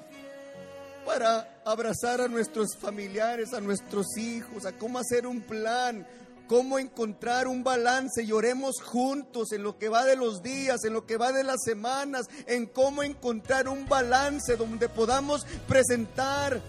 para 1.06 1.62
abrazar 1.64 2.20
a 2.20 2.28
nuestros 2.28 2.76
familiares, 2.76 3.52
a 3.52 3.60
nuestros 3.60 4.16
hijos, 4.16 4.66
a 4.66 4.72
cómo 4.72 4.98
hacer 4.98 5.26
un 5.26 5.40
plan, 5.40 6.04
cómo 6.48 6.80
encontrar 6.80 7.46
un 7.46 7.62
balance 7.62 8.24
y 8.24 8.32
oremos 8.32 8.82
juntos 8.82 9.52
en 9.52 9.62
lo 9.62 9.78
que 9.78 9.88
va 9.88 10.04
de 10.04 10.16
los 10.16 10.42
días, 10.42 10.82
en 10.84 10.94
lo 10.94 11.06
que 11.06 11.16
va 11.16 11.30
de 11.30 11.44
las 11.44 11.62
semanas, 11.64 12.26
en 12.46 12.66
cómo 12.66 13.04
encontrar 13.04 13.68
un 13.68 13.88
balance 13.88 14.56
donde 14.56 14.88
podamos 14.88 15.46
presentar 15.68 16.60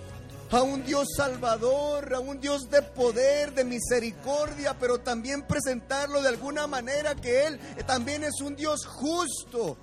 a 0.51 0.61
un 0.63 0.83
Dios 0.83 1.07
salvador, 1.15 2.13
a 2.13 2.19
un 2.19 2.39
Dios 2.41 2.69
de 2.69 2.81
poder, 2.81 3.53
de 3.53 3.63
misericordia, 3.63 4.75
pero 4.77 4.99
también 4.99 5.43
presentarlo 5.43 6.21
de 6.21 6.27
alguna 6.29 6.67
manera 6.67 7.15
que 7.15 7.47
Él 7.47 7.59
también 7.87 8.23
es 8.23 8.41
un 8.41 8.55
Dios 8.55 8.85
justo 8.85 9.77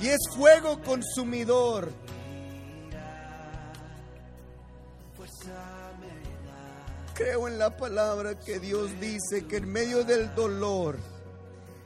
y 0.00 0.08
es 0.08 0.20
fuego 0.34 0.80
consumidor. 0.82 1.90
Creo 7.14 7.48
en 7.48 7.58
la 7.58 7.76
palabra 7.76 8.38
que 8.38 8.60
Dios 8.60 8.92
dice 9.00 9.44
que 9.48 9.56
en 9.56 9.68
medio 9.68 10.04
del 10.04 10.32
dolor, 10.36 10.98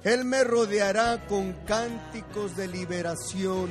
Él 0.04 0.26
me 0.26 0.44
rodeará 0.44 1.26
con 1.26 1.52
cánticos 1.64 2.54
de 2.54 2.68
liberación 2.68 3.70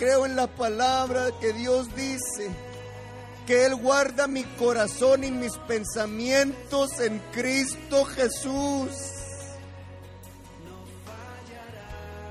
Creo 0.00 0.24
en 0.24 0.34
la 0.34 0.46
palabra 0.46 1.28
que 1.42 1.52
Dios 1.52 1.94
dice 1.94 2.50
que 3.46 3.66
Él 3.66 3.76
guarda 3.76 4.26
mi 4.26 4.44
corazón 4.44 5.24
y 5.24 5.30
mis 5.30 5.54
pensamientos 5.68 6.98
en 7.00 7.18
Cristo 7.32 8.06
Jesús. 8.06 8.92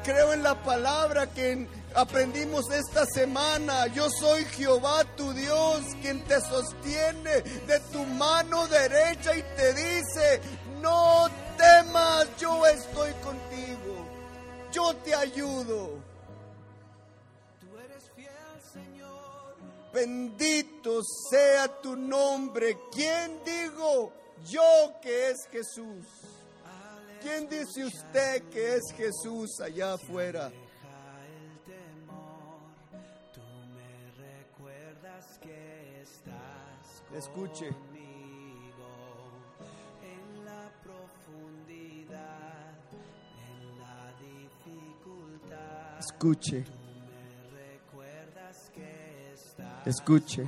Creo 0.04 0.34
en 0.34 0.42
la 0.42 0.56
palabra 0.64 1.28
que 1.28 1.68
aprendimos 1.94 2.72
esta 2.72 3.06
semana. 3.06 3.86
Yo 3.86 4.10
soy 4.20 4.46
Jehová 4.46 5.04
tu 5.16 5.32
Dios, 5.34 5.82
quien 6.02 6.24
te 6.24 6.42
sostiene 6.42 7.42
de 7.68 7.80
tu 7.92 8.04
mano 8.04 8.66
derecha 8.66 9.38
y 9.38 9.44
te 9.56 9.74
dice, 9.76 10.42
no 10.82 11.28
temas, 11.56 12.30
yo 12.40 12.66
estoy 12.66 13.12
contigo. 13.22 14.08
Yo 14.72 14.96
te 15.04 15.14
ayudo. 15.14 16.09
Bendito 19.94 21.02
sea 21.30 21.68
tu 21.82 21.96
nombre. 21.96 22.78
¿Quién 22.92 23.40
digo 23.44 24.14
yo 24.48 24.94
que 25.02 25.32
es 25.32 25.48
Jesús? 25.52 26.06
¿Quién 27.22 27.50
dice 27.50 27.86
usted 27.86 28.44
que 28.50 28.76
es 28.76 28.84
Jesús 28.96 29.60
allá 29.60 29.94
afuera? 29.94 30.52
Escuche. 37.14 37.70
Escuche. 46.00 46.79
Escuche. 49.90 50.48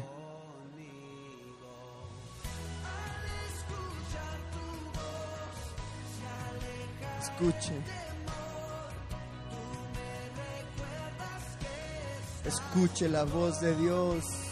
Escuche. 7.19 7.73
Escuche 12.45 13.09
la 13.09 13.23
voz 13.23 13.59
de 13.61 13.75
Dios. 13.77 14.50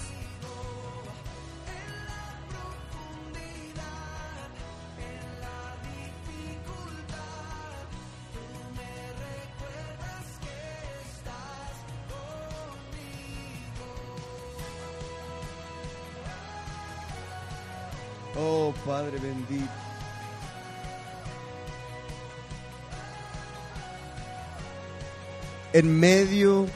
En 25.71 25.99
medio 25.99 26.67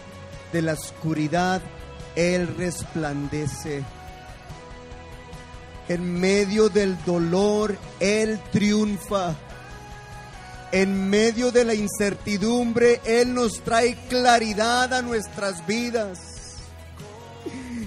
de 0.52 0.62
la 0.62 0.74
oscuridad, 0.74 1.62
Él 2.16 2.56
resplandece. 2.58 3.84
En 5.90 6.20
medio 6.20 6.70
del 6.70 7.04
dolor, 7.04 7.78
Él 8.00 8.40
triunfa. 8.52 9.36
En 10.72 11.10
medio 11.10 11.52
de 11.52 11.66
la 11.66 11.74
incertidumbre, 11.74 13.02
Él 13.06 13.34
nos 13.34 13.62
trae 13.64 13.96
claridad 14.08 14.94
a 14.94 15.02
nuestras 15.02 15.66
vidas. 15.66 16.33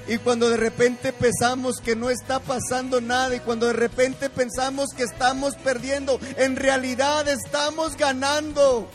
Y 0.08 0.18
cuando 0.18 0.48
de 0.48 0.56
repente 0.56 1.12
pensamos 1.12 1.78
que 1.82 1.96
no 1.96 2.10
está 2.10 2.38
pasando 2.38 3.00
nada 3.00 3.34
y 3.34 3.40
cuando 3.40 3.66
de 3.66 3.72
repente 3.72 4.30
pensamos 4.30 4.90
que 4.96 5.02
estamos 5.02 5.56
perdiendo, 5.56 6.20
en 6.36 6.54
realidad 6.54 7.26
estamos 7.28 7.96
ganando. 7.96 8.88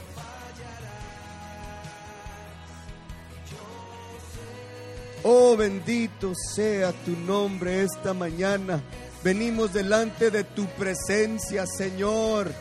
Oh 5.24 5.56
bendito 5.58 6.34
sea 6.56 6.94
tu 6.94 7.12
nombre 7.12 7.84
esta 7.84 8.14
mañana. 8.14 8.82
Venimos 9.22 9.74
delante 9.74 10.32
de 10.32 10.46
tu 10.46 10.66
presencia, 10.66 11.66
Señor. 11.68 12.52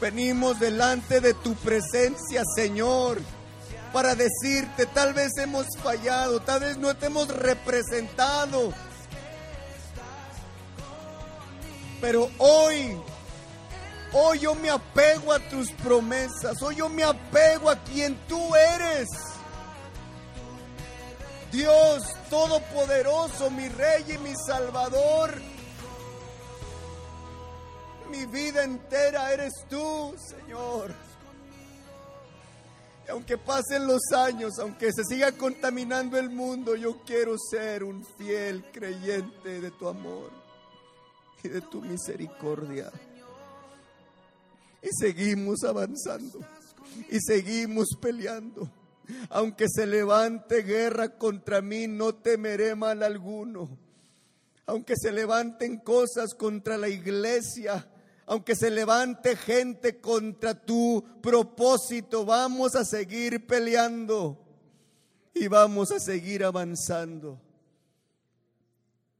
Venimos 0.00 0.58
delante 0.58 1.20
de 1.20 1.34
tu 1.34 1.54
presencia, 1.54 2.42
Señor 2.56 3.20
para 3.92 4.14
decirte, 4.14 4.86
tal 4.86 5.14
vez 5.14 5.36
hemos 5.38 5.66
fallado, 5.82 6.40
tal 6.40 6.60
vez 6.60 6.76
no 6.78 6.94
te 6.96 7.06
hemos 7.06 7.28
representado. 7.28 8.72
Pero 12.00 12.30
hoy 12.38 12.98
Hoy 14.14 14.40
yo 14.40 14.54
me 14.54 14.68
apego 14.68 15.32
a 15.32 15.38
tus 15.38 15.70
promesas. 15.72 16.60
Hoy 16.60 16.76
yo 16.76 16.88
me 16.90 17.02
apego 17.02 17.70
a 17.70 17.76
quien 17.76 18.14
tú 18.28 18.54
eres. 18.54 19.08
Dios 21.50 22.02
Todopoderoso, 22.28 23.50
mi 23.50 23.68
Rey 23.68 24.04
y 24.08 24.18
mi 24.18 24.34
Salvador. 24.46 25.40
Mi 28.10 28.26
vida 28.26 28.64
entera 28.64 29.32
eres 29.32 29.52
tú, 29.70 30.14
Señor. 30.18 30.94
Aunque 33.10 33.36
pasen 33.36 33.86
los 33.86 34.12
años, 34.12 34.58
aunque 34.58 34.92
se 34.92 35.04
siga 35.04 35.32
contaminando 35.32 36.18
el 36.18 36.30
mundo, 36.30 36.76
yo 36.76 37.02
quiero 37.04 37.36
ser 37.38 37.84
un 37.84 38.04
fiel 38.16 38.64
creyente 38.72 39.60
de 39.60 39.70
tu 39.72 39.88
amor 39.88 40.30
y 41.42 41.48
de 41.48 41.60
tu 41.60 41.80
misericordia. 41.82 42.90
Y 44.82 44.88
seguimos 44.98 45.62
avanzando 45.64 46.40
y 47.10 47.18
seguimos 47.20 47.88
peleando. 48.00 48.70
Aunque 49.30 49.66
se 49.68 49.86
levante 49.86 50.62
guerra 50.62 51.16
contra 51.18 51.60
mí, 51.60 51.86
no 51.86 52.14
temeré 52.14 52.74
mal 52.74 53.02
alguno. 53.02 53.68
Aunque 54.66 54.94
se 54.96 55.12
levanten 55.12 55.78
cosas 55.78 56.34
contra 56.34 56.78
la 56.78 56.88
iglesia, 56.88 57.86
aunque 58.26 58.54
se 58.54 58.70
levante 58.70 59.36
gente 59.36 60.00
contra 60.00 60.54
tu 60.54 61.04
propósito, 61.22 62.24
vamos 62.24 62.74
a 62.76 62.84
seguir 62.84 63.46
peleando 63.46 64.38
y 65.34 65.48
vamos 65.48 65.90
a 65.90 66.00
seguir 66.00 66.44
avanzando. 66.44 67.40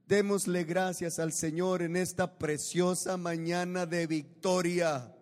Démosle 0.06 0.64
gracias 0.64 1.18
al 1.18 1.32
Señor 1.32 1.82
en 1.82 1.96
esta 1.96 2.38
preciosa 2.38 3.16
mañana 3.16 3.86
de 3.86 4.06
victoria. 4.06 5.14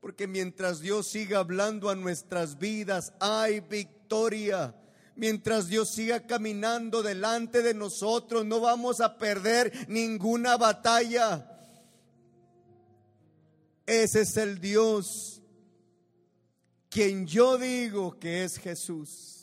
Porque 0.00 0.26
mientras 0.26 0.80
Dios 0.80 1.08
siga 1.08 1.38
hablando 1.38 1.90
a 1.90 1.94
nuestras 1.94 2.58
vidas, 2.58 3.12
hay 3.20 3.60
victoria. 3.60 4.74
Mientras 5.16 5.68
Dios 5.68 5.90
siga 5.90 6.26
caminando 6.26 7.02
delante 7.02 7.62
de 7.62 7.74
nosotros, 7.74 8.44
no 8.44 8.60
vamos 8.60 9.00
a 9.00 9.16
perder 9.18 9.72
ninguna 9.88 10.56
batalla. 10.56 11.53
Ese 13.86 14.22
es 14.22 14.36
el 14.36 14.60
Dios 14.60 15.42
quien 16.88 17.26
yo 17.26 17.58
digo 17.58 18.18
que 18.18 18.44
es 18.44 18.58
Jesús. 18.58 19.34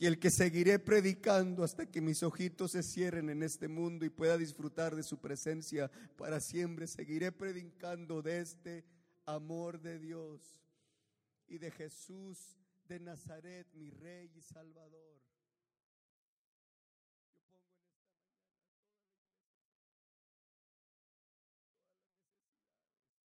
y 0.00 0.06
el 0.06 0.18
que 0.18 0.30
seguiré 0.30 0.78
predicando 0.78 1.64
hasta 1.64 1.86
que 1.86 2.00
mis 2.00 2.22
ojitos 2.22 2.72
se 2.72 2.82
cierren 2.82 3.30
en 3.30 3.42
este 3.42 3.66
mundo 3.66 4.04
y 4.04 4.10
pueda 4.10 4.38
disfrutar 4.38 4.94
de 4.94 5.02
su 5.02 5.18
presencia 5.18 5.90
para 6.16 6.38
siempre. 6.38 6.86
Seguiré 6.86 7.32
predicando 7.32 8.22
de 8.22 8.40
este 8.40 8.84
amor 9.26 9.80
de 9.80 9.98
Dios 9.98 10.40
y 11.48 11.58
de 11.58 11.72
Jesús 11.72 12.56
de 12.86 13.00
Nazaret, 13.00 13.66
mi 13.74 13.90
Rey 13.90 14.30
y 14.36 14.40
Salvador. 14.40 15.17